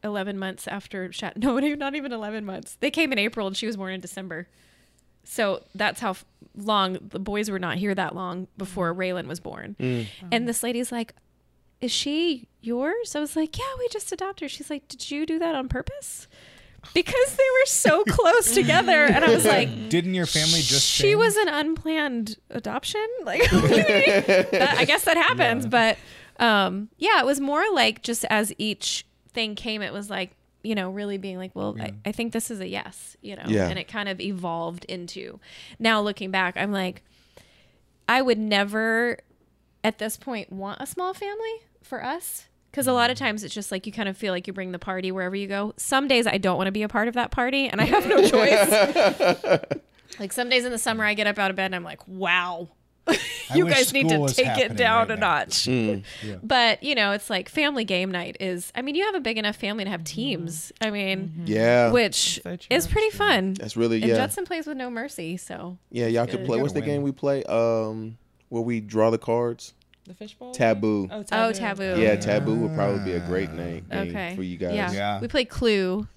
11 0.03 0.39
months 0.39 0.65
after, 0.67 1.11
Shat- 1.11 1.35
no, 1.43 1.59
not 1.59 1.93
even 1.95 2.13
11 2.13 2.45
months. 2.45 2.77
They 2.79 2.89
came 2.89 3.11
in 3.11 3.19
April 3.19 3.47
and 3.47 3.57
she 3.57 3.67
was 3.67 3.75
born 3.77 3.93
in 3.93 3.99
December. 3.99 4.47
So 5.31 5.61
that's 5.75 5.99
how 5.99 6.15
long 6.55 6.97
the 7.09 7.19
boys 7.19 7.51
were 7.51 7.59
not 7.59 7.77
here 7.77 7.93
that 7.93 8.15
long 8.15 8.47
before 8.57 8.95
Raylan 8.95 9.27
was 9.27 9.39
born. 9.39 9.75
And 10.31 10.47
this 10.47 10.63
lady's 10.63 10.91
like, 10.91 11.13
Is 11.81 11.91
she 11.91 12.47
yours? 12.61 13.15
I 13.15 13.19
was 13.19 13.35
like, 13.35 13.55
Yeah, 13.57 13.65
we 13.77 13.87
just 13.89 14.11
adopted 14.11 14.45
her. 14.45 14.49
She's 14.49 14.71
like, 14.71 14.87
Did 14.87 15.11
you 15.11 15.27
do 15.27 15.37
that 15.37 15.53
on 15.53 15.69
purpose? 15.69 16.27
because 16.93 17.35
they 17.35 17.43
were 17.59 17.65
so 17.67 18.03
close 18.07 18.53
together. 18.55 19.03
And 19.05 19.23
I 19.23 19.29
was 19.29 19.45
like, 19.45 19.69
Didn't 19.89 20.15
your 20.15 20.25
family 20.25 20.61
just? 20.61 20.83
she 20.87 21.03
change? 21.03 21.17
was 21.17 21.35
an 21.37 21.49
unplanned 21.49 22.37
adoption. 22.49 23.05
Like, 23.23 23.47
that, 23.51 24.75
I 24.79 24.85
guess 24.85 25.03
that 25.05 25.15
happens. 25.17 25.67
But 25.67 25.97
um, 26.39 26.89
yeah, 26.97 27.19
it 27.19 27.25
was 27.27 27.39
more 27.39 27.63
like 27.73 28.01
just 28.01 28.25
as 28.31 28.51
each 28.57 29.05
thing 29.33 29.53
came, 29.53 29.83
it 29.83 29.93
was 29.93 30.09
like, 30.09 30.31
you 30.63 30.75
know, 30.75 30.89
really 30.89 31.17
being 31.17 31.37
like, 31.37 31.55
well, 31.55 31.75
I, 31.79 31.93
I 32.05 32.11
think 32.11 32.33
this 32.33 32.51
is 32.51 32.59
a 32.59 32.67
yes, 32.67 33.15
you 33.21 33.35
know, 33.35 33.43
Yeah. 33.47 33.69
and 33.69 33.79
it 33.79 33.87
kind 33.87 34.09
of 34.09 34.19
evolved 34.19 34.85
into 34.85 35.39
now 35.77 36.01
looking 36.01 36.31
back, 36.31 36.57
I'm 36.57 36.71
like, 36.71 37.01
I 38.07 38.21
would 38.21 38.37
never 38.37 39.19
at 39.83 39.99
this 39.99 40.17
point 40.17 40.51
want 40.51 40.81
a 40.81 40.85
small 40.85 41.13
family 41.13 41.61
for 41.81 42.03
us. 42.03 42.45
Because 42.71 42.85
a 42.85 42.93
lot 42.93 43.09
of 43.09 43.15
mm. 43.15 43.21
times 43.21 43.43
it's 43.43 43.53
just 43.53 43.71
like 43.71 43.87
you 43.87 43.91
kind 43.91 44.07
of 44.07 44.15
feel 44.15 44.31
like 44.31 44.45
you 44.45 44.53
bring 44.53 44.71
the 44.71 44.79
party 44.79 45.11
wherever 45.11 45.35
you 45.35 45.47
go. 45.47 45.73
Some 45.77 46.07
days 46.07 46.27
I 46.27 46.37
don't 46.37 46.57
want 46.57 46.67
to 46.67 46.71
be 46.71 46.83
a 46.83 46.87
part 46.87 47.07
of 47.07 47.15
that 47.15 47.31
party 47.31 47.67
and 47.67 47.81
I 47.81 47.85
have 47.85 48.07
no 48.07 48.17
choice. 48.27 49.81
like 50.19 50.31
some 50.31 50.49
days 50.49 50.65
in 50.65 50.71
the 50.71 50.77
summer 50.77 51.03
I 51.03 51.13
get 51.15 51.25
up 51.25 51.39
out 51.39 51.49
of 51.49 51.55
bed 51.55 51.65
and 51.65 51.75
I'm 51.75 51.83
like, 51.83 52.07
wow, 52.07 52.69
you 53.55 53.67
guys 53.67 53.93
need 53.93 54.09
to 54.09 54.27
take 54.27 54.57
it 54.57 54.75
down 54.75 55.07
right 55.09 55.17
a 55.17 55.19
now. 55.19 55.27
notch. 55.39 55.65
Mm. 55.65 56.03
But, 56.43 56.83
you 56.83 56.95
know, 56.95 57.11
it's 57.11 57.29
like 57.29 57.49
family 57.49 57.83
game 57.85 58.11
night 58.11 58.37
is, 58.39 58.71
I 58.75 58.81
mean, 58.81 58.95
you 58.95 59.05
have 59.05 59.15
a 59.15 59.19
big 59.19 59.37
enough 59.37 59.55
family 59.55 59.83
to 59.83 59.89
have 59.89 60.03
teams. 60.03 60.71
I 60.81 60.89
mean, 60.89 61.43
Yeah, 61.45 61.91
which 61.91 62.41
So 62.43 62.57
is 62.69 62.87
pretty 62.87 63.09
fun. 63.11 63.53
that's 63.53 63.75
really 63.77 63.97
And 64.01 64.09
yeah, 64.09 64.15
Judson 64.17 64.45
plays 64.45 64.67
with 64.67 64.77
no 64.77 64.89
mercy. 64.89 65.37
So 65.37 65.77
yeah. 65.91 66.07
Y'all 66.07 66.25
could 66.27 66.45
play. 66.45 66.57
You 66.57 66.61
What's 66.63 66.73
the 66.73 66.81
gotta 66.81 66.91
game 66.91 67.01
we 67.03 67.11
play? 67.11 67.43
Um, 67.43 68.17
where 68.49 68.63
we 68.63 68.79
draw 68.79 69.09
the 69.09 69.17
cards. 69.17 69.73
The 70.05 70.13
fishbowl. 70.15 70.53
Taboo. 70.53 71.07
Oh, 71.11 71.23
Oh, 71.31 71.51
taboo. 71.51 71.95
Yeah, 72.01 72.15
taboo 72.15 72.55
would 72.55 72.73
probably 72.73 73.03
be 73.05 73.11
a 73.11 73.19
great 73.19 73.51
name, 73.51 73.85
name 73.91 74.09
Okay. 74.09 74.35
for 74.35 74.41
you 74.41 74.57
guys. 74.57 74.73
Yeah. 74.73 74.91
Yeah. 74.91 75.19
We 75.21 75.27
play 75.27 75.45
Clue. 75.45 76.07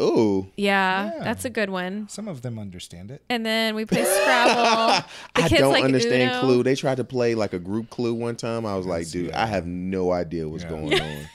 Oh, 0.00 0.46
Yeah, 0.56 1.12
Yeah. 1.14 1.22
that's 1.24 1.44
a 1.44 1.50
good 1.50 1.68
one. 1.70 2.08
Some 2.08 2.26
of 2.26 2.42
them 2.42 2.58
understand 2.58 3.10
it. 3.10 3.22
And 3.28 3.44
then 3.44 3.74
we 3.74 3.84
play 3.84 4.04
Scrabble. 4.04 5.04
The 5.36 5.42
I 5.44 5.48
don't 5.48 5.72
like 5.72 5.84
understand 5.84 6.30
Uno. 6.32 6.40
Clue. 6.40 6.62
They 6.62 6.74
tried 6.74 6.96
to 6.96 7.04
play 7.04 7.34
like 7.34 7.52
a 7.52 7.58
group 7.58 7.90
Clue 7.90 8.14
one 8.14 8.34
time. 8.36 8.64
I 8.66 8.76
was 8.76 8.86
like, 8.86 9.08
dude, 9.10 9.32
I 9.32 9.46
have 9.46 9.66
no 9.66 10.10
idea 10.12 10.48
what's 10.48 10.64
Yeah. 10.64 10.70
going 10.70 11.00
on. 11.00 11.26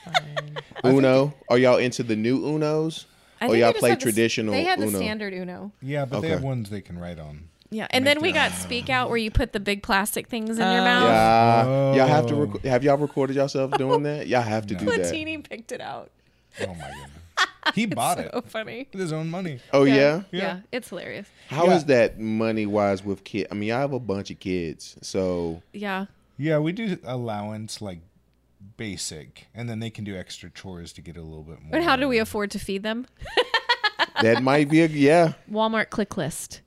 Uno? 0.84 1.34
Are 1.50 1.58
y'all 1.58 1.78
into 1.78 2.04
the 2.04 2.16
new 2.16 2.40
Unos? 2.42 3.06
I 3.42 3.48
Or 3.48 3.56
y'all 3.56 3.74
play 3.74 3.90
had 3.92 4.00
the 4.00 4.08
s- 4.08 4.14
traditional 4.14 4.54
They 4.54 4.64
had 4.64 4.80
the 4.80 4.88
Uno? 4.88 4.98
standard 4.98 5.34
Uno. 5.34 5.72
Yeah, 5.82 6.06
but 6.06 6.22
they 6.22 6.30
have 6.30 6.44
ones 6.44 6.70
they 6.70 6.82
can 6.82 6.98
write 6.98 7.20
on. 7.20 7.50
Yeah, 7.72 7.88
and 7.90 8.06
then 8.08 8.22
we 8.22 8.32
got 8.32 8.52
Speak 8.54 8.90
Out, 8.90 9.10
where 9.10 9.18
you 9.18 9.30
put 9.32 9.52
the 9.52 9.60
big 9.60 9.84
plastic 9.84 10.28
things 10.28 10.52
in 10.52 10.58
your 10.58 10.82
Oh. 10.82 10.84
mouth. 10.86 11.04
Yeah. 11.10 11.96
Y'all 11.96 12.08
have 12.08 12.28
to 12.28 12.36
Oh. 12.36 12.46
rec- 12.46 12.64
have 12.64 12.84
y'all 12.84 12.98
recorded 12.98 13.36
yourself 13.36 13.72
doing 13.78 14.04
that? 14.04 14.28
Y'all 14.28 14.42
have 14.44 14.68
to 14.68 14.76
do 14.76 14.86
that. 14.86 15.00
Platini 15.14 15.48
picked 15.48 15.72
it 15.72 15.82
out. 15.82 16.12
Oh 16.62 16.68
my 16.68 16.74
goodness. 16.74 17.10
He 17.74 17.86
bought 17.88 18.18
So 18.18 18.30
it 18.34 18.50
funny. 18.50 18.88
with 18.92 19.02
his 19.02 19.12
own 19.12 19.30
money. 19.30 19.60
Oh 19.74 19.84
yeah. 19.86 19.96
yeah. 19.96 20.22
Yeah. 20.32 20.60
it's 20.72 20.90
hilarious. 20.90 21.28
How 21.50 21.66
is 21.72 21.82
Yeah. 21.82 21.96
that 21.98 22.20
money 22.20 22.66
wise 22.66 23.04
with 23.04 23.24
kids? 23.24 23.48
I 23.52 23.56
mean, 23.56 23.72
I 23.72 23.80
have 23.80 23.92
a 23.94 24.00
bunch 24.00 24.30
of 24.32 24.40
kids, 24.40 24.96
so 25.02 25.62
Yeah. 25.74 26.06
Yeah, 26.38 26.60
we 26.60 26.72
do 26.74 26.98
allowance 27.04 27.82
like 27.82 28.00
basic, 28.78 29.48
and 29.56 29.70
then 29.70 29.80
they 29.80 29.90
can 29.90 30.04
do 30.04 30.16
extra 30.16 30.50
chores 30.50 30.94
to 30.94 31.02
get 31.02 31.18
a 31.18 31.22
little 31.22 31.44
bit 31.44 31.62
more. 31.62 31.72
But 31.72 31.84
how 31.84 31.96
do 31.96 32.08
we 32.08 32.18
afford 32.20 32.52
to 32.52 32.60
feed 32.60 32.84
them? 32.84 33.08
that 34.22 34.44
might 34.44 34.70
be 34.70 34.82
a 34.82 34.88
yeah. 34.88 35.34
Walmart 35.52 35.90
click 35.90 36.18
list. 36.18 36.62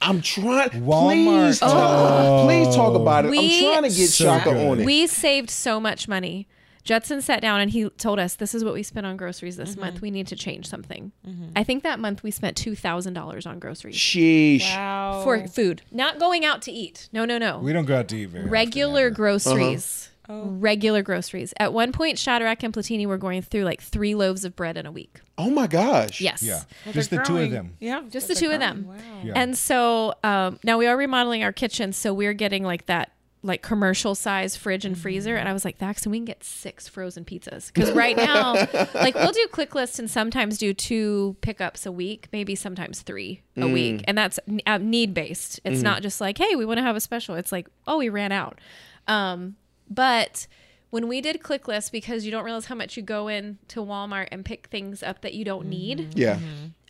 I'm 0.00 0.20
trying. 0.20 0.70
Walmart. 0.70 1.46
Please 1.46 1.58
talk, 1.60 1.70
oh. 1.72 2.44
please 2.46 2.74
talk 2.74 2.94
about 2.94 3.24
it. 3.26 3.30
We- 3.30 3.66
I'm 3.68 3.72
trying 3.80 3.90
to 3.90 3.96
get 3.96 4.08
So 4.08 4.24
Shaka 4.24 4.50
good. 4.52 4.66
on 4.66 4.80
it. 4.80 4.86
We 4.86 5.06
saved 5.06 5.50
so 5.50 5.78
much 5.78 6.08
money. 6.08 6.48
Judson 6.84 7.20
sat 7.22 7.40
down 7.40 7.60
and 7.60 7.70
he 7.70 7.88
told 7.90 8.18
us, 8.18 8.34
"This 8.34 8.54
is 8.54 8.64
what 8.64 8.74
we 8.74 8.82
spent 8.82 9.06
on 9.06 9.16
groceries 9.16 9.56
this 9.56 9.76
month. 9.76 10.00
We 10.00 10.10
need 10.10 10.26
to 10.28 10.36
change 10.36 10.66
something." 10.66 11.12
I 11.54 11.64
think 11.64 11.82
that 11.82 11.98
month 12.00 12.22
we 12.22 12.30
spent 12.30 12.56
two 12.56 12.74
thousand 12.74 13.14
dollars 13.14 13.46
on 13.46 13.58
groceries 13.58 13.96
Sheesh. 13.96 14.62
Wow. 14.74 15.22
for 15.24 15.46
food, 15.46 15.82
not 15.90 16.18
going 16.18 16.44
out 16.44 16.62
to 16.62 16.72
eat. 16.72 17.08
No, 17.12 17.24
no, 17.24 17.38
no. 17.38 17.58
We 17.58 17.72
don't 17.72 17.84
go 17.84 17.96
out 17.98 18.08
to 18.08 18.16
eat 18.16 18.26
very 18.30 18.42
often, 18.42 18.50
regular 18.50 19.06
ever. 19.06 19.10
groceries. 19.14 20.08
Oh. 20.28 20.44
Regular 20.44 21.02
groceries. 21.02 21.52
At 21.58 21.72
one 21.72 21.90
point, 21.90 22.16
Shadrach 22.16 22.62
and 22.62 22.72
Platini 22.72 23.06
were 23.06 23.18
going 23.18 23.42
through 23.42 23.64
like 23.64 23.82
three 23.82 24.14
loaves 24.14 24.44
of 24.44 24.54
bread 24.54 24.76
in 24.76 24.86
a 24.86 24.92
week. 24.92 25.20
Oh 25.36 25.50
my 25.50 25.66
gosh. 25.66 26.20
Yes. 26.20 26.44
Yeah, 26.44 26.60
Well, 26.86 26.92
just 26.94 27.10
the 27.10 27.16
they're 27.16 27.24
two 27.24 27.38
of 27.38 27.50
them. 27.50 27.76
Yeah, 27.80 28.02
Just 28.08 28.28
the 28.28 28.36
two 28.36 28.46
they're 28.46 28.54
of 28.54 28.60
them. 28.60 28.86
Wow. 28.86 28.94
Yeah. 29.24 29.32
And 29.34 29.58
so 29.58 30.14
um, 30.22 30.60
now 30.62 30.78
we 30.78 30.86
are 30.86 30.96
remodeling 30.96 31.42
our 31.42 31.52
kitchen, 31.52 31.92
so 31.92 32.14
we're 32.14 32.34
getting 32.34 32.62
like 32.62 32.86
that 32.86 33.10
like 33.44 33.60
commercial 33.60 34.14
size 34.14 34.56
fridge 34.56 34.84
and 34.84 34.96
freezer. 34.96 35.36
And 35.36 35.48
I 35.48 35.52
was 35.52 35.64
like, 35.64 35.78
Dax, 35.78 36.06
we 36.06 36.18
can 36.18 36.24
get 36.24 36.44
six 36.44 36.86
frozen 36.86 37.24
pizzas 37.24 37.72
because 37.72 37.90
right 38.04 38.16
now, 38.16 38.54
like 38.94 39.14
we'll 39.16 39.32
do 39.32 39.46
click 39.50 39.74
lists 39.74 39.98
and 39.98 40.08
sometimes 40.10 40.58
do 40.58 40.72
two 40.72 41.36
pickups 41.40 41.84
a 41.84 41.90
week, 41.92 42.28
maybe 42.32 42.54
sometimes 42.54 43.02
three 43.02 43.42
a 43.56 43.66
week, 43.66 44.04
and 44.06 44.16
that's 44.16 44.38
uh, 44.66 44.78
need 44.78 45.12
based. 45.12 45.60
It's 45.64 45.82
not 45.82 46.02
just 46.02 46.20
like, 46.20 46.38
hey, 46.38 46.54
we 46.54 46.64
want 46.64 46.78
to 46.78 46.82
have 46.82 46.96
a 46.96 47.00
special. 47.00 47.34
It's 47.34 47.50
like, 47.52 47.66
oh, 47.86 47.98
we 47.98 48.08
ran 48.08 48.30
out. 48.32 48.60
Um, 49.08 49.56
but 49.90 50.46
when 50.90 51.08
we 51.08 51.20
did 51.20 51.42
click 51.42 51.66
lists, 51.66 51.90
because 51.90 52.24
you 52.24 52.30
don't 52.30 52.44
realize 52.44 52.66
how 52.66 52.74
much 52.74 52.96
you 52.96 53.02
go 53.02 53.26
in 53.26 53.58
to 53.68 53.80
Walmart 53.80 54.28
and 54.30 54.44
pick 54.44 54.68
things 54.68 55.02
up 55.02 55.22
that 55.22 55.34
you 55.34 55.44
don't 55.44 55.66
need 55.66 56.14
Yeah. 56.16 56.38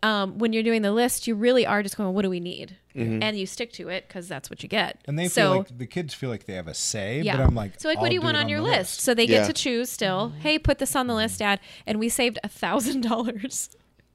Um, 0.03 0.38
when 0.38 0.53
you're 0.53 0.62
doing 0.62 0.82
the 0.82 0.92
list, 0.92 1.26
you 1.26 1.34
really 1.34 1.64
are 1.64 1.82
just 1.82 1.96
going, 1.96 2.12
what 2.14 2.22
do 2.22 2.30
we 2.30 2.40
need? 2.40 2.76
And 2.94 3.38
you 3.38 3.46
stick 3.46 3.72
to 3.74 3.88
it 3.88 4.07
because 4.07 4.28
that's 4.28 4.50
what 4.50 4.62
you 4.62 4.68
get. 4.68 5.00
And 5.07 5.18
they 5.18 5.26
so, 5.28 5.40
feel 5.42 5.57
like 5.59 5.78
the 5.78 5.86
kids 5.86 6.12
feel 6.12 6.28
like 6.28 6.44
they 6.44 6.53
have 6.55 6.68
a 6.68 6.74
say, 6.74 7.22
yeah. 7.22 7.36
but 7.38 7.46
I'm 7.46 7.55
like, 7.55 7.80
so 7.80 7.88
like, 7.88 7.96
I'll 7.96 8.03
what 8.03 8.09
do 8.11 8.14
you 8.14 8.20
do 8.20 8.24
want 8.26 8.36
on 8.36 8.50
your 8.50 8.61
the 8.61 8.66
list? 8.66 9.00
So 9.00 9.14
they 9.14 9.26
get 9.26 9.46
to 9.46 9.55
choose 9.55 9.88
still. 9.88 10.34
Hey, 10.40 10.59
put 10.59 10.78
this 10.78 10.94
on 10.94 11.07
the 11.07 11.14
list, 11.14 11.38
Dad. 11.38 11.61
And 11.86 11.98
we 11.98 12.11
saved 12.11 12.38
a 12.44 12.48
thousand 12.48 13.00
dollars 13.03 13.70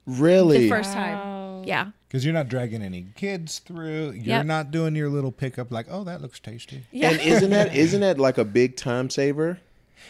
Really? 0.06 0.60
the 0.60 0.70
first 0.70 0.90
Wow. 0.96 1.62
time. 1.62 1.64
Yeah. 1.68 1.88
Because 2.08 2.24
you're 2.24 2.34
not 2.34 2.48
dragging 2.48 2.82
any 2.82 3.08
kids 3.16 3.60
through. 3.60 4.12
You're 4.12 4.38
Yep. 4.38 4.46
not 4.46 4.72
doing 4.72 4.96
your 4.96 5.10
little 5.10 5.32
pickup 5.32 5.72
like, 5.72 5.88
oh, 5.90 6.04
that 6.06 6.22
looks 6.22 6.40
tasty. 6.40 6.84
Yeah. 6.92 7.10
And 7.12 7.22
isn't 7.22 7.50
that 7.50 7.76
isn't 7.76 8.02
that 8.02 8.20
like 8.20 8.38
a 8.38 8.46
big 8.46 8.78
time 8.78 9.10
saver? 9.10 9.60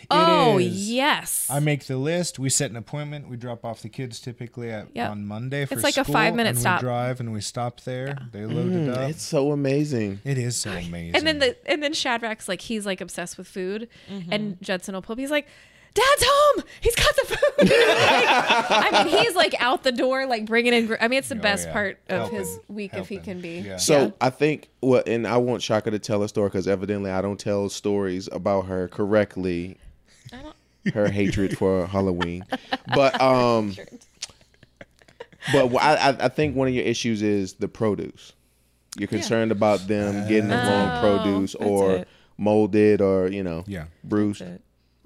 Oh 0.10 0.58
is. 0.60 0.90
yes. 0.90 1.48
I 1.50 1.60
make 1.60 1.86
the 1.86 1.98
list. 1.98 2.40
We 2.40 2.50
set 2.50 2.70
an 2.72 2.78
appointment. 2.78 3.30
We 3.30 3.38
drop 3.38 3.66
off 3.66 3.82
the 3.82 3.90
kids 3.90 4.20
typically 4.20 4.72
at, 4.72 4.88
Yep. 4.94 5.12
on 5.12 5.26
Monday 5.26 5.66
for 5.66 5.74
It's 5.74 5.84
like 5.84 5.98
a 5.98 6.04
five-minute 6.04 6.50
and 6.50 6.58
stop. 6.60 6.82
We 6.82 6.86
drive 6.88 7.20
and 7.20 7.34
we 7.34 7.42
stop 7.42 7.82
there. 7.82 8.18
They 8.32 8.46
load 8.46 8.72
it 8.74 8.90
up. 8.90 8.98
Mm, 9.00 9.10
It's 9.10 9.24
so 9.24 9.52
amazing. 9.52 10.20
It 10.24 10.38
is 10.38 10.56
so 10.58 10.72
amazing. 10.72 11.16
and 11.16 11.26
then 11.28 11.40
the 11.40 11.56
and 11.70 11.82
then 11.84 11.94
Shadrach's 11.94 12.48
like 12.48 12.62
he's 12.62 12.86
like 12.86 13.02
obsessed 13.02 13.38
with 13.38 13.48
food, 13.48 13.88
Mm-hmm. 14.12 14.34
and 14.34 14.62
Judson 14.62 14.94
will 14.96 15.02
pull 15.02 15.14
up. 15.14 15.20
He's 15.20 15.32
like, 15.32 15.48
"Dad's 15.98 16.24
home. 16.26 16.64
He's 16.82 16.96
got 16.96 17.16
the 17.16 17.26
food." 17.26 17.70
Like, 17.70 17.70
I 18.94 19.04
mean, 19.06 19.18
he's 19.18 19.36
like 19.36 19.56
out 19.60 19.84
the 19.84 19.92
door, 19.92 20.26
like 20.26 20.46
bringing 20.46 20.74
in. 20.74 20.86
gr- 20.88 20.96
I 21.02 21.08
mean, 21.08 21.20
it's 21.20 21.30
the 21.30 21.36
Oh, 21.38 21.42
best 21.42 21.68
yeah. 21.68 21.74
part 21.74 22.00
of 22.10 22.20
Helping. 22.20 22.40
his 22.40 22.60
week 22.68 22.94
if 22.94 23.10
he 23.10 23.18
can 23.18 23.42
be. 23.42 23.60
Yeah. 23.60 23.78
So 23.78 24.02
Yeah. 24.06 24.12
I 24.22 24.30
think 24.30 24.70
well, 24.82 25.04
and 25.08 25.28
I 25.28 25.38
want 25.38 25.62
Shaka 25.64 25.92
to 25.92 26.00
tell 26.00 26.24
a 26.24 26.30
story 26.30 26.50
because 26.50 26.68
evidently 26.68 27.12
I 27.12 27.22
don't 27.22 27.40
tell 27.40 27.68
stories 27.70 28.30
about 28.32 28.66
her 28.68 28.88
correctly. 28.88 29.78
Her 30.94 31.10
hatred 31.10 31.58
for 31.58 31.86
Halloween, 31.86 32.46
but 32.96 33.20
um, 33.22 33.76
but 35.52 35.70
wh- 35.70 35.84
I 35.84 35.96
I- 36.12 36.26
I 36.26 36.28
think 36.30 36.56
one 36.56 36.68
of 36.70 36.74
your 36.74 36.86
issues 36.86 37.22
is 37.22 37.54
the 37.56 37.68
produce. 37.68 38.34
You're 38.98 39.08
concerned 39.08 39.52
about 39.52 39.88
them 39.88 40.28
getting 40.30 40.48
the 40.50 40.56
wrong 40.56 40.90
Oh, 41.04 41.20
produce 41.24 41.56
or 41.56 42.06
molded 42.38 43.02
or 43.02 43.28
you 43.28 43.44
know 43.44 43.64
yeah. 43.68 43.86
bruised. 44.04 44.42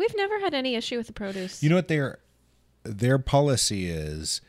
That's 0.02 0.14
it. 0.14 0.18
We've 0.18 0.30
never 0.30 0.40
had 0.40 0.54
any 0.54 0.76
issue 0.76 0.98
with 0.98 1.08
the 1.08 1.14
produce. 1.14 1.62
You 1.64 1.70
know 1.70 1.76
what 1.78 1.88
their 1.88 2.20
their 2.84 3.18
policy 3.20 3.90
is? 3.90 4.42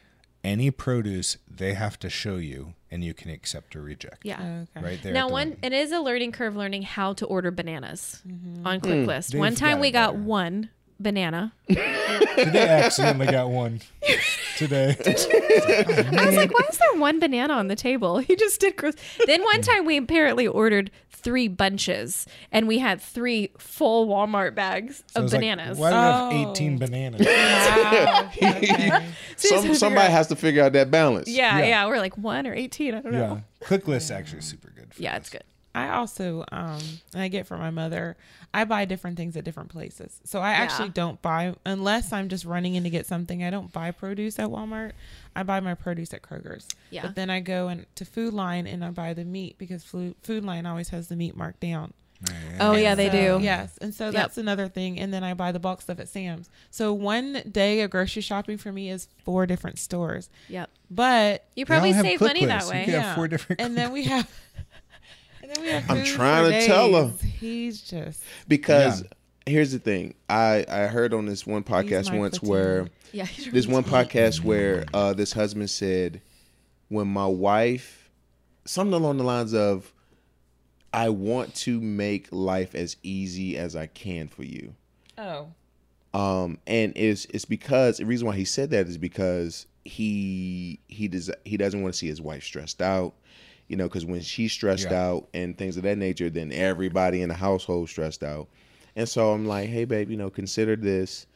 Any 0.44 0.70
produce 0.72 1.36
they 1.48 1.74
have 1.74 1.98
to 2.00 2.10
show 2.10 2.34
you, 2.36 2.74
and 2.90 3.04
you 3.04 3.14
can 3.14 3.30
accept 3.30 3.76
or 3.76 3.82
reject. 3.82 4.24
yeah. 4.24 4.64
Okay. 4.76 4.84
Right 4.84 5.00
there. 5.02 5.12
Now, 5.12 5.28
the 5.28 5.32
one 5.32 5.48
window. 5.50 5.66
it 5.68 5.72
is 5.72 5.92
a 5.92 6.00
learning 6.00 6.32
curve 6.32 6.56
learning 6.56 6.82
how 6.82 7.12
to 7.14 7.26
order 7.26 7.52
bananas 7.52 8.20
Mm-hmm. 8.26 8.66
on 8.66 8.80
Click 8.80 9.06
List. 9.06 9.30
They've 9.32 9.38
One 9.38 9.54
time 9.54 9.76
got 9.76 9.80
we 9.80 9.90
got 9.92 10.12
better. 10.14 10.24
one 10.24 10.70
banana. 10.98 11.52
Today 11.68 12.62
I 12.62 12.82
accidentally 12.84 13.26
got 13.26 13.50
one. 13.50 13.82
Today. 14.56 14.96
I 15.06 16.26
was 16.26 16.36
like, 16.36 16.52
why 16.52 16.66
is 16.70 16.78
there 16.78 17.00
one 17.00 17.18
banana 17.20 17.54
on 17.54 17.68
the 17.68 17.76
table? 17.76 18.18
He 18.18 18.36
just 18.36 18.60
did 18.60 18.76
gross. 18.76 18.94
Then 19.26 19.42
one 19.42 19.60
time 19.62 19.84
we 19.84 19.96
apparently 19.96 20.46
ordered 20.46 20.90
three 21.10 21.46
bunches 21.48 22.26
and 22.50 22.66
we 22.66 22.78
had 22.78 23.00
three 23.00 23.50
full 23.58 24.06
Walmart 24.08 24.54
bags 24.54 25.04
So 25.08 25.18
of 25.20 25.24
was 25.24 25.32
like, 25.32 25.40
bananas. 25.42 25.78
Why 25.78 25.90
do 25.90 25.96
we 25.96 26.02
have 26.02 26.48
Oh. 26.48 26.50
18 26.52 26.78
bananas? 26.78 27.26
Wow. 27.26 28.30
Okay. 28.42 29.06
Some, 29.36 29.68
we 29.68 29.74
somebody 29.74 30.06
out- 30.06 30.12
has 30.12 30.26
to 30.28 30.36
figure 30.36 30.62
out 30.64 30.72
that 30.72 30.90
balance. 30.90 31.28
Yeah, 31.28 31.58
Yeah. 31.58 31.64
yeah, 31.66 31.86
We're 31.86 31.98
like 31.98 32.16
one 32.18 32.46
or 32.46 32.54
18. 32.54 32.94
I 32.94 33.00
don't 33.00 33.12
yeah. 33.12 33.18
know. 33.18 33.42
Click 33.60 33.86
list 33.88 34.10
actually 34.10 34.40
is 34.40 34.44
super 34.46 34.70
good. 34.74 34.92
For 34.94 35.02
Yeah, 35.02 35.12
this. 35.18 35.28
it's 35.28 35.30
good. 35.30 35.44
I 35.74 35.88
also 35.90 36.44
um 36.52 36.80
and 37.12 37.22
I 37.22 37.28
get 37.28 37.46
from 37.46 37.60
my 37.60 37.70
mother. 37.70 38.16
I 38.52 38.64
buy 38.64 38.84
different 38.84 39.16
things 39.16 39.36
at 39.36 39.44
different 39.44 39.70
places. 39.70 40.20
So 40.24 40.40
I 40.40 40.52
actually 40.52 40.90
don't 40.90 41.20
buy 41.22 41.54
unless 41.64 42.12
I'm 42.12 42.28
just 42.28 42.44
running 42.44 42.74
in 42.74 42.84
to 42.84 42.90
get 42.90 43.06
something. 43.06 43.42
I 43.42 43.50
don't 43.50 43.72
buy 43.72 43.90
produce 43.90 44.38
at 44.38 44.48
Walmart. 44.48 44.92
I 45.34 45.42
buy 45.42 45.60
my 45.60 45.74
produce 45.74 46.12
at 46.12 46.22
Kroger's. 46.22 46.68
Yeah. 46.90 47.02
But 47.02 47.14
then 47.14 47.30
I 47.30 47.40
go 47.40 47.68
and 47.68 47.86
to 47.94 48.04
Food 48.04 48.34
Lion 48.34 48.66
and 48.66 48.84
I 48.84 48.90
buy 48.90 49.14
the 49.14 49.24
meat 49.24 49.56
because 49.58 49.82
Food 49.84 50.16
Food 50.22 50.44
Lion 50.44 50.66
always 50.66 50.90
has 50.90 51.08
the 51.08 51.16
meat 51.16 51.36
marked 51.36 51.60
down. 51.60 51.94
Oh 52.60 52.76
yeah, 52.76 52.94
they 52.94 53.08
do. 53.08 53.38
Yes. 53.42 53.76
And 53.80 53.94
so 53.94 54.10
that's 54.12 54.38
another 54.38 54.68
thing. 54.68 54.98
And 54.98 55.12
then 55.12 55.24
I 55.24 55.34
buy 55.34 55.52
the 55.52 55.58
bulk 55.58 55.80
stuff 55.82 55.98
at 55.98 56.08
Sam's. 56.08 56.48
So 56.70 56.92
one 56.92 57.42
day 57.50 57.80
of 57.80 57.90
grocery 57.90 58.22
shopping 58.22 58.58
for 58.58 58.72
me 58.72 58.90
is 58.90 59.08
four 59.24 59.46
different 59.46 59.78
stores. 59.78 60.30
Yep. 60.48 60.70
But 60.90 61.46
You 61.56 61.66
probably 61.66 61.92
save 61.92 62.18
click 62.18 62.28
money 62.28 62.44
that 62.46 62.56
lists. 62.56 62.70
You 62.70 62.78
way. 62.78 62.84
can 62.84 62.94
have 63.00 63.14
four 63.16 63.28
different 63.28 63.60
And 63.60 63.76
then 63.76 63.90
we 63.92 64.04
have 64.04 64.30
and 65.41 65.41
then 65.41 65.41
we 65.41 65.41
have 65.41 65.41
I'm 65.88 66.04
trying 66.04 66.44
for 66.52 66.60
to 66.60 66.66
tell 66.66 66.94
him. 67.06 67.18
He's 67.18 67.80
just 67.82 68.22
because 68.48 69.02
Yeah. 69.02 69.08
here's 69.46 69.72
the 69.72 69.78
thing. 69.78 70.14
I 70.28 70.64
I 70.68 70.86
heard 70.86 71.12
on 71.14 71.26
this 71.26 71.46
one 71.46 71.62
podcast 71.64 72.16
once 72.16 72.38
platoon. 72.38 72.48
where 72.50 72.88
Yeah. 73.12 73.26
this 73.50 73.66
one 73.66 73.84
podcast 73.84 74.42
where 74.42 74.86
uh, 74.94 75.12
this 75.12 75.32
husband 75.32 75.68
said, 75.70 76.22
when 76.88 77.08
my 77.08 77.26
wife, 77.26 78.10
something 78.64 78.94
along 78.94 79.18
the 79.18 79.24
lines 79.24 79.52
of, 79.54 79.92
I 80.94 81.08
want 81.10 81.54
to 81.56 81.80
make 81.80 82.28
life 82.32 82.74
as 82.74 82.96
easy 83.02 83.56
as 83.58 83.76
I 83.76 83.86
can 83.86 84.28
for 84.28 84.44
you. 84.44 84.74
Oh. 85.18 85.48
Um, 86.14 86.58
and 86.66 86.92
it's 86.96 87.24
it's 87.26 87.44
because 87.46 87.96
the 87.98 88.04
reason 88.06 88.26
why 88.26 88.36
he 88.36 88.44
said 88.44 88.70
that 88.70 88.86
is 88.88 88.98
because 88.98 89.66
he 89.84 90.80
he 90.88 91.08
does 91.08 91.30
he 91.44 91.56
doesn't 91.56 91.82
want 91.82 91.94
to 91.94 91.98
see 91.98 92.06
his 92.06 92.20
wife 92.20 92.44
stressed 92.44 92.80
out, 92.82 93.14
you 93.68 93.76
know, 93.76 93.88
because 93.88 94.04
when 94.04 94.20
she's 94.20 94.52
stressed 94.52 94.90
Yeah. 94.90 95.02
out 95.02 95.28
and 95.34 95.56
things 95.56 95.76
of 95.76 95.82
that 95.84 95.98
nature, 95.98 96.28
then 96.30 96.52
everybody 96.52 97.22
in 97.22 97.28
the 97.28 97.34
household 97.34 97.88
stressed 97.88 98.22
out. 98.22 98.48
And 98.96 99.08
so 99.08 99.32
I'm 99.32 99.46
like, 99.46 99.68
hey 99.68 99.84
babe, 99.84 100.10
you 100.10 100.16
know, 100.16 100.30
consider 100.30 100.76
this, 100.76 101.26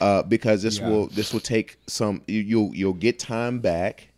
uh, 0.00 0.22
because 0.22 0.62
this 0.62 0.78
Yeah. 0.80 0.86
will 0.88 1.06
this 1.08 1.32
will 1.32 1.40
take 1.40 1.78
some 1.86 2.22
you, 2.28 2.40
you'll 2.40 2.74
you'll 2.74 2.92
get 2.92 3.18
time 3.18 3.58
back, 3.58 4.08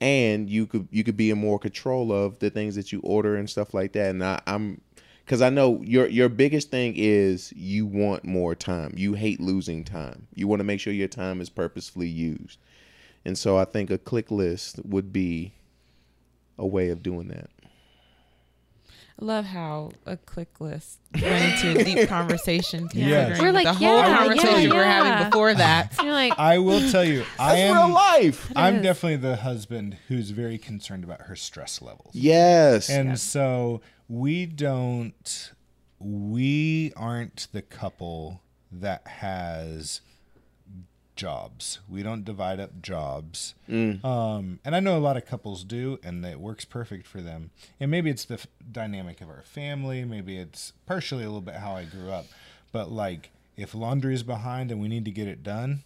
and 0.00 0.50
you 0.50 0.66
could 0.66 0.88
you 0.90 1.04
could 1.04 1.16
be 1.16 1.30
in 1.30 1.38
more 1.38 1.58
control 1.58 2.12
of 2.12 2.38
the 2.40 2.50
things 2.50 2.74
that 2.74 2.92
you 2.92 3.00
order 3.00 3.36
and 3.36 3.48
stuff 3.48 3.72
like 3.74 3.92
that. 3.92 4.10
And 4.10 4.24
I, 4.24 4.40
I'm 4.46 4.80
because 5.24 5.40
I 5.40 5.50
know 5.50 5.80
your 5.82 6.06
your 6.08 6.28
biggest 6.28 6.70
thing 6.70 6.94
is 6.96 7.52
you 7.56 7.86
want 7.86 8.24
more 8.24 8.54
time. 8.54 8.92
You 8.96 9.14
hate 9.14 9.40
losing 9.40 9.84
time. 9.84 10.26
You 10.34 10.48
want 10.48 10.60
to 10.60 10.64
make 10.64 10.80
sure 10.80 10.92
your 10.92 11.08
time 11.08 11.40
is 11.40 11.48
purposefully 11.48 12.08
used. 12.08 12.58
And 13.24 13.38
so 13.38 13.56
I 13.56 13.64
think 13.64 13.90
a 13.90 13.96
click 13.96 14.30
list 14.30 14.84
would 14.84 15.12
be 15.12 15.54
a 16.58 16.66
way 16.66 16.90
of 16.90 17.02
doing 17.02 17.28
that. 17.28 17.50
I 19.20 19.24
love 19.24 19.44
how 19.44 19.92
a 20.06 20.16
click 20.16 20.60
list 20.60 20.98
went 21.22 21.64
into 21.64 21.80
a 21.80 21.84
deep 21.84 22.08
conversation 22.08 22.88
considering 22.88 23.30
Yes. 23.30 23.40
We're 23.40 23.52
like, 23.52 23.64
the 23.64 23.72
whole 23.72 23.98
yeah, 23.98 24.18
conversation 24.18 24.62
yeah, 24.62 24.74
we're 24.74 24.82
yeah. 24.82 25.04
having 25.04 25.30
before 25.30 25.54
that. 25.54 25.92
You're 26.02 26.12
like, 26.12 26.36
I 26.36 26.58
will 26.58 26.90
tell 26.90 27.04
you, 27.04 27.24
I 27.38 27.54
That's 27.54 27.60
am. 27.60 27.76
real 27.76 27.94
life. 27.94 28.52
I'm 28.56 28.82
definitely 28.82 29.16
the 29.16 29.36
husband 29.36 29.98
who's 30.08 30.30
very 30.30 30.58
concerned 30.58 31.04
about 31.04 31.22
her 31.22 31.36
stress 31.36 31.80
levels. 31.80 32.10
Yes. 32.12 32.90
And 32.90 33.18
so 33.18 33.82
we 34.08 34.46
don't, 34.46 35.52
we 36.00 36.92
aren't 36.96 37.46
the 37.52 37.62
couple 37.62 38.42
that 38.72 39.06
has 39.06 40.00
jobs. 41.16 41.80
We 41.88 42.02
don't 42.02 42.24
divide 42.24 42.60
up 42.60 42.82
jobs. 42.82 43.54
Um, 43.68 44.60
and 44.64 44.74
I 44.76 44.80
know 44.80 44.96
a 44.96 45.00
lot 45.00 45.16
of 45.16 45.26
couples 45.26 45.64
do, 45.64 45.98
and 46.02 46.24
it 46.24 46.40
works 46.40 46.64
perfect 46.64 47.06
for 47.06 47.20
them. 47.20 47.50
And 47.78 47.90
maybe 47.90 48.10
it's 48.10 48.24
the 48.24 48.34
f- 48.34 48.46
dynamic 48.70 49.20
of 49.20 49.28
our 49.28 49.42
family. 49.42 50.04
Maybe 50.04 50.36
it's 50.38 50.72
partially 50.86 51.22
a 51.24 51.26
little 51.26 51.40
bit 51.40 51.56
how 51.56 51.74
I 51.74 51.84
grew 51.84 52.10
up. 52.10 52.26
But 52.72 52.90
like, 52.90 53.30
if 53.56 53.74
laundry 53.74 54.14
is 54.14 54.22
behind 54.22 54.70
and 54.70 54.80
we 54.80 54.88
need 54.88 55.04
to 55.04 55.10
get 55.10 55.28
it 55.28 55.42
done, 55.42 55.84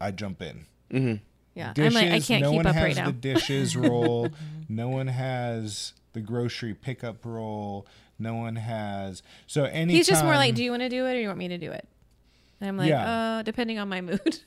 I 0.00 0.10
jump 0.10 0.42
in 0.42 1.20
yeah. 1.58 1.68
I'm 1.68 1.74
dishes. 1.74 1.94
like, 1.94 2.10
I 2.10 2.20
can't 2.20 2.42
no 2.42 2.50
keep 2.50 2.56
one 2.58 2.66
up 2.66 2.74
has 2.74 2.84
right 2.84 2.96
now. 2.96 3.06
the 3.06 3.12
dishes 3.12 3.76
roll. 3.76 4.28
no 4.68 4.88
one 4.88 5.08
has 5.08 5.92
the 6.12 6.20
grocery 6.20 6.72
pickup 6.72 7.24
roll. 7.24 7.86
No 8.18 8.34
one 8.34 8.56
has. 8.56 9.22
So 9.46 9.64
any. 9.64 9.94
He's 9.94 10.06
just 10.06 10.24
more 10.24 10.36
like, 10.36 10.54
do 10.54 10.62
you 10.62 10.70
want 10.70 10.82
to 10.82 10.88
do 10.88 11.04
it 11.06 11.10
or 11.10 11.14
do 11.14 11.20
you 11.20 11.26
want 11.26 11.38
me 11.38 11.48
to 11.48 11.58
do 11.58 11.72
it? 11.72 11.86
And 12.60 12.68
I'm 12.68 12.76
like, 12.76 12.88
Yeah. 12.88 13.38
uh, 13.38 13.42
depending 13.42 13.78
on 13.78 13.88
my 13.88 14.00
mood. 14.00 14.40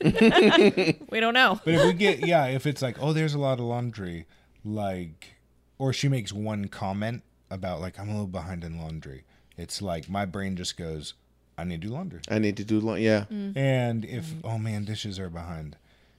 we 1.10 1.20
don't 1.20 1.34
know. 1.34 1.60
But 1.64 1.74
if 1.74 1.84
we 1.84 1.92
get 1.94 2.26
yeah, 2.26 2.46
if 2.46 2.66
it's 2.66 2.82
like, 2.82 2.96
oh, 3.00 3.12
there's 3.12 3.34
a 3.34 3.38
lot 3.38 3.58
of 3.58 3.64
laundry, 3.64 4.26
like, 4.64 5.34
or 5.78 5.92
she 5.92 6.08
makes 6.08 6.32
one 6.32 6.68
comment 6.68 7.22
about 7.50 7.80
like 7.80 7.98
I'm 7.98 8.08
a 8.08 8.12
little 8.12 8.26
behind 8.26 8.64
in 8.64 8.78
laundry. 8.78 9.24
It's 9.56 9.82
like 9.82 10.08
my 10.08 10.24
brain 10.24 10.56
just 10.56 10.76
goes, 10.76 11.14
I 11.58 11.64
need 11.64 11.82
to 11.82 11.88
do 11.88 11.92
laundry. 11.94 12.20
I 12.30 12.38
need 12.38 12.56
to 12.56 12.64
do 12.64 12.80
long. 12.80 12.98
Yeah. 12.98 13.24
Mm. 13.30 13.56
And 13.56 14.04
if 14.04 14.32
oh 14.44 14.58
man, 14.58 14.84
dishes 14.84 15.18
are 15.18 15.28
behind, 15.30 15.76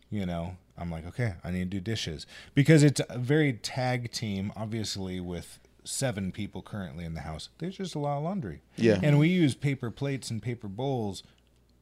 you 0.10 0.26
know, 0.26 0.58
I'm 0.78 0.92
like, 0.92 1.06
okay, 1.08 1.34
I 1.44 1.52
need 1.52 1.72
to 1.72 1.78
do 1.78 1.80
dishes 1.80 2.26
because 2.54 2.84
it's 2.84 3.02
a 3.10 3.18
very 3.18 3.54
tag 3.54 4.12
team, 4.12 4.52
obviously 4.56 5.20
with 5.20 5.60
seven 5.84 6.32
people 6.32 6.62
currently 6.62 7.04
in 7.06 7.14
the 7.14 7.22
house. 7.22 7.50
There's 7.58 7.78
just 7.78 7.96
a 7.96 8.00
lot 8.00 8.18
of 8.18 8.24
laundry. 8.24 8.62
Yeah. 8.78 9.00
And 9.04 9.20
we 9.20 9.28
use 9.30 9.54
paper 9.56 9.92
plates 9.92 10.30
and 10.32 10.42
paper 10.42 10.68
bowls, 10.68 11.24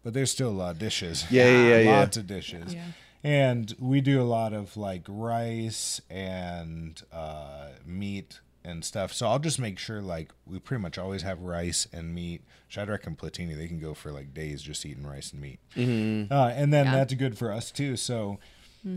but 0.04 0.14
there's 0.14 0.32
still 0.32 0.50
a 0.50 0.52
lot 0.52 0.72
of 0.72 0.80
dishes. 0.80 1.26
Yeah, 1.30 1.46
yeah, 1.50 1.68
yeah, 1.68 1.80
yeah. 1.92 2.00
Lots 2.00 2.18
of 2.18 2.28
dishes. 2.28 2.76
And 3.24 3.76
we 3.80 4.02
do 4.02 4.20
a 4.22 4.24
lot 4.26 4.52
of 4.54 4.76
like 4.78 5.04
rice 5.08 6.02
and 6.10 7.02
uh, 7.14 7.68
meat 7.86 8.40
and 8.64 8.84
stuff. 8.84 9.14
So 9.14 9.28
I'll 9.28 9.40
just 9.40 9.60
make 9.60 9.78
sure 9.78 10.02
like 10.02 10.32
we 10.46 10.58
pretty 10.60 10.82
much 10.82 10.98
always 10.98 11.22
have 11.22 11.40
rice 11.42 11.88
and 11.94 12.16
meat. 12.16 12.42
Shadrach 12.68 13.06
and 13.06 13.18
Platini, 13.18 13.56
they 13.56 13.68
can 13.68 13.80
go 13.80 13.94
for 13.94 14.12
like 14.12 14.34
days 14.34 14.62
just 14.62 14.86
eating 14.86 15.06
rice 15.06 15.34
and 15.34 15.42
meat. 15.42 15.60
Mm-hmm. 15.76 16.34
Uh, 16.34 16.48
and 16.50 16.72
then 16.74 16.86
Yeah. 16.86 16.92
that's 16.96 17.14
good 17.14 17.38
for 17.38 17.52
us 17.52 17.70
too. 17.70 17.96
So 17.98 18.40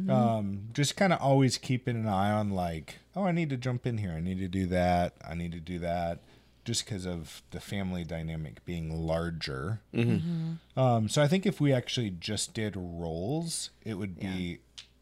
um, 0.08 0.68
just 0.72 0.96
kind 0.96 1.12
of 1.12 1.20
always 1.20 1.58
keeping 1.58 1.96
an 1.96 2.08
eye 2.08 2.30
on 2.32 2.50
like, 2.50 2.98
oh, 3.14 3.24
I 3.24 3.32
need 3.32 3.50
to 3.50 3.56
jump 3.58 3.86
in 3.86 3.98
here. 3.98 4.12
I 4.12 4.20
need 4.20 4.38
to 4.38 4.48
do 4.48 4.64
that. 4.68 5.14
I 5.28 5.34
need 5.34 5.52
to 5.52 5.60
do 5.60 5.78
that. 5.80 6.20
Just 6.64 6.84
because 6.86 7.04
of 7.06 7.42
the 7.50 7.60
family 7.60 8.04
dynamic 8.04 8.64
being 8.64 9.06
larger. 9.06 9.80
Um, 9.94 11.08
so 11.08 11.22
I 11.22 11.28
think 11.28 11.44
if 11.44 11.60
we 11.60 11.72
actually 11.72 12.10
just 12.10 12.54
did 12.54 12.74
roles, 12.76 13.70
it 13.84 13.94
would 13.94 14.18
be, 14.18 14.58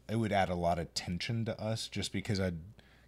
it 0.09 0.17
would 0.17 0.31
add 0.33 0.49
a 0.49 0.55
lot 0.55 0.77
of 0.77 0.93
tension 0.93 1.45
to 1.45 1.59
us. 1.61 1.87
Just 1.87 2.11
because 2.11 2.39
I'd, 2.41 2.57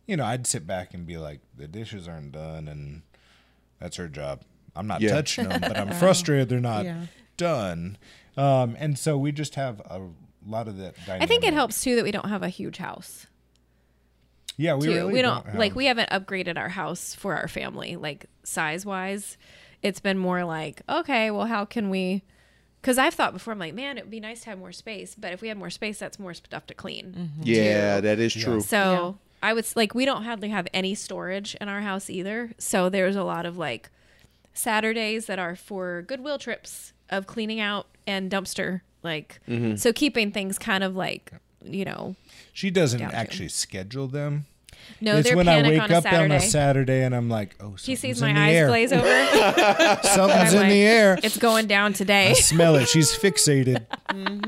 you 0.07 0.15
know, 0.15 0.23
I'd 0.25 0.47
sit 0.47 0.65
back 0.65 0.93
and 0.93 1.05
be 1.05 1.17
like, 1.17 1.41
the 1.57 1.67
dishes 1.67 2.07
aren't 2.07 2.31
done, 2.31 2.67
and 2.69 3.01
that's 3.79 3.97
her 3.97 4.07
job. 4.07 4.41
I'm 4.75 4.87
not 4.87 5.01
Yeah. 5.01 5.11
touching 5.15 5.49
them, 5.49 5.59
but 5.61 5.77
I'm 5.77 5.91
frustrated 5.99 6.47
they're 6.49 6.59
not 6.61 6.85
Yeah. 6.85 7.07
done. 7.37 7.97
Um, 8.37 8.75
and 8.79 8.97
so 8.97 9.17
we 9.17 9.31
just 9.33 9.55
have 9.55 9.79
a 9.81 10.01
lot 10.47 10.67
of 10.69 10.77
that. 10.77 10.95
Dynamic. 11.05 11.23
I 11.23 11.25
think 11.25 11.43
it 11.43 11.53
helps 11.53 11.83
too 11.83 11.95
that 11.95 12.03
we 12.03 12.11
don't 12.11 12.29
have 12.29 12.43
a 12.43 12.49
huge 12.49 12.77
house. 12.77 13.27
Yeah, 14.57 14.75
we 14.75 14.87
too. 14.87 14.93
really 14.93 15.13
we 15.13 15.21
don't, 15.21 15.45
have- 15.45 15.55
like 15.55 15.75
we 15.75 15.85
haven't 15.85 16.09
upgraded 16.09 16.57
our 16.57 16.69
house 16.69 17.13
for 17.15 17.35
our 17.35 17.47
family, 17.47 17.95
like 17.95 18.25
size 18.43 18.85
wise. 18.85 19.37
It's 19.81 19.99
been 19.99 20.17
more 20.17 20.43
like, 20.45 20.81
okay, 20.89 21.29
well, 21.31 21.45
how 21.45 21.65
can 21.65 21.89
we? 21.89 22.23
Because 22.81 22.97
I've 22.97 23.13
thought 23.15 23.33
before, 23.33 23.51
I'm 23.53 23.59
like, 23.59 23.73
man, 23.73 23.97
it 23.97 24.05
would 24.05 24.11
be 24.11 24.19
nice 24.19 24.41
to 24.41 24.49
have 24.51 24.59
more 24.59 24.71
space, 24.71 25.15
but 25.15 25.33
if 25.33 25.41
we 25.41 25.47
had 25.47 25.57
more 25.57 25.69
space, 25.71 25.97
that's 25.99 26.19
more 26.19 26.33
stuff 26.35 26.65
to 26.67 26.73
clean. 26.73 27.31
Yeah, 27.41 27.95
too. 27.97 28.01
that 28.01 28.19
is 28.19 28.33
true. 28.33 28.61
So 28.61 29.17
I 29.43 29.53
would 29.53 29.65
like 29.75 29.93
we 29.95 30.05
don't 30.05 30.23
hardly 30.23 30.49
have 30.49 30.67
any 30.73 30.95
storage 30.95 31.55
in 31.59 31.67
our 31.67 31.81
house 31.81 32.09
either. 32.09 32.51
So 32.57 32.89
there's 32.89 33.15
a 33.15 33.23
lot 33.23 33.45
of 33.45 33.57
like 33.57 33.89
Saturdays 34.53 35.25
that 35.25 35.39
are 35.39 35.55
for 35.55 36.03
goodwill 36.03 36.37
trips 36.37 36.93
of 37.09 37.27
cleaning 37.27 37.59
out 37.59 37.87
and 38.07 38.31
dumpster. 38.31 38.81
Like 39.03 39.39
Mm-hmm. 39.47 39.75
so 39.75 39.93
keeping 39.93 40.31
things 40.31 40.57
kind 40.57 40.83
of 40.83 40.95
like 40.95 41.31
you 41.67 41.85
know 41.85 42.15
She 42.53 42.69
doesn't 42.71 42.99
Down 42.99 43.11
to. 43.11 43.15
actually 43.15 43.49
schedule 43.49 44.07
them. 44.07 44.45
no 45.01 45.17
it's 45.17 45.33
when 45.33 45.47
I 45.47 45.61
wake 45.63 45.81
on 45.81 45.91
up 45.91 46.03
Saturday. 46.03 46.23
on 46.23 46.31
a 46.31 46.39
Saturday 46.39 47.03
and 47.03 47.15
I'm 47.15 47.27
like, 47.29 47.55
oh, 47.59 47.75
she 47.75 47.95
something's 47.95 48.17
sees 48.17 48.21
in 48.21 48.27
my 48.27 48.33
the 48.33 48.39
eyes 48.39 48.55
air. 48.55 48.67
glaze 48.67 48.93
over. 48.93 49.05
Something's 50.03 50.53
I'm 50.53 50.61
in 50.63 50.69
the 50.69 50.81
air. 50.83 51.17
It's 51.23 51.37
going 51.37 51.65
down 51.67 51.93
today. 51.93 52.25
I 52.25 52.33
today. 52.33 52.41
smell 52.41 52.75
it. 52.75 52.87
She's 52.87 53.11
fixated. 53.17 53.85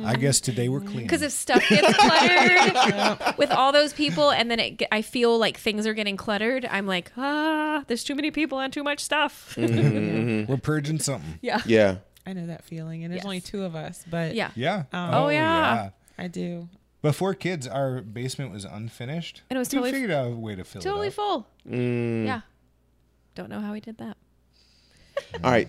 I 0.06 0.16
guess 0.16 0.40
today 0.40 0.70
we're 0.70 0.82
clean. 0.82 1.02
Because 1.04 1.22
if 1.24 1.32
stuff 1.32 1.68
gets 1.68 1.92
cluttered 1.98 3.36
with 3.38 3.52
all 3.52 3.72
those 3.72 3.94
people, 3.94 4.30
and 4.32 4.50
then 4.52 4.60
it, 4.60 4.84
I 4.92 5.02
feel 5.02 5.38
like 5.40 5.58
things 5.58 5.88
are 5.88 5.94
getting 5.94 6.18
cluttered, 6.18 6.66
I'm 6.70 6.86
like, 6.88 7.12
ah, 7.18 7.84
there's 7.88 8.04
too 8.04 8.16
many 8.16 8.30
people 8.32 8.60
and 8.60 8.72
too 8.72 8.84
much 8.84 9.00
stuff. 9.00 9.56
we're 9.58 10.60
purging 10.62 11.00
something. 11.00 11.40
yeah. 11.42 11.62
Yeah. 11.66 11.96
I 12.26 12.34
know 12.34 12.48
that 12.48 12.64
feeling, 12.66 13.04
and 13.04 13.12
there's 13.14 13.20
Yes. 13.20 13.26
only 13.26 13.40
two 13.42 13.64
of 13.64 13.76
us, 13.76 14.04
but 14.10 14.36
Yeah. 14.36 14.52
Yeah. 14.56 14.84
Um, 14.94 15.14
Oh, 15.14 15.30
yeah. 15.30 15.90
I 16.18 16.28
do. 16.28 16.68
Before 17.02 17.34
kids, 17.34 17.68
our 17.68 18.02
basement 18.02 18.52
was 18.52 18.66
unfinished. 18.66 19.44
And 19.50 19.58
it 19.58 19.60
was 19.60 19.70
we 19.70 19.76
totally- 19.78 19.92
figured 19.92 20.12
out 20.12 20.28
a 20.32 20.36
way 20.36 20.56
to 20.56 20.64
fill 20.64 20.82
Totally 20.82 21.08
it 21.08 21.16
Totally 21.16 21.44
full. 21.66 21.72
Mm. 21.72 22.26
Yeah. 22.26 22.42
Don't 23.36 23.50
know 23.50 23.60
how 23.62 23.74
he 23.74 23.80
did 23.82 23.98
that. 24.00 24.18
All 25.44 25.52
right. 25.52 25.68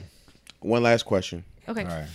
One 0.60 0.82
last 0.82 1.04
question. 1.04 1.44
Okay. 1.68 1.82
All 1.82 1.88
right. 1.88 2.08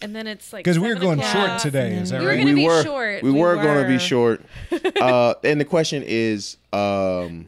And 0.00 0.14
then 0.14 0.26
it's 0.26 0.52
like 0.52 0.64
Because 0.64 0.78
we 0.78 0.88
were 0.88 0.94
seven 0.94 1.02
going 1.08 1.20
o'clock. 1.20 1.48
short 1.48 1.60
today. 1.60 1.94
Is 1.96 2.10
that 2.10 2.20
We 2.20 2.26
were 2.26 2.30
right? 2.32 2.38
gonna 2.38 2.50
we 2.50 2.54
be 2.60 2.66
were 2.66 2.82
short. 2.84 3.22
We, 3.22 3.30
We 3.32 3.40
were, 3.40 3.56
going 3.56 3.82
to 3.82 3.88
be 3.88 3.98
short. 3.98 4.42
uh, 5.00 5.34
and 5.42 5.60
the 5.60 5.64
question 5.64 6.04
is, 6.06 6.56
um, 6.72 7.46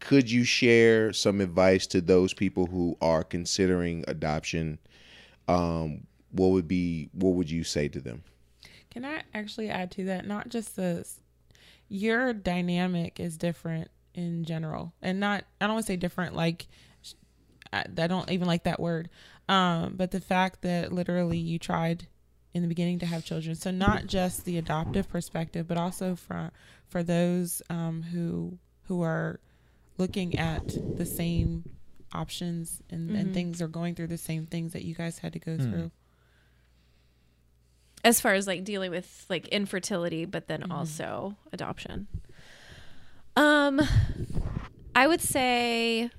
could 0.00 0.30
you 0.30 0.42
share 0.44 1.12
some 1.12 1.40
advice 1.40 1.86
to 1.88 2.00
those 2.00 2.34
people 2.34 2.66
who 2.66 2.96
are 3.00 3.22
considering 3.22 4.04
adoption? 4.08 4.78
Um, 5.46 6.06
what 6.32 6.48
would 6.48 6.66
be 6.66 7.08
what 7.12 7.34
would 7.34 7.50
you 7.50 7.62
say 7.64 7.88
to 7.88 8.00
them? 8.00 8.22
Can 8.90 9.04
I 9.04 9.22
actually 9.34 9.68
add 9.68 9.90
to 9.92 10.04
that? 10.06 10.26
Not 10.26 10.48
just 10.48 10.76
the 10.76 11.06
your 11.88 12.32
dynamic 12.32 13.18
is 13.20 13.36
different 13.36 13.90
in 14.14 14.44
general, 14.44 14.92
and 15.02 15.20
not 15.20 15.44
I 15.60 15.66
don't 15.66 15.74
want 15.74 15.86
to 15.86 15.92
say 15.92 15.96
different 15.96 16.34
like 16.34 16.66
I, 17.72 17.84
I 17.98 18.06
don't 18.06 18.30
even 18.30 18.46
like 18.46 18.64
that 18.64 18.80
word. 18.80 19.08
Um, 19.48 19.94
but 19.96 20.10
the 20.10 20.20
fact 20.20 20.62
that 20.62 20.92
literally 20.92 21.38
you 21.38 21.58
tried 21.58 22.06
in 22.52 22.62
the 22.62 22.68
beginning 22.68 22.98
to 23.00 23.06
have 23.06 23.24
children, 23.24 23.54
so 23.54 23.70
not 23.70 24.06
just 24.06 24.44
the 24.44 24.58
adoptive 24.58 25.08
perspective, 25.08 25.66
but 25.68 25.76
also 25.78 26.16
for 26.16 26.50
for 26.88 27.02
those 27.02 27.62
um, 27.70 28.02
who 28.02 28.58
who 28.84 29.02
are 29.02 29.40
looking 29.98 30.36
at 30.38 30.66
the 30.96 31.06
same 31.06 31.68
options 32.12 32.82
and, 32.90 33.10
and 33.10 33.34
things 33.34 33.62
are 33.62 33.68
going 33.68 33.94
through 33.94 34.08
the 34.08 34.18
same 34.18 34.46
things 34.46 34.72
that 34.72 34.84
you 34.84 34.94
guys 34.94 35.18
had 35.18 35.32
to 35.32 35.38
go 35.38 35.56
through. 35.70 35.90
As 38.04 38.20
far 38.20 38.34
as 38.34 38.46
like 38.46 38.64
dealing 38.64 38.90
with 38.90 39.26
like 39.28 39.46
infertility 39.48 40.24
but 40.24 40.46
then 40.48 40.60
Mm-hmm. 40.62 40.72
also 40.72 41.36
adoption 41.52 42.06
um 43.36 43.80
i 44.94 45.06
would 45.06 45.20
say 45.20 46.10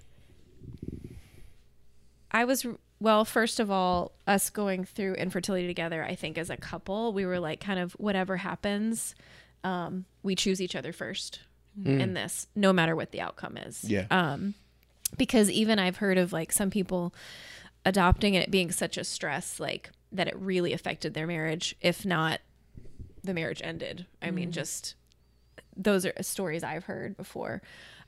i 2.31 2.45
was 2.45 2.65
well 2.99 3.25
first 3.25 3.59
of 3.59 3.69
all 3.71 4.11
us 4.27 4.49
going 4.49 4.85
through 4.85 5.13
infertility 5.15 5.67
together 5.67 6.03
i 6.03 6.15
think 6.15 6.37
as 6.37 6.49
a 6.49 6.57
couple 6.57 7.13
we 7.13 7.25
were 7.25 7.39
like 7.39 7.59
kind 7.59 7.79
of 7.79 7.93
whatever 7.93 8.37
happens 8.37 9.15
um 9.63 10.05
we 10.23 10.35
choose 10.35 10.61
each 10.61 10.75
other 10.75 10.91
first 10.93 11.39
in 11.85 12.13
this 12.13 12.47
no 12.53 12.73
matter 12.73 12.95
what 12.97 13.11
the 13.11 13.21
outcome 13.21 13.55
is 13.55 13.83
Yeah. 13.85 14.05
um 14.11 14.55
because 15.17 15.49
even 15.49 15.79
i've 15.79 15.97
heard 15.97 16.17
of 16.17 16.33
like 16.33 16.51
some 16.51 16.69
people 16.69 17.13
adopting 17.85 18.35
and 18.35 18.43
it 18.43 18.51
being 18.51 18.71
such 18.71 18.97
a 18.97 19.03
stress 19.05 19.57
like 19.59 19.89
that 20.11 20.27
it 20.27 20.35
really 20.37 20.73
affected 20.73 21.13
their 21.13 21.27
marriage 21.27 21.75
if 21.81 22.05
not 22.05 22.41
the 23.23 23.33
marriage 23.33 23.61
ended. 23.63 24.05
I 24.21 24.31
mean 24.31 24.51
just 24.51 24.95
those 25.77 26.05
are 26.05 26.13
stories 26.21 26.63
i've 26.63 26.83
heard 26.83 27.15
before. 27.15 27.61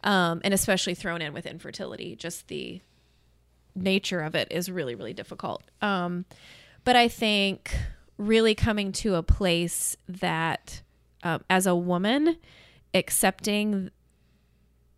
Um, 0.04 0.42
and 0.44 0.54
especially 0.54 0.96
thrown 0.96 1.22
in 1.22 1.34
with 1.34 1.46
infertility 1.46 2.16
just 2.16 2.48
the 2.48 2.82
nature 3.76 4.20
of 4.22 4.36
it 4.36 4.52
is 4.52 4.70
really 4.70 4.96
really 4.96 5.14
difficult. 5.14 5.64
Um, 5.82 6.26
but 6.84 6.96
i 6.96 7.08
think 7.08 7.76
really 8.18 8.56
coming 8.56 8.92
to 8.92 9.16
a 9.16 9.24
place 9.24 9.98
that 10.08 10.82
um, 11.24 11.44
as 11.50 11.66
a 11.66 11.76
woman 11.76 12.38
accepting 12.94 13.90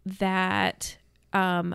that 0.06 0.98
um 1.34 1.74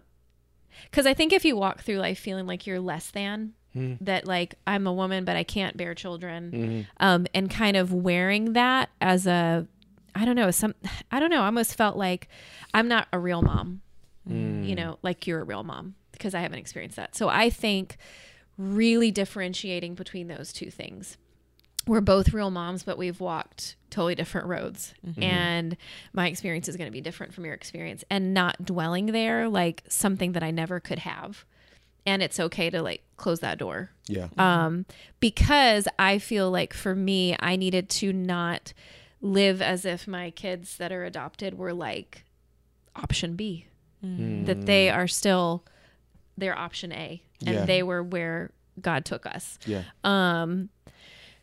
because 0.85 1.07
i 1.07 1.15
think 1.15 1.33
if 1.33 1.45
you 1.45 1.57
walk 1.57 1.81
through 1.83 1.99
life 1.99 2.19
feeling 2.19 2.47
like 2.47 2.67
you're 2.67 2.81
less 2.81 3.11
than 3.11 3.55
Mm-hmm. 3.77 4.05
that 4.05 4.27
like 4.27 4.57
i'm 4.67 4.89
a 4.89 4.93
woman 4.93 5.25
but 5.25 5.37
i 5.37 5.45
can't 5.45 5.77
bear 5.77 5.95
children. 5.95 6.51
Mm-hmm. 6.51 6.81
Um 6.99 7.27
and 7.35 7.49
kind 7.51 7.77
of 7.77 7.93
wearing 7.93 8.55
that 8.55 8.91
as 9.01 9.27
a 9.27 9.67
i 10.15 10.25
don't 10.25 10.37
know 10.37 10.51
some 10.51 10.75
i 11.13 11.21
don't 11.21 11.31
know 11.31 11.43
i 11.43 11.47
almost 11.47 11.77
felt 11.77 11.97
like 11.97 12.29
i'm 12.75 12.89
not 12.89 13.07
a 13.13 13.19
real 13.19 13.43
mom. 13.43 13.83
Mm. 14.29 14.67
You 14.67 14.75
know 14.75 14.99
like 15.03 15.27
you're 15.27 15.41
a 15.41 15.45
real 15.45 15.63
mom 15.63 15.95
because 16.13 16.35
i 16.35 16.41
haven't 16.41 16.59
experienced 16.59 16.97
that. 16.97 17.15
So 17.15 17.29
i 17.29 17.49
think 17.49 17.97
really 18.61 19.11
differentiating 19.11 19.95
between 19.95 20.29
those 20.29 20.53
two 20.53 20.71
things. 20.71 21.17
We're 21.87 22.03
both 22.03 22.35
real 22.35 22.51
moms, 22.51 22.83
but 22.83 22.99
we've 22.99 23.21
walked 23.21 23.77
totally 23.89 24.15
different 24.15 24.49
roads. 24.49 24.93
Mm-hmm. 25.07 25.23
And 25.23 25.77
my 26.13 26.29
experience 26.29 26.69
is 26.69 26.77
going 26.77 26.89
to 26.89 26.93
be 26.93 27.01
different 27.01 27.33
from 27.33 27.47
your 27.47 27.55
experience. 27.55 28.05
And 28.11 28.35
not 28.35 28.63
dwelling 28.65 29.07
there 29.07 29.49
like 29.49 29.83
something 29.89 30.33
that 30.33 30.43
I 30.43 30.51
never 30.51 30.79
could 30.79 31.01
have. 31.01 31.47
And 32.07 32.23
it's 32.23 32.41
okay 32.41 32.71
to 32.71 32.83
like 32.83 33.03
close 33.17 33.41
that 33.41 33.59
door. 33.59 33.91
Yeah. 34.07 34.29
Um, 34.39 34.87
because 35.21 35.87
I 35.99 36.19
feel 36.19 36.51
like 36.51 36.73
for 36.73 36.95
me, 36.95 37.37
I 37.39 37.57
needed 37.57 37.89
to 37.91 38.13
not 38.13 38.73
live 39.21 39.61
as 39.61 39.85
if 39.85 40.09
my 40.09 40.31
kids 40.31 40.79
that 40.79 40.93
are 40.93 41.05
adopted 41.05 41.59
were 41.59 41.75
like 41.75 42.25
option 42.97 43.37
B, 43.37 43.67
that 44.03 44.65
they 44.65 44.89
are 44.89 45.07
still 45.07 45.63
their 46.39 46.59
option 46.59 46.91
A 46.93 47.23
and 47.45 47.55
Yeah. 47.55 47.65
they 47.67 47.83
were 47.83 48.03
where 48.03 48.51
God 48.81 49.05
took 49.05 49.27
us. 49.27 49.59
Yeah. 49.67 49.83
Um, 50.05 50.71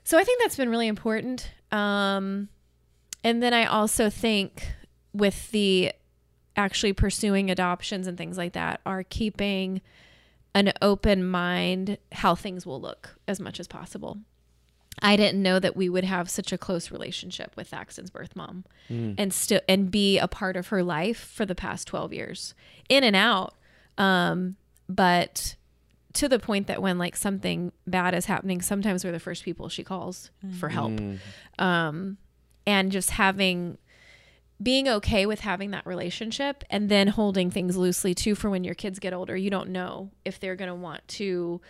so 0.03 0.17
I 0.17 0.23
think 0.23 0.41
that's 0.41 0.57
been 0.57 0.69
really 0.69 0.87
important. 0.87 1.51
Um, 1.71 2.49
and 3.23 3.43
then 3.43 3.53
I 3.53 3.65
also 3.65 4.09
think 4.09 4.71
with 5.13 5.51
the 5.51 5.91
actually 6.55 6.93
pursuing 6.93 7.51
adoptions 7.51 8.07
and 8.07 8.17
things 8.17 8.37
like 8.39 8.53
that 8.53 8.81
are 8.87 9.03
keeping 9.03 9.81
an 10.57 10.73
open 10.81 11.23
mind 11.23 11.97
how 12.11 12.33
things 12.35 12.65
will 12.65 12.81
look 12.81 13.17
as 13.27 13.39
much 13.39 13.59
as 13.59 13.67
possible. 13.67 14.17
I 14.99 15.15
didn't 15.15 15.43
know 15.43 15.59
that 15.59 15.75
we 15.75 15.89
would 15.89 16.03
have 16.05 16.27
such 16.27 16.51
a 16.51 16.57
close 16.57 16.89
relationship 16.89 17.55
with 17.55 17.67
Thaxton's 17.69 18.09
birth 18.09 18.35
mom 18.35 18.63
and 18.89 19.31
still 19.31 19.61
and 19.69 19.91
be 19.91 20.17
a 20.17 20.27
part 20.27 20.55
of 20.57 20.69
her 20.69 20.81
life 20.81 21.19
for 21.19 21.45
the 21.45 21.53
past 21.53 21.87
12 21.87 22.13
years 22.13 22.55
in 22.89 23.03
and 23.03 23.15
out. 23.15 23.53
Um, 23.99 24.55
but 24.89 25.55
to 26.13 26.27
the 26.27 26.39
point 26.39 26.65
that 26.65 26.81
when 26.81 26.97
like 26.97 27.15
something 27.15 27.71
bad 27.85 28.15
is 28.15 28.25
happening, 28.25 28.59
sometimes 28.61 29.05
we're 29.05 29.11
the 29.11 29.19
first 29.19 29.43
people 29.43 29.69
she 29.69 29.83
calls 29.83 30.31
for 30.59 30.69
help. 30.69 30.99
Um, 31.59 32.17
and 32.65 32.91
just 32.91 33.11
having 33.11 33.77
being 34.61 34.87
okay 34.87 35.25
with 35.25 35.41
having 35.41 35.71
that 35.71 35.85
relationship 35.85 36.63
and 36.69 36.89
then 36.89 37.07
holding 37.07 37.51
things 37.51 37.77
loosely 37.77 38.15
too 38.15 38.33
for 38.33 38.49
when 38.49 38.63
your 38.63 38.73
kids 38.73 38.99
get 38.99 39.13
older. 39.13 39.35
You 39.35 39.49
don't 39.49 39.69
know 39.69 40.09
if 40.25 40.39
they're 40.39 40.55
going 40.55 40.69
to 40.69 40.75
want 40.75 41.07
to 41.09 41.61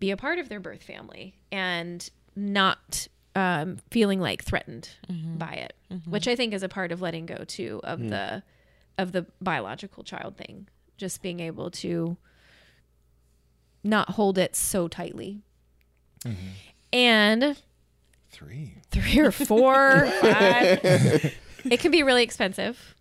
be 0.00 0.10
a 0.10 0.16
part 0.16 0.38
of 0.38 0.48
their 0.48 0.60
birth 0.60 0.82
family 0.82 1.34
and 1.52 2.08
not 2.34 3.06
um, 3.36 3.78
feeling 3.90 4.20
like 4.20 4.42
threatened 4.42 4.90
mm-hmm. 5.08 5.36
by 5.36 5.52
it, 5.52 5.74
mm-hmm. 5.92 6.10
which 6.10 6.26
I 6.26 6.34
think 6.34 6.52
is 6.52 6.62
a 6.62 6.68
part 6.68 6.90
of 6.90 7.00
letting 7.00 7.26
go 7.26 7.44
too 7.46 7.80
of 7.84 8.00
hmm. 8.00 8.08
the 8.08 8.42
of 8.98 9.12
the 9.12 9.26
biological 9.40 10.02
child 10.02 10.36
thing. 10.36 10.68
Just 10.96 11.22
being 11.22 11.40
able 11.40 11.70
to 11.70 12.16
not 13.84 14.10
hold 14.10 14.36
it 14.36 14.56
so 14.56 14.88
tightly. 14.88 15.40
Mm-hmm. 16.24 16.48
And 16.92 17.56
Three. 18.30 18.74
three 18.90 19.20
or 19.20 19.30
four, 19.30 20.06
five. 20.20 21.34
It 21.64 21.80
can 21.80 21.90
be 21.90 22.02
really 22.02 22.22
expensive, 22.22 22.94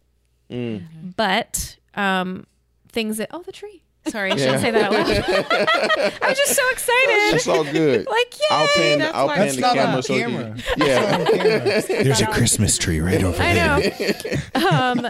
but 0.49 1.77
um, 1.95 2.45
things 2.91 3.17
that 3.17 3.29
oh 3.31 3.41
the 3.43 3.51
tree. 3.51 3.83
Sorry, 4.07 4.31
I 4.31 4.37
shouldn't 4.37 4.61
say 4.61 4.71
that 4.71 4.83
out 4.83 4.91
loud. 4.93 5.07
I 6.23 6.29
was 6.29 6.37
just 6.37 6.55
so 6.55 6.69
excited. 6.71 7.35
It's 7.35 7.47
all 7.47 7.63
good. 7.65 8.07
like 8.07 8.39
yay! 8.39 8.45
I'll 8.49 8.67
pan. 8.75 8.99
that's 8.99 9.15
I'll 9.15 9.27
why 9.27 9.35
pan 9.35 9.47
it's 9.47 9.55
the 9.55 9.61
not 9.61 9.77
on 9.77 9.85
camera 9.85 10.03
so 10.03 10.17
camera. 10.17 10.55
you- 10.77 10.85
yeah. 10.85 11.81
There's 12.03 12.21
a 12.21 12.27
Christmas 12.27 12.77
tree 12.77 13.01
right 13.01 13.23
over 13.23 13.41
I 13.43 13.53
there. 13.53 14.39
know. 14.55 14.69
um, 14.69 15.07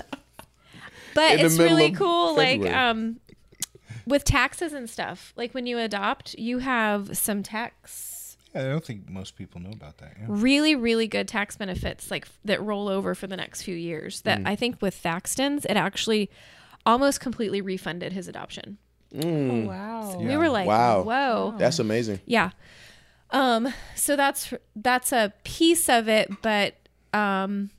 but 1.15 1.39
In 1.39 1.45
it's 1.45 1.57
really 1.57 1.91
of 1.91 1.95
cool. 1.95 2.35
Like 2.35 2.65
um, 2.65 3.19
with 4.07 4.23
taxes 4.23 4.73
and 4.73 4.89
stuff. 4.89 5.33
Like 5.37 5.53
when 5.53 5.65
you 5.67 5.77
adopt, 5.77 6.33
you 6.33 6.57
have 6.57 7.15
some 7.15 7.43
tax 7.43 8.18
Yeah, 8.55 8.61
I 8.61 8.69
don't 8.69 8.83
think 8.83 9.09
most 9.09 9.35
people 9.35 9.61
know 9.61 9.69
about 9.71 9.97
that. 9.99 10.13
Yeah. 10.19 10.25
really 10.29 10.75
really 10.75 11.07
good 11.07 11.27
tax 11.27 11.55
benefits 11.55 12.09
like 12.09 12.27
that 12.45 12.61
roll 12.63 12.87
over 12.89 13.13
for 13.15 13.27
the 13.27 13.37
next 13.37 13.61
few 13.61 13.75
years 13.75 14.21
Mm. 14.21 14.23
that 14.23 14.41
i 14.45 14.55
think 14.55 14.81
with 14.81 14.95
thaxton's 14.95 15.65
it 15.65 15.75
actually 15.77 16.29
almost 16.85 17.19
completely 17.19 17.61
refunded 17.61 18.13
his 18.13 18.27
adoption 18.27 18.77
Mm. 19.13 19.65
Oh, 19.65 19.67
wow. 19.67 20.17
we 20.19 20.37
were 20.37 20.49
like 20.49 20.67
Wow. 20.67 21.01
whoa 21.03 21.55
That's 21.57 21.79
amazing. 21.79 22.19
yeah 22.25 22.51
um 23.31 23.71
so 23.95 24.15
that's 24.15 24.53
that's 24.75 25.11
a 25.11 25.33
piece 25.43 25.87
of 25.89 26.07
it 26.07 26.29
but 26.41 26.75
um 27.13 27.69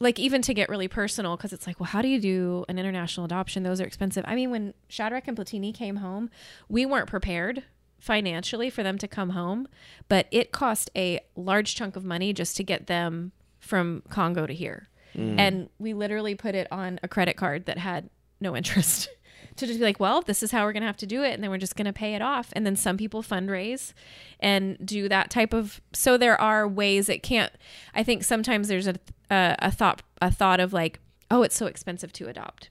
like 0.00 0.18
even 0.20 0.42
to 0.42 0.54
get 0.54 0.68
really 0.68 0.86
personal 0.88 1.36
because 1.36 1.52
it's 1.52 1.66
like 1.66 1.78
well 1.80 1.88
how 1.88 2.02
do 2.02 2.08
you 2.08 2.20
do 2.20 2.64
an 2.68 2.78
international 2.78 3.24
adoption 3.24 3.62
those 3.64 3.80
are 3.80 3.84
expensive 3.84 4.24
i 4.28 4.34
mean 4.36 4.50
when 4.50 4.74
shadrach 4.88 5.26
and 5.28 5.36
platini 5.36 5.74
came 5.74 5.96
home 5.96 6.30
we 6.68 6.84
weren't 6.86 7.08
prepared 7.08 7.64
financially 7.98 8.70
for 8.70 8.82
them 8.82 8.98
to 8.98 9.08
come 9.08 9.30
home 9.30 9.66
but 10.08 10.26
it 10.30 10.52
cost 10.52 10.90
a 10.96 11.20
large 11.36 11.74
chunk 11.74 11.96
of 11.96 12.04
money 12.04 12.32
just 12.32 12.56
to 12.56 12.62
get 12.62 12.86
them 12.86 13.32
from 13.58 14.02
congo 14.08 14.46
to 14.46 14.54
here 14.54 14.88
mm. 15.14 15.38
and 15.38 15.68
we 15.78 15.92
literally 15.92 16.34
put 16.34 16.54
it 16.54 16.68
on 16.70 16.98
a 17.02 17.08
credit 17.08 17.36
card 17.36 17.66
that 17.66 17.78
had 17.78 18.08
no 18.40 18.56
interest 18.56 19.08
to 19.58 19.66
just 19.66 19.78
be 19.78 19.84
like, 19.84 20.00
well, 20.00 20.22
this 20.22 20.42
is 20.42 20.50
how 20.50 20.64
we're 20.64 20.72
going 20.72 20.82
to 20.82 20.86
have 20.86 20.96
to 20.98 21.06
do 21.06 21.22
it. 21.22 21.34
And 21.34 21.42
then 21.42 21.50
we're 21.50 21.58
just 21.58 21.76
going 21.76 21.86
to 21.86 21.92
pay 21.92 22.14
it 22.14 22.22
off. 22.22 22.50
And 22.52 22.64
then 22.64 22.76
some 22.76 22.96
people 22.96 23.22
fundraise 23.22 23.92
and 24.40 24.78
do 24.84 25.08
that 25.08 25.30
type 25.30 25.52
of, 25.52 25.80
so 25.92 26.16
there 26.16 26.40
are 26.40 26.66
ways 26.66 27.08
it 27.08 27.22
can't, 27.22 27.52
I 27.94 28.02
think 28.02 28.24
sometimes 28.24 28.68
there's 28.68 28.86
a, 28.86 28.94
a, 29.30 29.56
a 29.58 29.70
thought, 29.70 30.02
a 30.22 30.30
thought 30.30 30.60
of 30.60 30.72
like, 30.72 31.00
oh, 31.30 31.42
it's 31.42 31.56
so 31.56 31.66
expensive 31.66 32.12
to 32.14 32.28
adopt. 32.28 32.70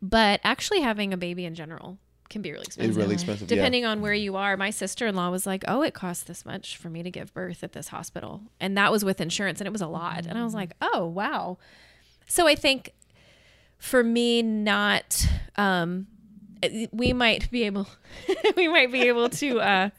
But 0.00 0.40
actually 0.42 0.80
having 0.80 1.12
a 1.12 1.18
baby 1.18 1.44
in 1.44 1.54
general 1.54 1.98
can 2.30 2.40
be 2.42 2.50
really 2.52 2.64
expensive. 2.64 2.90
It's 2.90 2.96
really 2.96 3.14
expensive. 3.14 3.50
yeah. 3.50 3.56
Depending 3.56 3.84
on 3.84 4.00
where 4.00 4.14
you 4.14 4.36
are, 4.36 4.56
my 4.56 4.70
sister 4.70 5.06
in 5.06 5.14
law 5.14 5.30
was 5.30 5.46
like, 5.46 5.64
"Oh, 5.68 5.82
it 5.82 5.92
costs 5.92 6.22
this 6.24 6.46
much 6.46 6.76
for 6.76 6.88
me 6.88 7.02
to 7.02 7.10
give 7.10 7.34
birth 7.34 7.62
at 7.62 7.72
this 7.72 7.88
hospital," 7.88 8.42
and 8.60 8.76
that 8.78 8.90
was 8.90 9.04
with 9.04 9.20
insurance, 9.20 9.60
and 9.60 9.66
it 9.66 9.72
was 9.72 9.82
a 9.82 9.86
lot. 9.88 10.24
And 10.26 10.38
I 10.38 10.44
was 10.44 10.54
like, 10.54 10.72
"Oh, 10.80 11.04
wow." 11.06 11.58
So 12.26 12.46
I 12.46 12.54
think 12.54 12.92
for 13.78 14.02
me, 14.04 14.40
not 14.42 15.26
um, 15.56 16.06
we 16.92 17.12
might 17.12 17.50
be 17.50 17.64
able, 17.64 17.88
we 18.56 18.68
might 18.68 18.92
be 18.92 19.02
able 19.08 19.28
to 19.30 19.60
uh, 19.60 19.90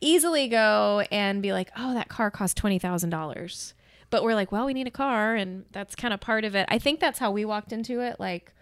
easily 0.00 0.48
go 0.48 1.04
and 1.10 1.42
be 1.42 1.52
like, 1.52 1.70
"Oh, 1.76 1.94
that 1.94 2.08
car 2.08 2.30
cost 2.30 2.56
twenty 2.56 2.78
thousand 2.78 3.10
dollars," 3.10 3.74
but 4.10 4.22
we're 4.22 4.34
like, 4.34 4.52
"Well, 4.52 4.66
we 4.66 4.74
need 4.74 4.86
a 4.86 4.92
car," 4.92 5.34
and 5.34 5.64
that's 5.72 5.94
kind 5.96 6.14
of 6.14 6.20
part 6.20 6.44
of 6.44 6.54
it. 6.54 6.66
I 6.70 6.78
think 6.78 7.00
that's 7.00 7.18
how 7.18 7.30
we 7.30 7.44
walked 7.44 7.72
into 7.72 8.00
it, 8.00 8.20
like 8.20 8.52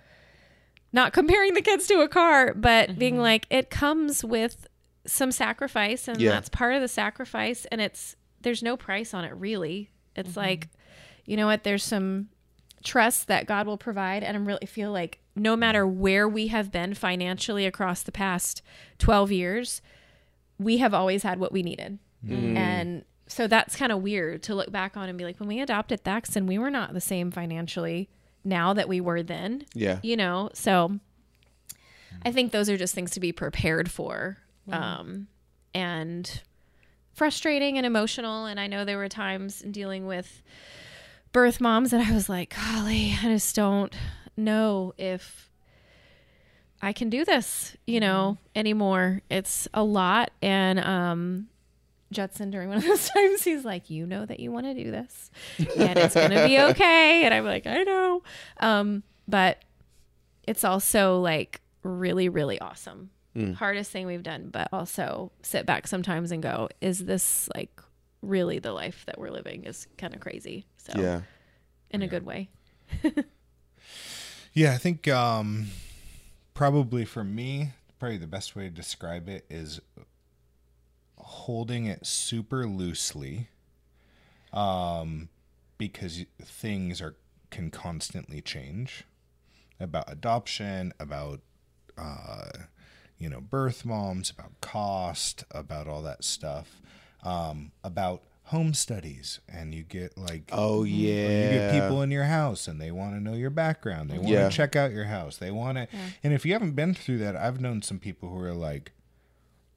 not 0.92 1.12
comparing 1.12 1.54
the 1.54 1.62
kids 1.62 1.86
to 1.86 2.00
a 2.00 2.08
car, 2.08 2.54
but 2.54 2.90
mm-hmm. 2.90 2.98
being 2.98 3.18
like, 3.18 3.46
it 3.50 3.70
comes 3.70 4.24
with 4.24 4.66
some 5.06 5.32
sacrifice, 5.32 6.06
and 6.08 6.20
Yeah. 6.20 6.30
that's 6.30 6.48
part 6.48 6.74
of 6.74 6.80
the 6.80 6.88
sacrifice. 6.88 7.66
And 7.66 7.80
it's 7.80 8.16
there's 8.40 8.62
no 8.62 8.76
price 8.76 9.14
on 9.14 9.24
it, 9.24 9.34
really. 9.34 9.90
It's 10.16 10.30
mm-hmm. 10.30 10.40
like, 10.40 10.68
you 11.24 11.36
know 11.36 11.46
what? 11.46 11.64
There's 11.64 11.84
some 11.84 12.28
trust 12.82 13.28
that 13.28 13.46
God 13.46 13.66
will 13.66 13.78
provide, 13.78 14.22
and 14.22 14.36
I 14.36 14.40
really 14.40 14.66
feel 14.66 14.90
like 14.90 15.20
no 15.34 15.56
matter 15.56 15.86
where 15.86 16.28
we 16.28 16.48
have 16.48 16.70
been 16.70 16.94
financially 16.94 17.64
across 17.64 18.02
the 18.02 18.12
past 18.12 18.62
12 18.98 19.32
years, 19.32 19.80
we 20.58 20.78
have 20.78 20.92
always 20.92 21.22
had 21.22 21.38
what 21.38 21.52
we 21.52 21.62
needed. 21.62 21.98
Mm. 22.26 22.56
And 22.56 23.04
so 23.26 23.46
that's 23.46 23.76
kind 23.76 23.92
of 23.92 24.02
weird 24.02 24.42
to 24.44 24.54
look 24.54 24.70
back 24.70 24.96
on 24.96 25.08
and 25.08 25.16
be 25.16 25.24
like, 25.24 25.40
when 25.40 25.48
we 25.48 25.60
adopted 25.60 26.04
Thaxton, 26.04 26.46
we 26.46 26.58
were 26.58 26.70
not 26.70 26.92
the 26.92 27.00
same 27.00 27.30
financially 27.30 28.10
now 28.44 28.72
that 28.72 28.88
we 28.88 29.00
were 29.00 29.22
then. 29.22 29.66
Yeah. 29.74 29.98
You 30.02 30.16
know, 30.16 30.50
so 30.54 30.98
I 32.24 32.32
think 32.32 32.52
those 32.52 32.68
are 32.68 32.76
just 32.76 32.94
things 32.94 33.12
to 33.12 33.20
be 33.20 33.32
prepared 33.32 33.90
for. 33.90 34.38
Um, 34.70 35.26
and 35.74 36.40
frustrating 37.14 37.76
and 37.76 37.86
emotional. 37.86 38.46
And 38.46 38.60
I 38.60 38.66
know 38.66 38.84
there 38.84 38.98
were 38.98 39.08
times 39.08 39.60
in 39.62 39.72
dealing 39.72 40.06
with 40.06 40.42
birth 41.32 41.60
moms 41.60 41.90
that 41.90 42.00
I 42.00 42.12
was 42.12 42.28
like, 42.28 42.54
golly, 42.54 43.16
I 43.22 43.26
just 43.26 43.56
don't 43.56 43.94
know 44.36 44.94
if 44.98 45.50
I 46.80 46.92
can 46.92 47.10
do 47.10 47.24
this, 47.24 47.76
you 47.86 48.00
know, 48.00 48.38
anymore. 48.54 49.22
It's 49.30 49.68
a 49.74 49.82
lot. 49.82 50.30
And 50.40 50.78
um 50.80 51.48
Judson 52.12 52.50
during 52.50 52.68
one 52.68 52.78
of 52.78 52.84
those 52.84 53.08
times, 53.14 53.42
he's 53.44 53.64
like, 53.64 53.90
You 53.90 54.06
know 54.06 54.24
that 54.26 54.40
you 54.40 54.52
want 54.52 54.66
to 54.66 54.74
do 54.74 54.90
this. 54.90 55.30
And 55.58 55.98
it's 55.98 56.14
gonna 56.14 56.46
be 56.46 56.58
okay. 56.60 57.24
And 57.24 57.32
I'm 57.34 57.44
like, 57.44 57.66
I 57.66 57.82
know. 57.82 58.22
Um, 58.60 59.02
but 59.28 59.62
it's 60.44 60.64
also 60.64 61.20
like 61.20 61.60
really, 61.82 62.28
really 62.28 62.58
awesome. 62.60 63.10
Hardest 63.56 63.90
thing 63.90 64.06
we've 64.06 64.22
done, 64.22 64.50
but 64.52 64.68
also 64.74 65.32
sit 65.42 65.64
back 65.64 65.86
sometimes 65.86 66.32
and 66.32 66.42
go, 66.42 66.68
Is 66.82 66.98
this 67.04 67.48
like 67.54 67.80
really 68.20 68.58
the 68.58 68.72
life 68.72 69.04
that 69.06 69.18
we're 69.18 69.30
living 69.30 69.64
is 69.64 69.86
kind 69.98 70.14
of 70.14 70.20
crazy. 70.20 70.66
So 70.76 70.92
Yeah. 71.00 71.22
in 71.90 72.02
a 72.02 72.06
good 72.08 72.24
way. 72.26 72.50
Yeah, 74.54 74.72
I 74.74 74.76
think 74.76 75.08
um, 75.08 75.68
probably 76.52 77.04
for 77.06 77.24
me, 77.24 77.70
probably 77.98 78.18
the 78.18 78.26
best 78.26 78.54
way 78.54 78.64
to 78.64 78.70
describe 78.70 79.28
it 79.28 79.46
is 79.48 79.80
holding 81.32 81.86
it 81.86 82.06
super 82.06 82.66
loosely, 82.66 83.48
um, 84.52 85.28
because 85.78 86.24
things 86.42 87.00
are 87.00 87.16
can 87.50 87.70
constantly 87.70 88.40
change 88.40 89.04
about 89.78 90.04
adoption, 90.10 90.92
about 91.00 91.40
uh, 91.98 92.50
you 93.18 93.28
know 93.28 93.40
birth 93.40 93.84
moms, 93.84 94.30
about 94.30 94.52
cost, 94.60 95.44
about 95.50 95.88
all 95.88 96.02
that 96.02 96.24
stuff, 96.24 96.80
um, 97.22 97.72
about 97.84 98.22
home 98.46 98.74
studies, 98.74 99.40
and 99.48 99.74
you 99.74 99.82
get 99.82 100.16
like 100.18 100.50
Oh 100.52 100.84
yeah. 100.84 101.28
you 101.42 101.60
get 101.60 101.70
people 101.70 102.02
in 102.02 102.10
your 102.10 102.24
house 102.24 102.66
and 102.68 102.80
they 102.80 102.90
want 102.90 103.14
to 103.14 103.20
know 103.20 103.34
your 103.34 103.50
background. 103.50 104.10
They 104.10 104.18
want 104.18 104.28
Yeah. 104.28 104.48
to 104.48 104.54
check 104.56 104.76
out 104.76 104.92
your 104.92 105.04
house. 105.06 105.36
They 105.38 105.50
want 105.50 105.78
to. 105.78 105.88
And 106.22 106.32
if 106.32 106.44
you 106.44 106.52
haven't 106.52 106.72
been 106.72 106.94
through 106.94 107.18
that, 107.18 107.36
I've 107.36 107.60
known 107.60 107.82
some 107.82 107.98
people 107.98 108.28
who 108.30 108.38
are 108.42 108.52
like, 108.54 108.92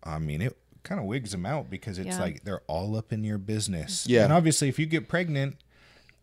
I 0.03 0.20
mean, 0.20 0.41
it 0.41 0.58
kind 0.86 1.01
of 1.01 1.05
wigs 1.05 1.31
them 1.31 1.45
out 1.45 1.69
because 1.69 1.99
it's 1.99 2.15
Yeah. 2.15 2.19
like 2.19 2.43
they're 2.45 2.61
all 2.67 2.95
up 2.95 3.11
in 3.11 3.25
your 3.25 3.38
business. 3.38 4.07
Yeah. 4.07 4.23
And 4.23 4.31
obviously, 4.31 4.69
if 4.69 4.79
you 4.79 4.86
get 4.86 5.09
pregnant, 5.09 5.57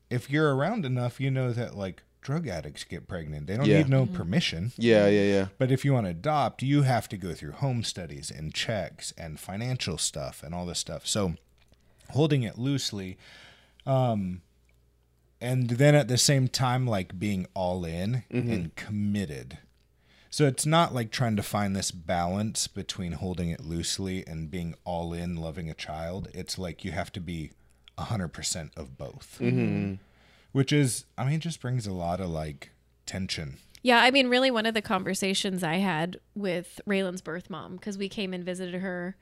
if 0.09 0.31
you're 0.31 0.55
around 0.57 0.87
enough, 0.87 1.21
you 1.21 1.31
know 1.31 1.53
that 1.53 1.77
like 1.77 2.03
drug 2.23 2.47
addicts 2.49 2.85
get 2.85 3.07
pregnant. 3.09 3.47
They 3.49 3.57
don't 3.57 3.67
Yeah. 3.67 3.79
need 3.79 3.89
no 3.89 4.07
permission. 4.07 4.73
Yeah, 4.79 5.09
yeah, 5.09 5.25
yeah. 5.25 5.47
But 5.59 5.71
if 5.73 5.85
you 5.85 5.93
want 5.93 6.07
to 6.07 6.11
adopt, 6.11 6.63
you 6.63 6.83
have 6.83 7.09
to 7.11 7.17
go 7.19 7.35
through 7.35 7.53
home 7.53 7.83
studies 7.83 8.31
and 8.31 8.55
checks 8.55 9.13
and 9.19 9.39
financial 9.41 9.99
stuff 9.99 10.43
and 10.45 10.55
all 10.55 10.65
this 10.65 10.79
stuff. 10.79 11.05
So 11.07 11.35
holding 12.11 12.45
it 12.45 12.57
loosely, 12.59 13.19
um, 13.85 14.43
and 15.41 15.71
then 15.71 15.97
at 15.97 16.07
the 16.07 16.17
same 16.19 16.47
time, 16.47 16.87
like 16.87 17.19
being 17.19 17.47
all 17.55 17.85
in 17.85 18.23
and 18.31 18.75
committed. 18.77 19.59
So 20.33 20.47
it's 20.47 20.65
not 20.65 20.95
like 20.95 21.11
trying 21.11 21.37
to 21.37 21.43
find 21.43 21.77
this 21.77 21.91
balance 21.91 22.67
between 22.67 23.13
holding 23.13 23.51
it 23.51 23.61
loosely 23.61 24.27
and 24.27 24.51
being 24.51 24.75
all 24.83 25.13
in, 25.13 25.37
loving 25.37 25.69
a 25.69 25.75
child. 25.75 26.29
It's 26.33 26.57
like 26.59 26.87
you 26.87 26.93
have 26.93 27.13
to 27.13 27.21
be 27.21 27.51
100% 27.99 28.71
of 28.75 28.97
both. 28.97 29.39
Which 30.53 30.73
is, 30.73 31.05
I 31.19 31.27
mean, 31.27 31.41
just 31.41 31.61
brings 31.61 31.87
a 31.87 31.93
lot 31.93 32.19
of 32.19 32.31
like 32.31 32.71
tension. 33.05 33.59
Yeah, 33.83 33.99
I 33.99 34.11
mean, 34.11 34.29
really, 34.29 34.51
one 34.51 34.65
of 34.65 34.73
the 34.73 34.81
conversations 34.81 35.63
I 35.63 35.77
had 35.77 36.19
with 36.35 36.81
Raylan's 36.87 37.21
birth 37.21 37.51
mom, 37.51 37.77
because 37.77 37.99
we 37.99 38.09
came 38.09 38.33
and 38.33 38.43
visited 38.43 38.81
her 38.81 39.17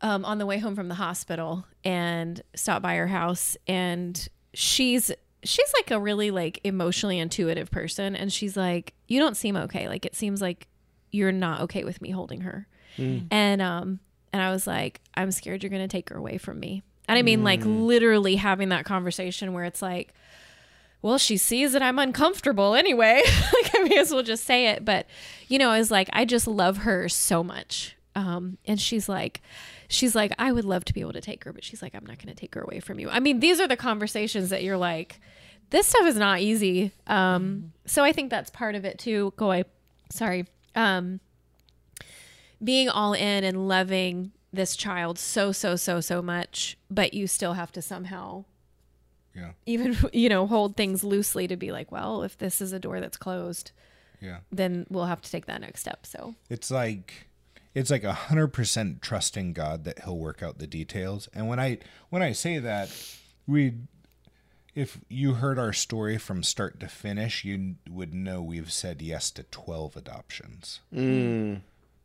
um, 0.00 0.24
on 0.24 0.38
the 0.38 0.46
way 0.46 0.58
home 0.58 0.76
from 0.76 0.86
the 0.88 0.94
hospital 0.94 1.66
and 1.82 2.40
stopped 2.54 2.84
by 2.84 2.94
her 2.94 3.08
house, 3.08 3.56
and 3.66 4.28
she's 4.54 5.10
she's 5.42 5.72
like 5.76 5.90
a 5.90 5.98
really 6.00 6.30
like 6.30 6.60
emotionally 6.64 7.18
intuitive 7.18 7.70
person, 7.70 8.16
and 8.16 8.32
she's 8.32 8.56
like, 8.56 8.94
"You 9.06 9.20
don't 9.20 9.36
seem 9.36 9.56
okay. 9.56 9.88
Like 9.88 10.04
it 10.04 10.14
seems 10.14 10.40
like 10.40 10.68
you're 11.10 11.32
not 11.32 11.62
okay 11.62 11.84
with 11.84 12.02
me 12.02 12.10
holding 12.10 12.42
her," 12.42 12.66
and 13.30 13.62
um, 13.62 14.00
and 14.32 14.42
I 14.42 14.50
was 14.50 14.66
like, 14.66 15.00
"I'm 15.14 15.30
scared 15.30 15.62
you're 15.62 15.70
gonna 15.70 15.88
take 15.88 16.08
her 16.10 16.16
away 16.16 16.38
from 16.38 16.58
me." 16.60 16.82
And 17.08 17.18
I 17.18 17.22
mean, 17.22 17.42
like 17.44 17.60
literally 17.64 18.36
having 18.36 18.68
that 18.68 18.84
conversation 18.84 19.54
where 19.54 19.64
it's 19.64 19.80
like, 19.80 20.12
well, 21.00 21.16
she 21.16 21.36
sees 21.36 21.72
that 21.72 21.82
I'm 21.82 21.98
uncomfortable 21.98 22.74
anyway. 22.74 23.22
like, 23.62 23.74
I 23.74 23.84
may 23.84 23.98
as 23.98 24.12
well 24.12 24.22
just 24.22 24.44
say 24.44 24.66
it. 24.68 24.84
But, 24.84 25.06
you 25.48 25.58
know, 25.58 25.70
I 25.70 25.78
was 25.78 25.90
like, 25.90 26.10
I 26.12 26.24
just 26.24 26.46
love 26.46 26.78
her 26.78 27.08
so 27.08 27.42
much. 27.42 27.96
Um, 28.14 28.58
and 28.66 28.80
she's 28.80 29.08
like, 29.08 29.40
she's 29.88 30.14
like, 30.14 30.32
I 30.38 30.52
would 30.52 30.64
love 30.64 30.84
to 30.86 30.92
be 30.94 31.00
able 31.00 31.14
to 31.14 31.20
take 31.20 31.44
her, 31.44 31.52
but 31.52 31.64
she's 31.64 31.82
like, 31.82 31.94
I'm 31.94 32.04
not 32.06 32.18
going 32.18 32.28
to 32.34 32.38
take 32.40 32.54
her 32.54 32.60
away 32.62 32.80
from 32.80 32.98
you. 33.00 33.08
I 33.10 33.20
mean, 33.20 33.40
these 33.40 33.58
are 33.60 33.66
the 33.66 33.76
conversations 33.76 34.50
that 34.50 34.62
you're 34.62 34.76
like, 34.76 35.20
this 35.70 35.86
stuff 35.86 36.06
is 36.06 36.16
not 36.16 36.40
easy. 36.40 36.92
Um, 37.06 37.72
so 37.86 38.04
I 38.04 38.12
think 38.12 38.30
that's 38.30 38.50
part 38.50 38.74
of 38.74 38.84
it 38.84 38.98
too. 38.98 39.32
Go 39.36 39.46
away. 39.46 39.64
Sorry. 40.10 40.46
Um, 40.74 41.20
being 42.62 42.88
all 42.88 43.12
in 43.14 43.44
and 43.44 43.68
loving 43.68 44.32
this 44.52 44.76
child 44.76 45.18
so, 45.18 45.52
so, 45.52 45.76
so, 45.76 46.00
so 46.00 46.22
much, 46.22 46.76
but 46.90 47.14
you 47.14 47.26
still 47.26 47.52
have 47.54 47.70
to 47.72 47.82
somehow 47.82 48.44
Yeah. 49.34 49.50
even 49.66 49.96
you 50.12 50.28
know 50.28 50.46
hold 50.46 50.76
things 50.76 51.04
loosely 51.04 51.46
to 51.48 51.56
be 51.56 51.70
like 51.70 51.92
well 51.92 52.22
if 52.22 52.36
this 52.38 52.60
is 52.60 52.72
a 52.72 52.78
door 52.78 52.98
that's 53.00 53.16
closed 53.18 53.70
Yeah. 54.20 54.38
then 54.50 54.86
we'll 54.88 55.04
have 55.06 55.20
to 55.22 55.30
take 55.30 55.46
that 55.46 55.60
next 55.60 55.80
step 55.82 56.06
so 56.06 56.34
It's 56.50 56.70
like 56.70 57.27
it's 57.78 57.90
like 57.90 58.04
a 58.04 58.12
hundred 58.12 58.48
percent 58.48 59.00
trusting 59.02 59.52
God 59.52 59.84
that 59.84 60.00
He'll 60.04 60.18
work 60.18 60.42
out 60.42 60.58
the 60.58 60.66
details. 60.66 61.28
And 61.34 61.48
when 61.48 61.60
I 61.60 61.78
when 62.10 62.22
I 62.22 62.32
say 62.32 62.58
that, 62.58 62.90
we 63.46 63.74
if 64.74 64.98
you 65.08 65.34
heard 65.34 65.58
our 65.58 65.72
story 65.72 66.18
from 66.18 66.42
start 66.42 66.78
to 66.80 66.88
finish, 66.88 67.44
you 67.44 67.76
would 67.90 68.14
know 68.14 68.40
we've 68.42 68.72
said 68.72 69.02
yes 69.02 69.30
to 69.32 69.42
twelve 69.44 69.96
adoptions. 69.96 70.80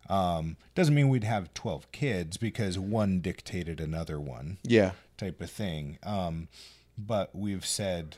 Um, 0.09 0.57
doesn't 0.75 0.93
mean 0.95 1.09
we'd 1.09 1.23
have 1.23 1.53
twelve 1.53 1.91
kids 1.91 2.37
because 2.37 2.77
one 2.77 3.19
dictated 3.21 3.79
another 3.79 4.19
one 4.19 4.57
Yeah. 4.63 4.91
type 5.17 5.39
of 5.41 5.49
thing. 5.49 5.97
Um, 6.03 6.49
but 6.97 7.33
we've 7.35 7.65
said 7.65 8.17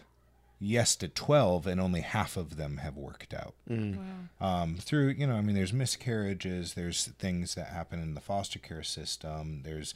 yes 0.60 0.96
to 0.98 1.08
12 1.08 1.68
and 1.68 1.80
only 1.82 2.02
half 2.02 2.38
of 2.38 2.58
them 2.58 2.78
have 2.78 2.96
worked 2.98 3.34
out. 3.34 3.56
Um, 4.40 4.78
through, 4.78 5.10
you 5.10 5.28
know, 5.28 5.36
I 5.36 5.42
mean, 5.42 5.56
there's 5.56 5.74
miscarriages, 5.74 6.74
there's 6.74 7.06
things 7.20 7.56
that 7.56 7.68
happen 7.68 8.02
in 8.02 8.14
the 8.14 8.22
foster 8.22 8.60
care 8.60 8.84
system, 8.84 9.62
there's 9.64 9.94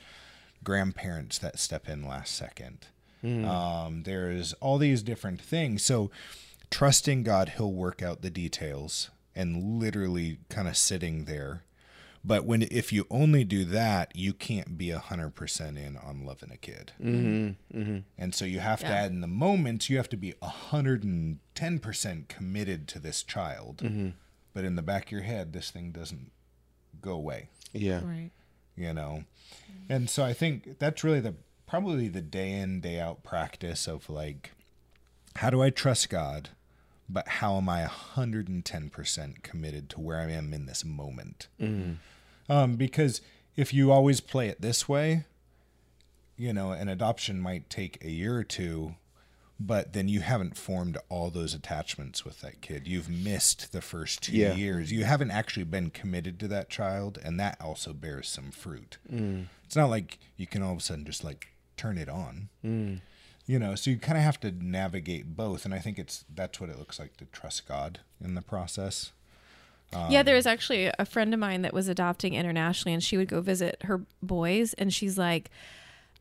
grandparents 0.64 1.38
that 1.40 1.60
step 1.60 1.88
in 1.88 2.06
last 2.08 2.36
second. 2.36 2.88
Um, 3.46 4.04
there's 4.04 4.54
all 4.54 4.78
these 4.78 5.04
different 5.04 5.42
things. 5.42 5.84
So 5.84 6.10
trusting 6.70 7.24
God, 7.24 7.54
He'll 7.58 7.72
work 7.74 8.02
out 8.02 8.22
the 8.22 8.30
details 8.30 9.10
and 9.36 9.80
literally 9.80 10.40
kind 10.50 10.68
of 10.68 10.78
sitting 10.78 11.26
there. 11.26 11.64
But 12.24 12.44
when 12.46 12.64
if 12.64 12.92
you 12.92 13.06
only 13.10 13.44
do 13.44 13.64
that, 13.66 14.12
you 14.16 14.34
can't 14.34 14.78
be 14.78 14.92
a 14.92 15.00
hundred 15.00 15.36
percent 15.36 15.78
in 15.78 15.96
on 15.98 16.26
loving 16.26 16.52
a 16.52 16.58
kid. 16.58 16.92
Mm-hmm. 17.02 18.00
And 18.18 18.36
so 18.36 18.44
you 18.46 18.60
have 18.60 18.82
to 18.82 18.88
add 18.88 19.12
in 19.12 19.22
the 19.22 19.28
moments. 19.28 19.90
You 19.90 19.98
have 19.98 20.10
to 20.10 20.18
be 20.18 20.34
a 20.42 20.48
hundred 20.50 21.04
and 21.04 21.40
ten 21.56 21.80
percent 21.80 22.28
committed 22.28 22.88
to 22.90 23.00
this 23.00 23.24
child. 23.24 23.82
But 24.54 24.66
in 24.66 24.76
the 24.76 24.82
back 24.82 25.06
of 25.08 25.12
your 25.14 25.22
head, 25.22 25.54
this 25.54 25.72
thing 25.72 25.92
doesn't 25.92 26.32
go 27.02 27.14
away 27.14 27.48
Yeah. 27.72 28.02
Right. 28.04 28.32
you 28.76 28.94
know 28.94 29.24
and 29.88 30.10
so 30.10 30.26
i 30.26 30.34
think 30.34 30.78
that's 30.80 31.02
really 31.02 31.22
the 31.22 31.34
probably 31.66 32.10
the 32.10 32.20
day 32.22 32.52
in 32.52 32.82
day 32.82 33.00
out 33.00 33.24
practice 33.24 33.88
of 33.88 34.10
like 34.10 34.52
how 35.38 35.50
do 35.50 35.62
i 35.62 35.70
trust 35.70 36.10
god 36.10 36.50
but 37.10 37.28
how 37.28 37.58
am 37.58 37.68
i 37.70 37.84
110% 37.86 39.44
committed 39.44 39.90
to 39.90 40.00
where 40.00 40.20
i 40.20 40.30
am 40.32 40.54
in 40.54 40.66
this 40.66 40.84
moment 40.86 41.48
um, 42.50 42.76
because 42.76 43.22
if 43.56 43.74
you 43.74 43.92
always 43.92 44.20
play 44.22 44.48
it 44.48 44.62
this 44.62 44.88
way 44.88 45.26
you 46.38 46.54
know 46.54 46.72
an 46.72 46.88
adoption 46.88 47.40
might 47.40 47.70
take 47.70 48.04
a 48.04 48.10
year 48.10 48.36
or 48.38 48.44
two 48.44 48.96
but 49.62 49.92
then 49.92 50.08
you 50.08 50.22
haven't 50.22 50.56
formed 50.58 50.98
all 51.10 51.30
those 51.30 51.54
attachments 51.54 52.24
with 52.24 52.40
that 52.40 52.62
kid. 52.62 52.88
You've 52.88 53.10
missed 53.10 53.74
the 53.74 53.82
first 53.82 54.24
two 54.24 54.32
Yeah. 54.38 54.54
years. 54.56 54.90
You 54.90 55.04
haven't 55.04 55.32
actually 55.32 55.66
been 55.66 55.90
committed 55.90 56.40
to 56.40 56.48
that 56.48 56.70
child, 56.70 57.20
and 57.22 57.38
that 57.42 57.60
also 57.60 57.92
bears 57.92 58.30
some 58.30 58.52
fruit. 58.52 59.00
Mm. 59.12 59.48
It's 59.66 59.76
not 59.76 59.90
like 59.90 60.18
you 60.38 60.48
can 60.48 60.64
all 60.64 60.72
of 60.72 60.78
a 60.78 60.82
sudden 60.82 61.04
just 61.04 61.26
like 61.26 61.50
turn 61.76 61.98
it 61.98 62.08
on. 62.08 62.48
Mm. 62.64 63.02
You 63.50 63.58
know, 63.58 63.74
so 63.74 63.90
you 63.90 63.98
kind 63.98 64.16
of 64.16 64.24
have 64.24 64.40
to 64.42 64.52
navigate 64.52 65.36
both, 65.36 65.66
and 65.66 65.74
I 65.74 65.80
think 65.80 65.98
it's 65.98 66.24
that's 66.32 66.62
what 66.62 66.70
it 66.70 66.78
looks 66.78 67.00
like 67.00 67.18
to 67.18 67.26
trust 67.26 67.68
God 67.68 68.00
in 68.24 68.36
the 68.36 68.44
process. 68.44 69.12
yeah, 69.92 70.22
there 70.22 70.36
um, 70.36 70.38
was 70.38 70.46
actually 70.46 70.92
a 71.00 71.04
friend 71.04 71.34
of 71.34 71.40
mine 71.40 71.64
that 71.64 71.74
was 71.74 71.88
adopting 71.88 72.36
internationally, 72.36 72.94
and 72.94 73.04
she 73.04 73.18
would 73.18 73.28
go 73.28 73.42
visit 73.42 73.82
her 73.86 74.02
boys, 74.22 74.76
and 74.76 74.94
she's 74.94 75.18
like, 75.18 75.50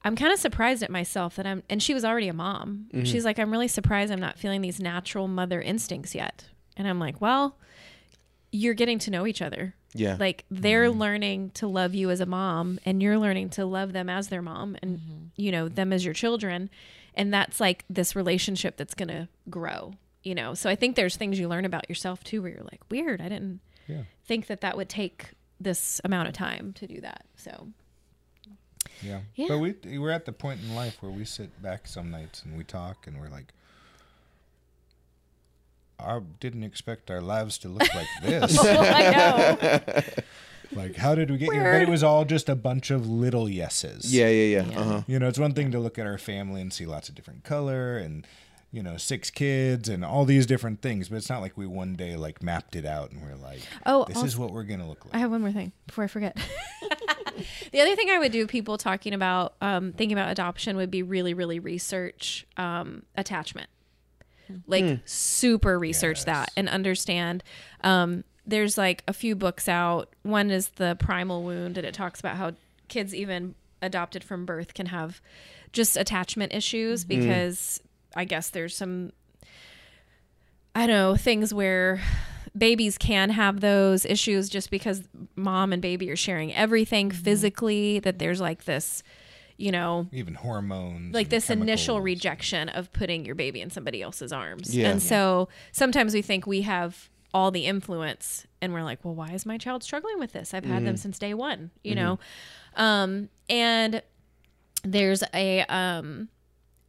I'm 0.02 0.16
kind 0.16 0.32
of 0.32 0.38
surprised 0.38 0.82
at 0.82 0.88
myself 0.88 1.36
that 1.36 1.46
I'm, 1.46 1.62
and 1.68 1.82
she 1.82 1.92
was 1.92 2.02
already 2.02 2.28
a 2.28 2.32
mom. 2.32 2.86
Mm-hmm. 2.94 3.04
She's 3.04 3.26
like, 3.26 3.38
I'm 3.38 3.50
really 3.50 3.68
surprised 3.68 4.10
I'm 4.10 4.20
not 4.20 4.38
feeling 4.38 4.62
these 4.62 4.80
natural 4.80 5.28
mother 5.28 5.60
instincts 5.60 6.14
yet. 6.14 6.46
And 6.78 6.88
I'm 6.88 6.98
like, 6.98 7.20
well, 7.20 7.58
you're 8.52 8.72
getting 8.72 8.98
to 9.00 9.10
know 9.10 9.26
each 9.26 9.42
other. 9.42 9.74
Yeah. 9.92 10.16
Like 10.18 10.46
they're 10.50 10.88
mm-hmm. 10.88 10.98
learning 10.98 11.50
to 11.56 11.66
love 11.66 11.94
you 11.94 12.08
as 12.08 12.20
a 12.20 12.26
mom, 12.26 12.78
and 12.86 13.02
you're 13.02 13.18
learning 13.18 13.50
to 13.50 13.66
love 13.66 13.92
them 13.92 14.08
as 14.08 14.28
their 14.28 14.40
mom, 14.40 14.78
and 14.80 14.98
mm-hmm. 14.98 15.24
you 15.36 15.52
know 15.52 15.68
them 15.68 15.92
as 15.92 16.06
your 16.06 16.14
children, 16.14 16.70
and 17.14 17.32
that's 17.32 17.60
like 17.60 17.84
this 17.90 18.14
relationship 18.16 18.76
that's 18.76 18.94
gonna 18.94 19.28
grow. 19.50 19.94
You 20.24 20.34
know, 20.34 20.54
so 20.54 20.68
I 20.68 20.74
think 20.74 20.96
there's 20.96 21.16
things 21.16 21.38
you 21.38 21.48
learn 21.48 21.64
about 21.64 21.88
yourself 21.88 22.22
too, 22.24 22.42
where 22.42 22.50
you're 22.50 22.64
like, 22.64 22.80
weird, 22.90 23.20
I 23.20 23.28
didn't 23.28 23.60
Yeah. 23.86 24.02
think 24.26 24.46
that 24.48 24.60
that 24.60 24.76
would 24.76 24.88
take 24.88 25.30
this 25.60 26.00
amount 26.04 26.28
of 26.28 26.34
time 26.34 26.72
to 26.74 26.86
do 26.86 27.00
that. 27.00 27.24
So 27.36 27.68
Yeah. 29.02 29.20
Yeah. 29.36 29.46
But 29.48 29.58
we 29.58 29.98
we're 29.98 30.10
at 30.10 30.24
the 30.24 30.32
point 30.32 30.60
in 30.60 30.74
life 30.74 31.00
where 31.02 31.12
we 31.12 31.24
sit 31.24 31.62
back 31.62 31.86
some 31.86 32.10
nights 32.10 32.42
and 32.42 32.56
we 32.58 32.64
talk 32.64 33.06
and 33.06 33.20
we're 33.20 33.28
like 33.30 33.52
I 36.00 36.20
didn't 36.40 36.62
expect 36.62 37.10
our 37.10 37.20
lives 37.20 37.58
to 37.58 37.68
look 37.68 37.92
like 37.94 38.06
this. 38.22 38.56
Oh, 38.60 38.68
I 38.80 39.10
know. 39.10 40.02
like 40.72 40.96
how 40.96 41.14
did 41.14 41.30
we 41.30 41.38
get 41.38 41.52
here? 41.52 41.72
But 41.72 41.82
it 41.82 41.88
was 41.88 42.02
all 42.02 42.24
just 42.24 42.48
a 42.48 42.56
bunch 42.56 42.90
of 42.90 43.08
little 43.08 43.48
yeses. 43.48 44.12
yeah, 44.14 44.28
yeah, 44.28 44.60
yeah. 44.62 44.70
Yeah. 44.70 44.78
Uh 44.80 44.84
huh. 44.84 45.02
You 45.06 45.18
know, 45.18 45.28
it's 45.28 45.38
one 45.38 45.54
thing 45.54 45.70
to 45.72 45.78
look 45.78 45.98
at 45.98 46.06
our 46.06 46.18
family 46.18 46.60
and 46.60 46.72
see 46.72 46.86
lots 46.86 47.08
of 47.08 47.14
different 47.14 47.44
color 47.44 47.96
and 47.98 48.26
you 48.70 48.82
know, 48.82 48.98
six 48.98 49.30
kids 49.30 49.88
and 49.88 50.04
all 50.04 50.26
these 50.26 50.44
different 50.44 50.82
things, 50.82 51.08
but 51.08 51.16
it's 51.16 51.30
not 51.30 51.40
like 51.40 51.56
we 51.56 51.66
one 51.66 51.94
day 51.94 52.16
like 52.16 52.42
mapped 52.42 52.76
it 52.76 52.84
out 52.84 53.10
and 53.10 53.22
we're 53.22 53.34
like, 53.34 53.60
Oh, 53.86 54.04
this 54.04 54.16
also- 54.16 54.26
is 54.26 54.36
what 54.36 54.52
we're 54.52 54.64
gonna 54.64 54.86
look 54.86 55.06
like. 55.06 55.14
I 55.14 55.18
have 55.18 55.30
one 55.30 55.40
more 55.40 55.52
thing 55.52 55.72
before 55.86 56.04
I 56.04 56.06
forget. 56.06 56.36
the 57.72 57.80
other 57.80 57.96
thing 57.96 58.10
I 58.10 58.18
would 58.18 58.30
do, 58.32 58.46
people 58.46 58.76
talking 58.76 59.14
about 59.14 59.54
um, 59.62 59.92
thinking 59.92 60.18
about 60.18 60.30
adoption, 60.30 60.76
would 60.76 60.90
be 60.90 61.02
really, 61.02 61.32
really 61.32 61.58
research 61.58 62.46
um, 62.58 63.04
attachment. 63.16 63.68
Like 64.66 65.00
super 65.04 65.78
research 65.78 66.24
that 66.24 66.50
and 66.56 66.70
understand. 66.70 67.42
Um, 67.84 68.24
there's 68.48 68.78
like 68.78 69.04
a 69.06 69.12
few 69.12 69.36
books 69.36 69.68
out. 69.68 70.08
One 70.22 70.50
is 70.50 70.70
the 70.70 70.96
Primal 70.98 71.44
Wound, 71.44 71.78
and 71.78 71.86
it 71.86 71.94
talks 71.94 72.18
about 72.18 72.36
how 72.36 72.52
kids 72.88 73.14
even 73.14 73.54
adopted 73.80 74.24
from 74.24 74.44
birth 74.44 74.74
can 74.74 74.86
have 74.86 75.20
just 75.72 75.96
attachment 75.96 76.52
issues 76.52 77.04
mm-hmm. 77.04 77.20
because 77.20 77.80
I 78.16 78.24
guess 78.24 78.50
there's 78.50 78.74
some 78.74 79.12
I 80.74 80.86
don't 80.86 80.96
know, 80.96 81.16
things 81.16 81.52
where 81.52 82.00
babies 82.56 82.98
can 82.98 83.30
have 83.30 83.60
those 83.60 84.04
issues 84.04 84.48
just 84.48 84.70
because 84.70 85.02
mom 85.36 85.72
and 85.72 85.82
baby 85.82 86.10
are 86.10 86.16
sharing 86.16 86.54
everything 86.54 87.10
mm-hmm. 87.10 87.22
physically, 87.22 87.98
that 88.00 88.18
there's 88.18 88.40
like 88.40 88.64
this, 88.64 89.02
you 89.56 89.72
know, 89.72 90.06
Even 90.12 90.34
hormones. 90.34 91.12
like 91.12 91.28
this 91.28 91.50
initial 91.50 92.00
rejection 92.00 92.68
of 92.68 92.92
putting 92.92 93.24
your 93.24 93.34
baby 93.34 93.60
in 93.60 93.70
somebody 93.70 94.00
else's 94.00 94.32
arms. 94.32 94.74
Yeah. 94.74 94.88
And 94.88 95.02
so 95.02 95.48
sometimes 95.72 96.14
we 96.14 96.22
think 96.22 96.46
we 96.46 96.62
have 96.62 97.10
all 97.34 97.50
the 97.50 97.66
influence 97.66 98.46
and 98.60 98.72
we're 98.72 98.82
like, 98.82 99.04
well, 99.04 99.14
why 99.14 99.30
is 99.30 99.44
my 99.46 99.58
child 99.58 99.82
struggling 99.82 100.18
with 100.18 100.32
this? 100.32 100.54
I've 100.54 100.64
had 100.64 100.84
them 100.86 100.96
since 100.96 101.18
day 101.18 101.34
one, 101.34 101.70
you 101.84 101.94
know? 101.94 102.18
Um, 102.76 103.28
and 103.48 104.02
there's 104.82 105.22
a, 105.34 105.60
um, 105.68 106.28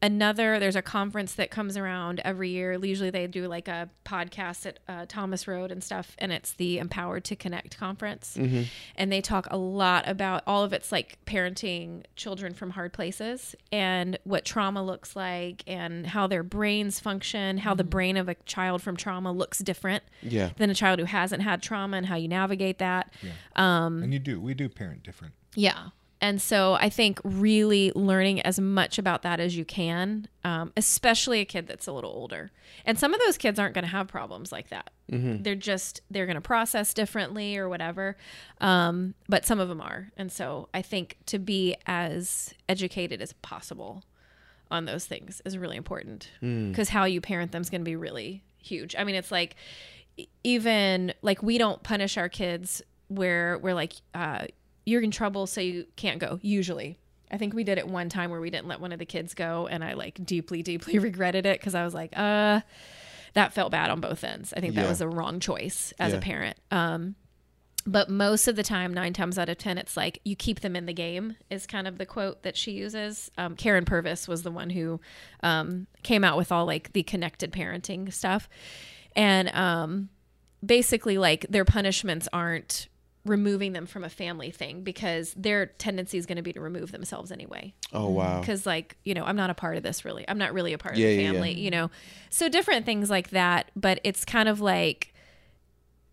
another 0.02 0.60
there's 0.60 0.76
a 0.76 0.82
conference 0.82 1.34
that 1.34 1.52
comes 1.52 1.76
around 1.76 2.22
every 2.24 2.50
year 2.50 2.74
usually 2.84 3.10
they 3.10 3.28
do 3.28 3.48
like 3.48 3.68
a 3.68 3.90
podcast 4.06 4.66
at 4.66 4.80
uh, 4.88 5.06
thomas 5.08 5.48
road 5.48 5.72
and 5.72 5.84
stuff 5.84 6.16
and 6.20 6.32
it's 6.32 6.54
the 6.54 6.78
empowered 6.78 7.24
to 7.24 7.36
connect 7.36 7.78
conference 7.78 8.38
mm-hmm. 8.40 8.64
and 8.96 9.12
they 9.12 9.20
talk 9.22 9.48
a 9.52 9.58
lot 9.58 10.08
about 10.08 10.42
all 10.48 10.64
of 10.64 10.72
it's 10.72 10.92
like 10.92 11.18
parenting 11.26 12.04
children 12.16 12.54
from 12.54 12.72
hard 12.72 12.94
places 12.94 13.56
and 13.72 14.18
what 14.24 14.46
trauma 14.46 14.84
looks 14.84 15.16
like 15.16 15.64
and 15.68 16.08
how 16.08 16.28
their 16.28 16.44
brains 16.44 17.00
function 17.00 17.58
how 17.58 17.74
the 17.74 17.84
mm-hmm. 17.84 17.90
brain 17.90 18.18
of 18.18 18.30
a 18.30 18.36
child 18.46 18.82
from 18.82 18.96
trauma 18.96 19.32
looks 19.32 19.60
different 19.60 20.04
Yeah. 20.22 20.52
than 20.58 20.70
a 20.70 20.76
child 20.76 21.00
who 21.00 21.06
hasn't 21.06 21.42
had 21.44 21.62
trauma 21.62 21.98
and 21.98 22.06
how 22.06 22.16
you 22.16 22.28
navigate 22.28 22.78
that 22.80 23.14
um, 23.56 24.02
and 24.04 24.14
you 24.14 24.20
do 24.20 24.40
we 24.40 24.54
do 24.54 24.70
parent 24.70 25.04
different. 25.04 25.34
yeah. 25.56 25.90
And 26.22 26.42
so 26.42 26.74
I 26.74 26.90
think 26.90 27.20
really 27.24 27.94
learning 27.96 28.42
as 28.42 28.60
much 28.60 28.98
about 28.98 29.22
that 29.22 29.40
as 29.40 29.56
you 29.56 29.64
can, 29.64 30.28
um, 30.44 30.74
especially 30.76 31.40
a 31.40 31.46
kid 31.46 31.66
that's 31.66 31.88
a 31.88 31.94
little 31.94 32.12
older. 32.12 32.52
And 32.86 33.00
some 33.00 33.14
of 33.14 33.22
those 33.26 33.38
kids 33.38 33.58
aren't 33.58 33.74
going 33.74 33.86
to 33.86 33.92
have 33.92 34.08
problems 34.08 34.52
like 34.52 34.70
that. 34.70 34.90
They're 35.44 35.56
just, 35.56 36.02
they're 36.12 36.26
going 36.26 36.36
to 36.36 36.42
process 36.42 36.94
differently 36.94 37.58
or 37.58 37.70
whatever. 37.70 38.18
Um, 38.60 39.14
but 39.30 39.46
some 39.46 39.60
of 39.60 39.70
them 39.70 39.80
are. 39.80 40.12
And 40.18 40.32
so 40.32 40.68
I 40.74 40.82
think 40.82 41.18
to 41.28 41.40
be 41.40 41.76
as 41.88 42.54
educated 42.68 43.22
as 43.22 43.34
possible 43.34 44.04
on 44.70 44.86
those 44.86 45.06
things 45.06 45.42
is 45.46 45.58
really 45.58 45.78
important 45.78 46.32
because 46.42 46.90
how 46.90 47.06
you 47.06 47.22
parent 47.22 47.52
them 47.54 47.62
is 47.62 47.70
going 47.70 47.82
to 47.82 47.86
be 47.86 47.96
really 47.96 48.44
huge. 48.58 48.96
I 48.98 49.04
mean, 49.04 49.16
it's 49.16 49.32
like 49.32 49.56
even 50.44 51.14
like 51.22 51.42
we 51.42 51.58
don't 51.58 51.82
punish 51.82 52.18
our 52.18 52.30
kids 52.30 52.82
where 53.08 53.58
we're 53.58 53.74
like, 53.74 53.94
uh, 54.14 54.46
you're 54.90 55.02
in 55.02 55.12
trouble, 55.12 55.48
so 55.48 55.62
you 55.62 55.86
can't 55.96 56.20
go. 56.20 56.40
Usually, 56.42 56.98
I 57.32 57.38
think 57.38 57.54
we 57.54 57.64
did 57.64 57.78
it 57.78 57.88
one 57.88 58.10
time 58.10 58.32
where 58.32 58.42
we 58.42 58.50
didn't 58.50 58.68
let 58.68 58.80
one 58.80 58.92
of 58.92 59.00
the 59.00 59.06
kids 59.06 59.34
go, 59.34 59.68
and 59.68 59.84
I 59.84 59.94
like 59.94 60.20
deeply, 60.26 60.64
deeply 60.64 61.00
regretted 61.10 61.46
it 61.46 61.60
because 61.60 61.76
I 61.76 61.84
was 61.84 61.94
like, 61.94 62.14
uh, 62.18 62.62
that 63.34 63.54
felt 63.54 63.72
bad 63.72 63.90
on 63.92 64.02
both 64.02 64.24
ends. 64.24 64.54
I 64.58 64.60
think 64.60 64.76
that 64.76 64.84
Yeah. 64.84 64.90
was 64.90 65.02
a 65.02 65.08
wrong 65.08 65.40
choice 65.40 65.94
as 66.00 66.12
Yeah. 66.14 66.18
a 66.18 66.22
parent. 66.22 66.58
Um, 66.72 67.16
but 67.86 68.10
most 68.10 68.48
of 68.48 68.56
the 68.56 68.64
time, 68.64 68.94
nine 68.94 69.14
times 69.14 69.38
out 69.40 69.48
of 69.50 69.58
ten, 69.58 69.78
it's 69.78 69.96
like 69.96 70.20
you 70.26 70.36
keep 70.36 70.60
them 70.60 70.76
in 70.76 70.86
the 70.86 70.94
game. 70.94 71.36
Is 71.50 71.66
kind 71.66 71.88
of 71.88 71.98
the 71.98 72.06
quote 72.06 72.44
that 72.44 72.58
she 72.58 72.72
uses. 72.72 73.32
Um, 73.38 73.56
Karyn 73.56 73.86
Purvis 73.86 74.28
was 74.28 74.44
the 74.44 74.52
one 74.52 74.70
who 74.72 75.00
um, 75.44 75.88
came 76.04 76.24
out 76.24 76.36
with 76.38 76.52
all 76.52 76.66
like 76.66 76.92
the 76.94 77.04
connected 77.04 77.52
parenting 77.54 78.12
stuff, 78.12 78.50
and 79.16 79.50
um, 79.56 80.10
basically 80.66 81.18
like 81.18 81.46
their 81.50 81.66
punishments 81.66 82.28
aren't 82.34 82.90
removing 83.26 83.74
them 83.74 83.86
from 83.86 84.04
a 84.04 84.10
family 84.10 84.50
thing 84.50 84.82
because 84.82 85.34
their 85.36 85.66
tendency 85.68 86.18
is 86.18 86.26
going 86.26 86.38
to 86.38 86.42
be 86.42 86.54
to 86.54 86.62
remove 86.62 86.92
themselves 86.92 87.32
anyway. 87.32 87.74
Oh 87.94 88.08
wow. 88.10 88.26
Mm-hmm. 88.26 88.40
because 88.42 88.66
like 88.66 88.98
you 89.04 89.14
know 89.14 89.24
i'm 89.26 89.36
not 89.36 89.50
a 89.50 89.54
part 89.54 89.76
of 89.78 89.84
this 89.84 90.06
really 90.06 90.24
i'm 90.30 90.38
not 90.38 90.54
really 90.54 90.74
a 90.74 90.78
part 90.78 90.96
Yeah, 90.96 91.08
of 91.08 91.16
the 91.18 91.22
yeah, 91.24 91.28
yeah. 91.28 91.32
family 91.34 91.54
you 91.60 91.70
know? 91.70 91.92
So 92.30 92.48
different 92.50 92.86
things 92.86 93.10
like 93.10 93.32
that 93.32 93.72
but 93.76 94.00
it's 94.04 94.24
kind 94.26 94.48
of 94.50 94.62
like 94.62 95.14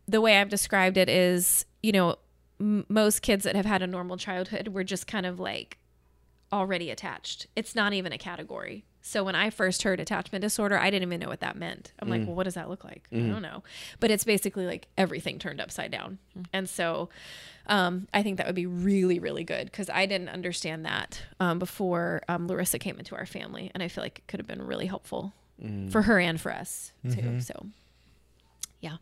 the 0.09 0.21
way 0.21 0.39
i've 0.39 0.49
described 0.49 0.97
it 0.97 1.09
is 1.09 1.65
you 1.83 1.93
know 1.93 2.17
m- 2.61 2.85
most 2.89 3.23
kids 3.23 3.45
that 3.45 3.55
have 3.57 3.67
had 3.67 3.83
a 3.83 3.87
normal 3.87 4.17
childhood 4.17 4.69
were 4.69 4.85
just 4.85 5.07
kind 5.07 5.27
of 5.27 5.39
like 5.41 5.79
already 6.53 6.91
attached. 6.91 7.49
It's 7.57 7.75
not 7.75 7.93
even 7.93 8.13
a 8.13 8.19
category 8.19 8.85
so 9.07 9.23
when 9.23 9.35
i 9.35 9.51
first 9.51 9.83
heard 9.85 10.01
attachment 10.01 10.43
disorder 10.43 10.77
i 10.77 10.91
didn't 10.91 11.09
even 11.09 11.21
know 11.21 11.29
what 11.29 11.41
that 11.41 11.57
meant. 11.57 11.93
I'm 12.01 12.09
like 12.09 12.23
well 12.27 12.35
what 12.35 12.45
does 12.45 12.55
that 12.55 12.69
look 12.69 12.83
like? 12.85 13.05
I 13.13 13.17
don't 13.33 13.43
know. 13.43 13.63
But 14.01 14.11
it's 14.11 14.25
basically 14.25 14.67
like 14.67 14.89
everything 14.99 15.39
turned 15.39 15.61
upside 15.61 15.91
down. 15.91 16.19
And 16.53 16.69
so 16.69 17.09
um, 17.69 18.07
I 18.15 18.23
think 18.23 18.37
that 18.39 18.47
would 18.47 18.55
be 18.55 18.67
really, 18.67 19.19
really 19.19 19.43
good 19.45 19.67
because 19.67 19.91
I 19.91 20.07
didn't 20.07 20.29
understand 20.29 20.85
that 20.87 21.23
um, 21.41 21.59
before 21.59 22.23
um, 22.29 22.47
Larissa 22.47 22.79
came 22.79 22.99
into 22.99 23.17
our 23.17 23.27
family, 23.27 23.71
and 23.75 23.83
I 23.83 23.89
feel 23.89 24.05
like 24.05 24.19
it 24.21 24.27
could 24.29 24.39
have 24.39 24.47
been 24.47 24.63
really 24.63 24.87
helpful 24.87 25.33
for 25.91 26.03
her 26.03 26.19
and 26.21 26.41
for 26.41 26.53
us 26.53 26.93
too. 27.11 27.41
So, 27.41 27.67
yeah, 28.81 28.99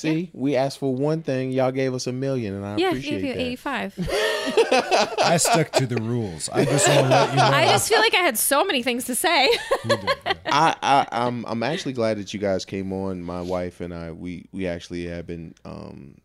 See, 0.00 0.30
we 0.32 0.56
asked 0.56 0.78
for 0.78 0.94
one 0.94 1.22
thing, 1.22 1.50
y'all 1.52 1.70
gave 1.72 1.94
us 1.94 2.06
a 2.06 2.12
million, 2.12 2.54
and 2.54 2.64
I 2.64 2.72
appreciate 2.72 2.82
it. 2.82 2.82
yeah, 2.82 2.88
appreciate 2.90 3.20
gave 3.20 3.24
you 3.24 3.34
that. 3.34 3.40
eighty-five. 3.40 5.18
I 5.24 5.36
stuck 5.36 5.70
to 5.72 5.86
the 5.86 6.00
rules. 6.00 6.48
I 6.48 6.64
just 6.64 6.88
want 6.88 7.00
to 7.00 7.08
let 7.08 7.30
you 7.30 7.36
know. 7.36 7.42
I 7.42 7.64
just 7.66 7.88
feel 7.88 7.98
like 8.00 8.14
I 8.14 8.18
had 8.18 8.38
so 8.38 8.64
many 8.64 8.82
things 8.82 9.04
to 9.04 9.14
say. 9.14 9.48
Did, 9.86 10.00
yeah. 10.26 10.32
I, 10.46 10.74
I 10.82 11.06
I'm 11.12 11.44
I'm 11.46 11.62
actually 11.62 11.92
glad 11.92 12.18
that 12.18 12.32
you 12.34 12.40
guys 12.40 12.64
came 12.64 12.92
on. 12.92 13.22
My 13.22 13.42
wife 13.42 13.80
and 13.80 13.92
I 13.94 14.12
we 14.12 14.46
we 14.52 14.66
actually 14.66 15.06
have 15.06 15.26
been 15.26 15.54
um 15.64 16.16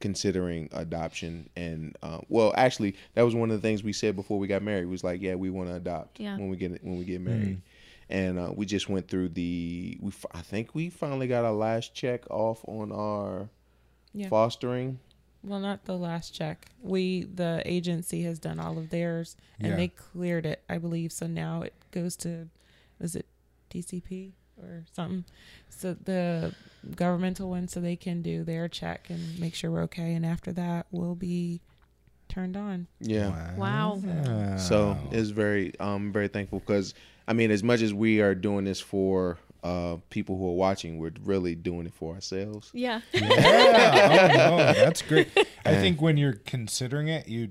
considering 0.00 0.66
adoption 0.72 1.46
and 1.56 1.94
uh, 2.02 2.18
well 2.30 2.54
actually 2.56 2.96
that 3.14 3.22
was 3.22 3.34
one 3.34 3.50
of 3.50 3.60
the 3.60 3.68
things 3.68 3.82
we 3.84 3.92
said 3.92 4.16
before 4.16 4.38
we 4.38 4.46
got 4.46 4.62
married 4.62 4.86
was 4.86 5.04
like 5.04 5.20
yeah 5.20 5.34
we 5.34 5.50
want 5.50 5.68
to 5.68 5.74
adopt 5.74 6.18
Yeah. 6.18 6.38
when 6.38 6.48
we 6.48 6.56
get 6.56 6.82
when 6.82 6.96
we 6.98 7.04
get 7.04 7.20
married 7.20 7.60
and 8.10 8.38
uh, 8.38 8.52
we 8.54 8.66
just 8.66 8.88
went 8.88 9.08
through 9.08 9.28
the 9.30 9.96
we 10.00 10.08
f- 10.08 10.26
I 10.32 10.40
think 10.42 10.74
we 10.74 10.90
finally 10.90 11.26
got 11.28 11.44
our 11.44 11.52
last 11.52 11.94
check 11.94 12.28
off 12.30 12.62
on 12.68 12.92
our 12.92 13.48
Yeah. 14.12 14.28
fostering 14.28 14.98
Well, 15.42 15.60
not 15.60 15.84
the 15.86 15.96
last 15.96 16.34
check. 16.34 16.66
We 16.82 17.24
the 17.24 17.62
agency 17.64 18.22
has 18.24 18.38
done 18.38 18.58
all 18.60 18.76
of 18.78 18.90
theirs 18.90 19.36
and 19.58 19.68
Yeah. 19.70 19.76
they 19.76 19.88
cleared 19.88 20.44
it, 20.44 20.62
I 20.68 20.76
believe. 20.78 21.12
So 21.12 21.26
now 21.26 21.62
it 21.62 21.72
goes 21.92 22.16
to 22.16 22.48
is 23.00 23.16
it 23.16 23.26
DCP 23.70 24.32
or 24.60 24.84
something? 24.92 25.24
So 25.70 25.94
the 25.94 26.54
governmental 26.96 27.48
one 27.48 27.68
so 27.68 27.80
they 27.80 27.96
can 27.96 28.20
do 28.22 28.42
their 28.44 28.68
check 28.68 29.08
and 29.08 29.38
make 29.38 29.54
sure 29.54 29.70
we're 29.70 29.82
okay 29.84 30.14
and 30.14 30.26
after 30.26 30.52
that 30.52 30.86
we'll 30.90 31.14
be 31.14 31.60
turned 32.28 32.56
on. 32.56 32.86
Yeah. 33.00 33.54
Wow. 33.56 34.56
So 34.58 34.96
it's 35.10 35.30
very 35.30 35.78
um 35.80 36.12
very 36.12 36.28
thankful 36.28 36.58
because 36.60 36.92
I 37.30 37.32
mean 37.32 37.50
as 37.50 37.62
much 37.62 37.80
as 37.80 37.94
we 37.94 38.20
are 38.20 38.34
doing 38.34 38.64
this 38.64 38.80
for 38.80 39.38
uh 39.62 39.96
people 40.10 40.36
who 40.36 40.48
are 40.48 40.54
watching, 40.56 40.98
we're 40.98 41.12
really 41.22 41.54
doing 41.54 41.86
it 41.86 41.94
for 41.94 42.14
ourselves. 42.14 42.70
Yeah. 42.74 43.00
yeah. 43.12 44.48
Oh, 44.50 44.56
no, 44.56 44.72
that's 44.72 45.02
great. 45.02 45.28
I 45.64 45.74
think 45.76 46.00
when 46.02 46.16
you're 46.16 46.40
considering 46.44 47.08
it, 47.08 47.28
you 47.28 47.50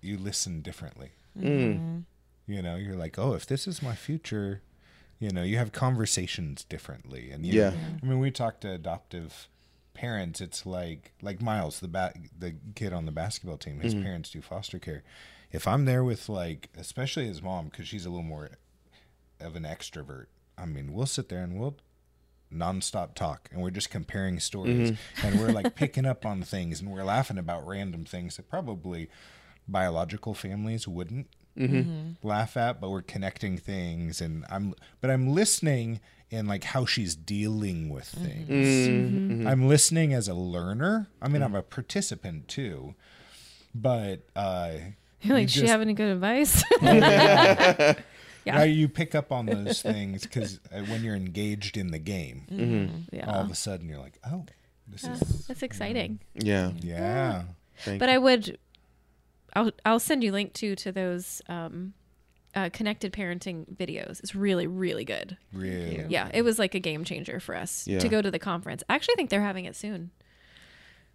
you 0.00 0.18
listen 0.18 0.62
differently. 0.62 1.10
Mm. 1.38 2.04
You 2.46 2.62
know, 2.62 2.74
you're 2.76 2.96
like, 2.96 3.18
oh, 3.18 3.34
if 3.34 3.46
this 3.46 3.68
is 3.68 3.82
my 3.82 3.94
future, 3.94 4.62
you 5.20 5.30
know, 5.30 5.42
you 5.42 5.58
have 5.58 5.70
conversations 5.70 6.64
differently. 6.64 7.30
And 7.30 7.46
you, 7.46 7.52
Yeah. 7.60 7.72
I 8.02 8.06
mean, 8.06 8.18
we 8.18 8.30
talk 8.32 8.58
to 8.60 8.72
adoptive 8.72 9.48
parents. 9.94 10.40
It's 10.40 10.64
like 10.66 11.12
like 11.22 11.40
Miles, 11.40 11.78
the 11.80 11.88
ba- 11.88 12.14
the 12.36 12.54
kid 12.74 12.92
on 12.92 13.04
the 13.06 13.12
basketball 13.12 13.58
team. 13.58 13.80
His 13.80 13.94
parents 13.94 14.30
do 14.30 14.40
foster 14.40 14.78
care. 14.80 15.02
If 15.52 15.68
I'm 15.68 15.84
there 15.84 16.02
with 16.02 16.28
like, 16.28 16.70
especially 16.76 17.26
his 17.26 17.42
mom, 17.42 17.66
because 17.66 17.86
she's 17.86 18.06
a 18.06 18.10
little 18.10 18.24
more 18.24 18.50
of 19.40 19.56
an 19.56 19.64
extrovert. 19.64 20.26
I 20.56 20.66
mean, 20.66 20.92
we'll 20.92 21.06
sit 21.06 21.28
there 21.28 21.42
and 21.42 21.58
we'll 21.58 21.76
nonstop 22.52 23.14
talk 23.14 23.48
and 23.52 23.62
we're 23.62 23.70
just 23.70 23.90
comparing 23.90 24.40
stories 24.40 24.90
mm-hmm. 24.90 25.26
and 25.26 25.40
we're 25.40 25.52
like 25.52 25.74
picking 25.76 26.04
up 26.04 26.26
on 26.26 26.42
things 26.42 26.80
and 26.80 26.90
we're 26.90 27.04
laughing 27.04 27.38
about 27.38 27.66
random 27.66 28.04
things 28.04 28.36
that 28.36 28.48
probably 28.48 29.08
biological 29.68 30.34
families 30.34 30.88
wouldn't 30.88 31.28
mm-hmm. 31.56 31.76
Mm-hmm. 31.76 32.26
laugh 32.26 32.56
at 32.56 32.80
but 32.80 32.90
we're 32.90 33.02
connecting 33.02 33.56
things 33.56 34.20
and 34.20 34.44
i'm 34.50 34.74
but 35.00 35.10
i'm 35.10 35.28
listening 35.28 36.00
in 36.30 36.46
like 36.48 36.64
how 36.64 36.84
she's 36.84 37.16
dealing 37.16 37.88
with 37.88 38.04
things. 38.04 39.48
I'm 39.48 39.66
listening 39.66 40.12
as 40.14 40.28
a 40.28 40.34
learner. 40.34 41.08
I 41.20 41.28
mean 41.28 41.42
i'm 41.42 41.54
a 41.54 41.62
participant 41.62 42.48
too 42.48 42.94
but 43.74 44.26
uh 44.34 44.72
You're 45.22 45.34
like, 45.36 45.42
you 45.42 45.46
does 45.46 45.52
she 45.52 45.60
just- 45.60 45.70
have 45.70 45.80
any 45.80 45.94
good 45.94 46.10
advice? 46.10 46.64
Yeah. 48.44 48.58
now 48.58 48.62
you 48.62 48.88
pick 48.88 49.14
up 49.14 49.32
on 49.32 49.46
those 49.46 49.82
things 49.94 50.22
because 50.22 50.60
uh, 50.72 50.80
when 50.84 51.02
you're 51.04 51.14
engaged 51.16 51.76
in 51.76 51.90
the 51.90 51.98
game 51.98 53.06
yeah. 53.12 53.30
all 53.30 53.40
of 53.42 53.50
a 53.50 53.54
sudden 53.54 53.88
you're 53.88 53.98
like 53.98 54.18
oh 54.30 54.44
this 54.88 55.04
Yeah, 55.04 55.12
is 55.14 55.46
That's 55.46 55.62
exciting. 55.62 56.20
Yeah. 56.34 56.72
yeah 56.80 57.42
Thank 57.84 57.98
But 58.00 58.08
I 58.08 58.18
would, 58.18 58.58
I'll 59.54 59.70
I'll 59.84 60.00
send 60.00 60.22
you 60.24 60.32
link 60.32 60.52
to 60.54 60.74
to 60.76 60.92
those 60.92 61.40
um, 61.48 61.94
uh, 62.54 62.68
connected 62.72 63.12
parenting 63.12 63.64
videos. 63.76 64.18
It's 64.20 64.34
really 64.34 64.66
really 64.66 65.04
good. 65.04 65.36
really. 65.52 66.04
Yeah, 66.08 66.28
it 66.34 66.42
was 66.42 66.58
like 66.58 66.74
a 66.74 66.80
game 66.80 67.04
changer 67.04 67.40
for 67.40 67.54
us 67.54 67.86
Yeah. 67.86 68.00
to 68.00 68.08
go 68.08 68.20
to 68.20 68.30
the 68.30 68.38
conference. 68.38 68.82
I 68.88 68.94
actually 68.96 69.14
think 69.14 69.30
they're 69.30 69.40
having 69.42 69.64
it 69.64 69.76
soon. 69.76 70.10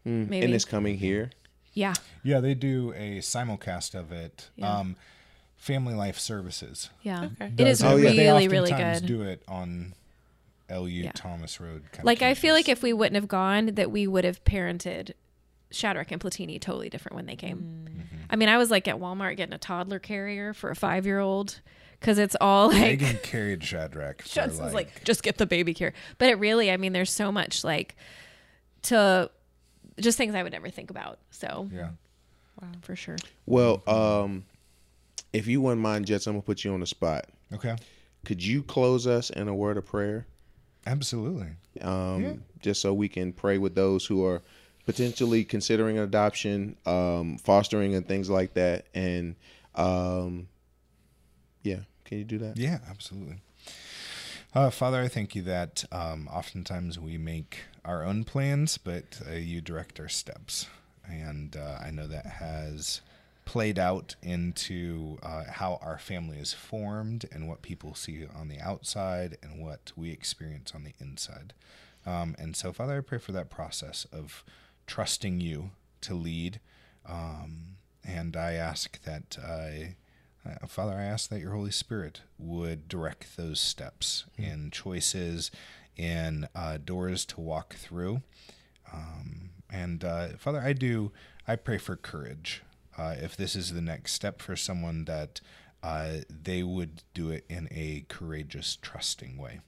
Mm. 0.05 0.29
maybe. 0.29 0.45
And 0.45 0.53
it's 0.53 0.65
coming 0.65 0.97
here. 0.97 1.31
Yeah, 1.73 1.93
Yeah, 2.23 2.39
they 2.39 2.53
do 2.53 2.93
a 2.95 3.17
simulcast 3.19 3.95
of 3.95 4.11
it. 4.13 4.49
Yeah. 4.55 4.71
Um, 4.77 4.95
Family 5.65 5.95
Life 5.95 6.19
Services. 6.19 6.91
yeah. 7.01 7.29
Okay. 7.41 7.51
It 7.57 7.67
is 7.67 7.79
does 7.79 7.91
Oh, 7.93 7.95
yeah. 7.97 8.11
they 8.11 8.17
really 8.27 8.47
really 8.47 8.71
oftentimes 8.71 9.01
good. 9.01 9.07
do 9.07 9.21
it 9.23 9.41
on 9.47 9.93
LU 10.69 10.85
Yeah. 10.87 11.11
Thomas 11.15 11.59
Road. 11.59 11.83
Kind 11.91 12.05
Like 12.05 12.21
I 12.21 12.35
feel 12.35 12.53
like 12.53 12.69
if 12.69 12.83
we 12.83 12.93
wouldn't 12.93 13.15
have 13.15 13.27
gone, 13.27 13.73
that 13.73 13.89
we 13.89 14.05
would 14.05 14.25
have 14.25 14.43
parented 14.43 15.13
Shadrach 15.71 16.11
and 16.11 16.21
Platini 16.21 16.61
totally 16.61 16.87
different 16.89 17.15
when 17.15 17.25
they 17.25 17.35
came. 17.35 17.57
Mm-hmm. 17.89 18.15
I 18.29 18.35
mean, 18.35 18.47
I 18.47 18.57
was 18.59 18.69
like 18.69 18.87
at 18.87 18.97
Walmart 18.97 19.37
getting 19.37 19.55
a 19.55 19.57
toddler 19.57 19.97
carrier 19.97 20.53
for 20.53 20.69
a 20.69 20.75
five 20.75 21.05
year 21.07 21.19
old 21.19 21.61
because 21.99 22.19
it's 22.19 22.35
all 22.39 22.67
like 22.67 22.99
Megan 23.01 23.17
carried 23.23 23.63
Shadrach. 23.63 24.21
For 24.23 24.29
Just 24.35 24.61
like, 24.61 24.73
like, 24.73 25.03
just 25.03 25.23
get 25.23 25.39
the 25.39 25.47
baby 25.47 25.73
care. 25.73 25.93
But 26.19 26.29
it 26.29 26.35
really, 26.37 26.69
I 26.71 26.77
mean, 26.77 26.93
there's 26.93 27.11
so 27.11 27.31
much 27.31 27.63
like 27.63 27.95
to 28.83 29.31
just 29.99 30.15
things 30.17 30.35
I 30.35 30.43
would 30.43 30.51
never 30.51 30.69
think 30.69 30.91
about. 30.91 31.17
So 31.31 31.67
yeah. 31.73 31.89
Wow. 32.61 32.67
for 32.81 32.95
sure. 32.95 33.17
Well, 33.47 33.81
um 33.87 34.45
if 35.35 35.47
you 35.47 35.61
wouldn't 35.61 35.81
mind, 35.81 36.05
Jets, 36.05 36.27
I'm 36.27 36.33
gonna 36.33 36.41
put 36.43 36.63
you 36.63 36.73
on 36.73 36.79
the 36.79 36.85
spot. 36.87 37.25
Okay. 37.53 37.75
Could 38.25 38.43
you 38.43 38.63
close 38.63 39.05
us 39.07 39.29
in 39.29 39.47
a 39.47 39.53
word 39.55 39.77
of 39.77 39.85
prayer? 39.85 40.25
Absolutely. 40.87 41.47
um, 41.81 42.21
Yeah. 42.23 42.33
just 42.61 42.81
so 42.81 42.93
we 42.93 43.07
can 43.09 43.33
pray 43.33 43.57
with 43.57 43.75
those 43.75 44.05
who 44.05 44.25
are 44.25 44.41
potentially 44.85 45.43
considering 45.43 45.97
adoption, 45.97 46.77
um, 46.85 47.37
fostering, 47.39 47.95
and 47.95 48.07
things 48.07 48.29
like 48.29 48.53
that. 48.53 48.85
And 48.93 49.35
um, 49.75 50.47
yeah, 51.63 51.79
can 52.05 52.19
you 52.19 52.23
do 52.23 52.37
that? 52.39 52.57
Yeah, 52.57 52.79
absolutely. 52.89 53.37
Uh, 54.53 54.69
Father, 54.69 55.01
I 55.01 55.07
thank 55.09 55.35
you 55.35 55.41
that 55.41 55.83
um, 55.91 56.29
oftentimes 56.31 56.97
we 56.99 57.17
make 57.17 57.61
our 57.83 58.03
own 58.03 58.23
plans, 58.23 58.77
but 58.77 59.19
uh, 59.29 59.33
you 59.33 59.59
direct 59.61 59.99
our 59.99 60.07
steps. 60.07 60.67
And 61.07 61.55
uh, 61.57 61.79
I 61.83 61.91
know 61.91 62.07
that 62.07 62.25
has 62.25 63.01
played 63.45 63.77
out 63.77 64.15
into 64.21 65.17
uh, 65.23 65.45
how 65.49 65.79
our 65.81 65.97
family 65.97 66.37
is 66.37 66.53
formed 66.53 67.25
and 67.31 67.47
what 67.47 67.61
people 67.61 67.93
see 67.93 68.25
on 68.35 68.47
the 68.47 68.59
outside 68.59 69.37
and 69.41 69.63
what 69.63 69.91
we 69.95 70.11
experience 70.11 70.73
on 70.75 70.83
the 70.83 70.93
inside. 70.99 71.53
Um, 72.05 72.35
and 72.37 72.55
so, 72.55 72.73
Father, 72.73 72.97
I 72.97 73.01
pray 73.01 73.19
for 73.19 73.31
that 73.31 73.49
process 73.49 74.05
of 74.11 74.43
trusting 74.87 75.39
you 75.41 75.71
to 76.01 76.13
lead. 76.15 76.59
Um, 77.07 77.77
and 78.03 78.35
I 78.35 78.53
ask 78.53 79.01
that, 79.03 79.37
uh, 79.43 80.49
uh, 80.49 80.67
Father, 80.67 80.93
I 80.93 81.05
ask 81.05 81.29
that 81.29 81.39
your 81.39 81.53
Holy 81.53 81.71
Spirit 81.71 82.21
would 82.37 82.87
direct 82.87 83.37
those 83.37 83.59
steps 83.59 84.25
in 84.37 84.69
choices, 84.71 85.49
in 85.95 86.47
uh, 86.55 86.77
doors 86.83 87.25
to 87.25 87.41
walk 87.41 87.75
through. 87.75 88.21
Um, 88.93 89.49
and 89.71 90.03
uh, 90.03 90.29
Father, 90.37 90.61
I 90.61 90.73
do, 90.73 91.11
I 91.47 91.55
pray 91.55 91.77
for 91.77 91.95
courage. 91.95 92.63
Uh, 92.97 93.15
if 93.17 93.35
this 93.35 93.55
is 93.55 93.73
the 93.73 93.81
next 93.81 94.13
step 94.13 94.41
for 94.41 94.55
someone, 94.55 95.05
that 95.05 95.41
uh, 95.83 96.17
they 96.29 96.63
would 96.63 97.03
do 97.13 97.29
it 97.29 97.45
in 97.49 97.67
a 97.71 98.05
courageous, 98.07 98.77
trusting 98.81 99.37
way. 99.37 99.59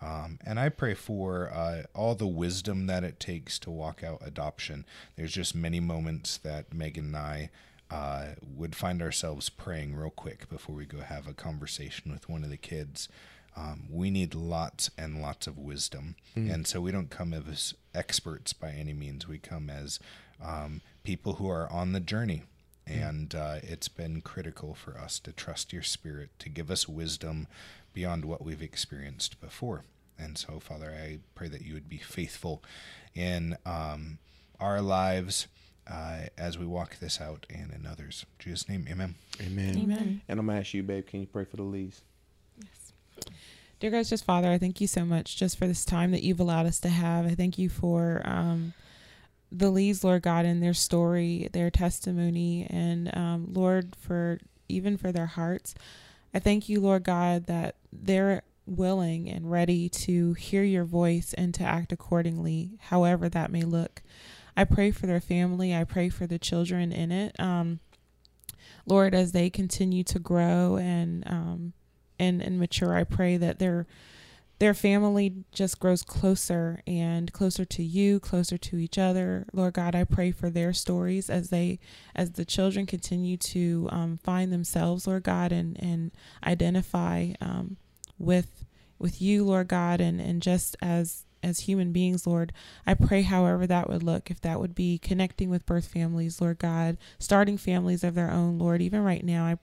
Um, 0.00 0.38
and 0.44 0.58
I 0.58 0.68
pray 0.68 0.94
for 0.94 1.50
uh, 1.52 1.82
all 1.94 2.14
the 2.14 2.26
wisdom 2.26 2.86
that 2.86 3.04
it 3.04 3.20
takes 3.20 3.58
to 3.60 3.70
walk 3.70 4.02
out 4.02 4.20
adoption. 4.24 4.84
There's 5.16 5.32
just 5.32 5.54
many 5.54 5.78
moments 5.78 6.38
that 6.38 6.74
Megan 6.74 7.06
and 7.06 7.16
I 7.16 7.50
uh, 7.90 8.26
would 8.42 8.74
find 8.74 9.00
ourselves 9.02 9.48
praying 9.48 9.94
real 9.94 10.10
quick 10.10 10.48
before 10.48 10.74
we 10.74 10.86
go 10.86 11.00
have 11.00 11.28
a 11.28 11.34
conversation 11.34 12.10
with 12.10 12.28
one 12.28 12.42
of 12.42 12.50
the 12.50 12.56
kids. 12.56 13.08
Um, 13.54 13.84
we 13.90 14.10
need 14.10 14.34
lots 14.34 14.90
and 14.96 15.20
lots 15.20 15.46
of 15.46 15.58
wisdom. 15.58 16.16
And 16.50 16.66
so 16.66 16.80
we 16.80 16.90
don't 16.90 17.10
come 17.10 17.34
as 17.34 17.74
experts 17.94 18.54
by 18.54 18.70
any 18.70 18.94
means. 18.94 19.28
We 19.28 19.38
come 19.38 19.68
as 19.68 20.00
um, 20.42 20.80
people 21.04 21.34
who 21.34 21.48
are 21.48 21.70
on 21.70 21.92
the 21.92 22.00
journey. 22.00 22.44
And 23.00 23.34
uh, 23.34 23.56
it's 23.62 23.88
been 23.88 24.20
critical 24.20 24.74
for 24.74 24.98
us 24.98 25.18
to 25.20 25.32
trust 25.32 25.72
your 25.72 25.82
spirit 25.82 26.30
to 26.38 26.48
give 26.48 26.70
us 26.70 26.88
wisdom 26.88 27.46
beyond 27.92 28.24
what 28.24 28.44
we've 28.44 28.62
experienced 28.62 29.40
before. 29.40 29.84
And 30.18 30.38
so, 30.38 30.60
Father, 30.60 30.94
I 30.96 31.18
pray 31.34 31.48
that 31.48 31.62
you 31.62 31.74
would 31.74 31.88
be 31.88 31.98
faithful 31.98 32.62
in 33.14 33.56
um, 33.66 34.18
our 34.60 34.80
lives 34.80 35.48
uh, 35.90 36.26
as 36.38 36.58
we 36.58 36.66
walk 36.66 36.98
this 37.00 37.20
out 37.20 37.46
and 37.50 37.72
in 37.72 37.86
others. 37.86 38.24
In 38.38 38.44
Jesus' 38.44 38.68
name, 38.68 38.86
amen. 38.88 39.16
Amen. 39.40 39.78
Amen. 39.78 40.20
And 40.28 40.40
I'm 40.40 40.46
gonna 40.46 40.60
ask 40.60 40.74
you, 40.74 40.82
babe, 40.82 41.06
can 41.06 41.20
you 41.20 41.26
pray 41.26 41.44
for 41.44 41.56
the 41.56 41.62
Lees? 41.64 42.02
Yes. 42.58 42.92
Dear 43.80 43.90
God, 43.90 44.06
just 44.06 44.24
Father, 44.24 44.50
I 44.50 44.58
thank 44.58 44.80
you 44.80 44.86
so 44.86 45.04
much 45.04 45.36
just 45.36 45.58
for 45.58 45.66
this 45.66 45.84
time 45.84 46.12
that 46.12 46.22
you've 46.22 46.40
allowed 46.40 46.66
us 46.66 46.78
to 46.80 46.88
have. 46.88 47.26
I 47.26 47.34
thank 47.34 47.58
you 47.58 47.68
for 47.68 48.22
um, 48.24 48.74
the 49.54 49.70
Lees, 49.70 50.02
Lord 50.02 50.22
God, 50.22 50.44
and 50.44 50.62
their 50.62 50.74
story, 50.74 51.48
their 51.52 51.70
testimony, 51.70 52.66
and 52.70 53.14
um, 53.16 53.48
Lord, 53.52 53.94
for 54.00 54.38
even 54.68 54.96
for 54.96 55.12
their 55.12 55.26
hearts. 55.26 55.74
I 56.34 56.38
thank 56.38 56.68
you, 56.68 56.80
Lord 56.80 57.04
God, 57.04 57.46
that 57.46 57.76
they're 57.92 58.42
willing 58.66 59.28
and 59.28 59.50
ready 59.50 59.88
to 59.88 60.32
hear 60.34 60.62
your 60.62 60.84
voice 60.84 61.34
and 61.34 61.52
to 61.54 61.64
act 61.64 61.92
accordingly, 61.92 62.78
however 62.80 63.28
that 63.28 63.50
may 63.50 63.62
look. 63.62 64.02
I 64.56 64.64
pray 64.64 64.90
for 64.90 65.06
their 65.06 65.20
family. 65.20 65.74
I 65.74 65.84
pray 65.84 66.08
for 66.08 66.26
the 66.26 66.38
children 66.38 66.92
in 66.92 67.12
it. 67.12 67.38
Um, 67.38 67.80
Lord, 68.86 69.14
as 69.14 69.32
they 69.32 69.50
continue 69.50 70.04
to 70.04 70.18
grow 70.18 70.76
and 70.76 71.24
um, 71.26 71.72
and 72.18 72.42
and 72.42 72.58
mature, 72.58 72.94
I 72.94 73.04
pray 73.04 73.36
that 73.36 73.58
their 73.58 73.86
their 74.62 74.74
family 74.74 75.34
just 75.50 75.80
grows 75.80 76.04
closer 76.04 76.84
and 76.86 77.32
closer 77.32 77.64
to 77.64 77.82
you, 77.82 78.20
closer 78.20 78.56
to 78.56 78.76
each 78.78 78.96
other. 78.96 79.44
Lord 79.52 79.74
God, 79.74 79.96
I 79.96 80.04
pray 80.04 80.30
for 80.30 80.50
their 80.50 80.72
stories 80.72 81.28
as 81.28 81.50
they 81.50 81.80
as 82.14 82.30
the 82.30 82.44
children 82.44 82.86
continue 82.86 83.36
to 83.38 83.88
um, 83.90 84.18
find 84.22 84.52
themselves, 84.52 85.04
Lord 85.08 85.24
God, 85.24 85.50
and 85.50 85.76
and 85.82 86.12
identify 86.46 87.32
um, 87.40 87.76
with 88.20 88.64
with 89.00 89.20
you, 89.20 89.42
Lord 89.44 89.66
God, 89.66 90.00
and 90.00 90.20
and 90.20 90.40
just 90.40 90.76
as 90.80 91.24
as 91.42 91.58
human 91.62 91.90
beings, 91.90 92.24
Lord. 92.24 92.52
I 92.86 92.94
pray, 92.94 93.22
however 93.22 93.66
that 93.66 93.88
would 93.90 94.04
look, 94.04 94.30
if 94.30 94.40
that 94.42 94.60
would 94.60 94.76
be 94.76 94.96
connecting 94.98 95.50
with 95.50 95.66
birth 95.66 95.88
families, 95.88 96.40
Lord 96.40 96.60
God, 96.60 96.98
starting 97.18 97.58
families 97.58 98.04
of 98.04 98.14
their 98.14 98.30
own, 98.30 98.60
Lord. 98.60 98.80
Even 98.80 99.02
right 99.02 99.24
now, 99.24 99.44
I, 99.46 99.58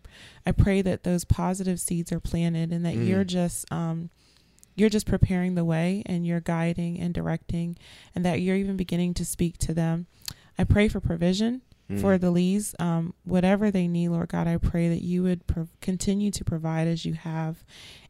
I 0.46 0.52
pray 0.52 0.82
that 0.82 1.04
those 1.04 1.24
positive 1.24 1.80
seeds 1.80 2.12
are 2.12 2.20
planted 2.20 2.74
and 2.74 2.86
that 2.86 2.96
Mm. 2.96 3.08
you're 3.08 3.24
just, 3.24 3.72
um, 3.72 4.10
you're 4.80 4.90
just 4.90 5.06
preparing 5.06 5.56
the 5.56 5.66
way 5.66 6.04
and 6.06 6.26
you're 6.26 6.40
guiding 6.40 7.00
and 7.00 7.14
directing, 7.14 7.78
and 8.16 8.26
that 8.26 8.42
you're 8.42 8.56
even 8.56 8.78
beginning 8.78 9.14
to 9.16 9.26
speak 9.26 9.58
to 9.60 9.74
them. 9.74 10.08
I 10.58 10.64
pray 10.64 10.88
for 10.88 11.00
provision 11.00 11.62
Mm. 11.90 12.02
for 12.02 12.20
the 12.20 12.30
Lees, 12.30 12.76
um, 12.78 13.16
whatever 13.24 13.72
they 13.72 13.88
need, 13.88 14.10
Lord 14.10 14.30
God. 14.30 14.48
I 14.48 14.58
pray 14.58 14.90
that 14.90 15.02
you 15.02 15.24
would 15.24 15.48
pro- 15.48 15.70
continue 15.82 16.30
to 16.30 16.44
provide 16.46 16.88
as 16.88 17.04
you 17.04 17.16
have. 17.16 17.64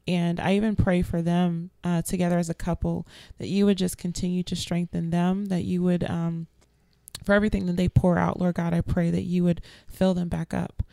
And 0.05 0.37
I 0.37 0.55
even 0.57 0.75
pray 0.75 1.01
for 1.01 1.21
them 1.21 1.69
uh, 1.81 2.01
together 2.01 2.37
as 2.37 2.49
a 2.49 2.53
couple 2.53 3.07
that 3.37 3.47
you 3.47 3.65
would 3.65 3.77
just 3.77 3.97
continue 3.97 4.43
to 4.43 4.55
strengthen 4.57 5.11
them, 5.11 5.45
that 5.45 5.63
you 5.63 5.81
would, 5.81 6.03
um, 6.09 6.47
for 7.23 7.33
everything 7.33 7.67
that 7.67 7.77
they 7.77 7.87
pour 7.87 8.17
out, 8.17 8.37
Lord 8.37 8.55
God, 8.55 8.73
I 8.73 8.81
pray 8.81 9.11
that 9.11 9.23
you 9.23 9.45
would 9.45 9.61
fill 9.87 10.13
them 10.13 10.27
back 10.27 10.53
up. 10.53 10.83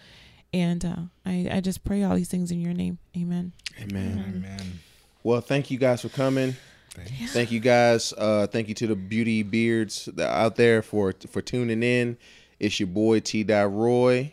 And 0.53 0.85
uh, 0.85 0.97
I, 1.25 1.49
I 1.55 1.61
just 1.61 1.83
pray 1.83 2.05
all 2.05 2.15
these 2.15 2.29
things 2.29 2.53
in 2.53 2.61
your 2.61 2.73
name. 2.75 2.99
Amen. 3.17 3.53
Amen. 3.81 4.33
Amen. 4.37 4.79
Well, 5.27 5.41
thank 5.41 5.73
you 5.73 5.77
guys 5.77 6.03
for 6.03 6.09
coming. 6.09 6.55
Thanks. 6.91 7.33
Thank 7.33 7.51
you 7.51 7.59
guys. 7.59 8.13
Uh, 8.17 8.47
thank 8.47 8.69
you 8.69 8.75
to 8.75 8.87
the 8.87 8.95
beauty 8.95 9.43
beards 9.43 10.09
out 10.21 10.55
there 10.55 10.83
for 10.83 11.15
for 11.29 11.43
tuning 11.43 11.83
in. 11.83 12.17
It's 12.61 12.79
your 12.79 12.87
boy 12.87 13.19
T. 13.19 13.43
Dot 13.43 13.75
Roy 13.75 14.33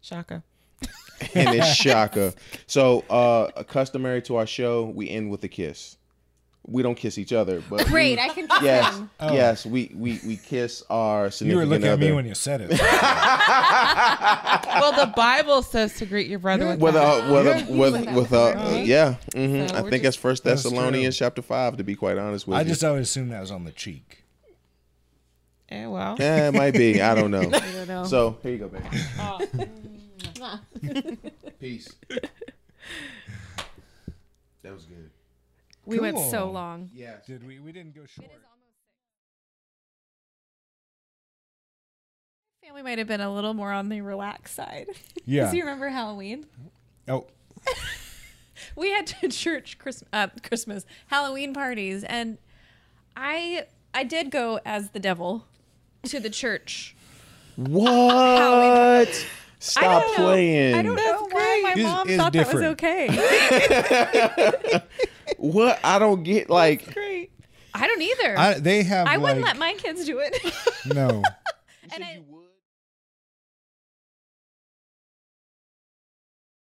Shaka. 0.00 0.44
and 1.34 1.58
it's 1.58 1.74
Shaka. 1.74 2.32
So, 2.68 3.00
uh, 3.10 3.64
customary 3.64 4.22
to 4.22 4.36
our 4.36 4.46
show, 4.46 4.84
we 4.84 5.10
end 5.10 5.32
with 5.32 5.42
a 5.42 5.48
kiss. 5.48 5.96
We 6.66 6.82
don't 6.82 6.94
kiss 6.94 7.16
each 7.18 7.32
other, 7.32 7.62
but 7.70 7.86
Great, 7.86 8.18
I 8.18 8.28
can 8.28 8.46
kiss 8.46 8.62
yes, 8.62 8.94
him. 8.96 9.10
Oh. 9.18 9.32
yes, 9.32 9.64
we, 9.66 9.90
we 9.94 10.20
we 10.26 10.36
kiss 10.36 10.82
our 10.90 11.30
significant 11.30 11.50
You 11.50 11.56
were 11.56 11.62
significant 11.62 11.82
looking 11.82 11.88
at 11.88 11.98
me 12.10 12.12
when 12.14 12.26
you 12.26 12.34
said 12.34 12.60
it. 12.60 12.70
well, 14.80 14.92
the 14.92 15.12
Bible 15.16 15.62
says 15.62 15.94
to 15.96 16.06
greet 16.06 16.28
your 16.28 16.38
brother 16.38 16.66
with 16.68 16.80
with 16.80 16.94
that. 16.94 17.28
a 17.28 17.32
with 17.32 17.46
a 17.46 17.58
Yeah. 17.60 17.76
with 17.76 18.04
Yeah. 18.04 18.14
with 18.14 18.32
a 18.32 18.82
yeah. 18.84 19.14
hmm 19.34 19.66
So 19.68 19.74
I 19.74 19.80
think 19.80 19.90
just- 19.90 20.02
that's 20.02 20.16
First 20.16 20.44
That's 20.44 20.62
Thessalonians 20.62 21.16
chapter 21.16 21.40
five. 21.42 21.76
To 21.78 21.82
be 21.84 21.94
quite 21.94 22.18
honest 22.18 22.46
with 22.46 22.56
I 22.56 22.60
you, 22.60 22.66
I 22.66 22.68
just 22.68 22.84
always 22.84 23.08
assumed 23.08 23.32
that 23.32 23.40
was 23.40 23.50
on 23.50 23.64
the 23.64 23.72
cheek. 23.72 24.24
Eh, 25.70 25.86
well, 25.86 26.16
yeah, 26.20 26.48
it 26.48 26.54
might 26.54 26.74
be. 26.74 27.00
I 27.00 27.14
don't 27.14 27.30
know. 27.30 27.40
I 27.54 27.72
don't 27.72 27.88
know. 27.88 28.04
So 28.04 28.36
here 28.42 28.52
you 28.52 28.58
go, 28.58 28.68
baby. 28.68 28.84
oh, 29.18 30.58
Peace. 31.60 31.88
That 34.62 34.74
was 34.74 34.84
good. 34.84 34.99
We 35.90 35.98
went 35.98 36.18
so 36.18 36.50
long. 36.50 36.88
Yes. 36.94 37.26
Did 37.26 37.46
we? 37.46 37.58
We 37.60 37.72
didn't 37.72 37.94
go 37.94 38.06
short. 38.06 38.30
Family 42.64 42.82
might 42.82 42.98
have 42.98 43.06
been 43.08 43.20
a 43.20 43.32
little 43.32 43.54
more 43.54 43.72
on 43.72 43.88
the 43.88 44.00
relaxed 44.00 44.54
side. 44.54 44.86
Yeah. 45.26 45.42
Because 45.42 45.54
you 45.54 45.62
remember 45.62 45.88
Halloween? 45.90 46.46
Oh, 47.06 47.26
we 48.76 48.90
had 48.90 49.06
to 49.08 49.28
church 49.30 49.78
Christmas, 49.78 50.08
uh, 50.12 50.28
Christmas 50.42 50.84
Halloween 51.06 51.52
parties, 51.54 52.02
and 52.04 52.38
I 53.16 53.66
I 53.94 54.02
did 54.04 54.30
go 54.30 54.58
as 54.64 54.90
the 54.90 54.98
devil 54.98 55.46
to 56.04 56.18
the 56.18 56.30
church. 56.30 56.96
What? 57.56 59.08
Stop 59.60 60.02
don't 60.02 60.16
playing. 60.16 60.74
I 60.74 60.82
don't 60.82 60.96
know 60.96 61.28
why 61.30 61.60
my 61.62 61.72
It's- 61.72 61.84
mom 61.86 62.08
it's 62.08 62.16
thought 62.16 62.32
different. 62.32 62.78
that 62.80 63.08
was 63.08 64.78
okay 64.78 64.82
what? 65.38 65.78
I 65.84 65.98
don't 65.98 66.22
get 66.22 66.50
like. 66.50 66.82
That's 66.84 66.94
great. 66.94 67.32
I 67.74 67.86
don't 67.86 68.02
either. 68.02 68.38
I, 68.38 68.54
they 68.54 68.82
have. 68.82 69.06
I 69.06 69.16
like, 69.16 69.20
wouldn't 69.22 69.44
let 69.44 69.56
my 69.56 69.74
kids 69.74 70.04
do 70.04 70.18
it. 70.18 70.36
No. 70.86 71.22
and 71.94 72.04
I, 72.04 72.20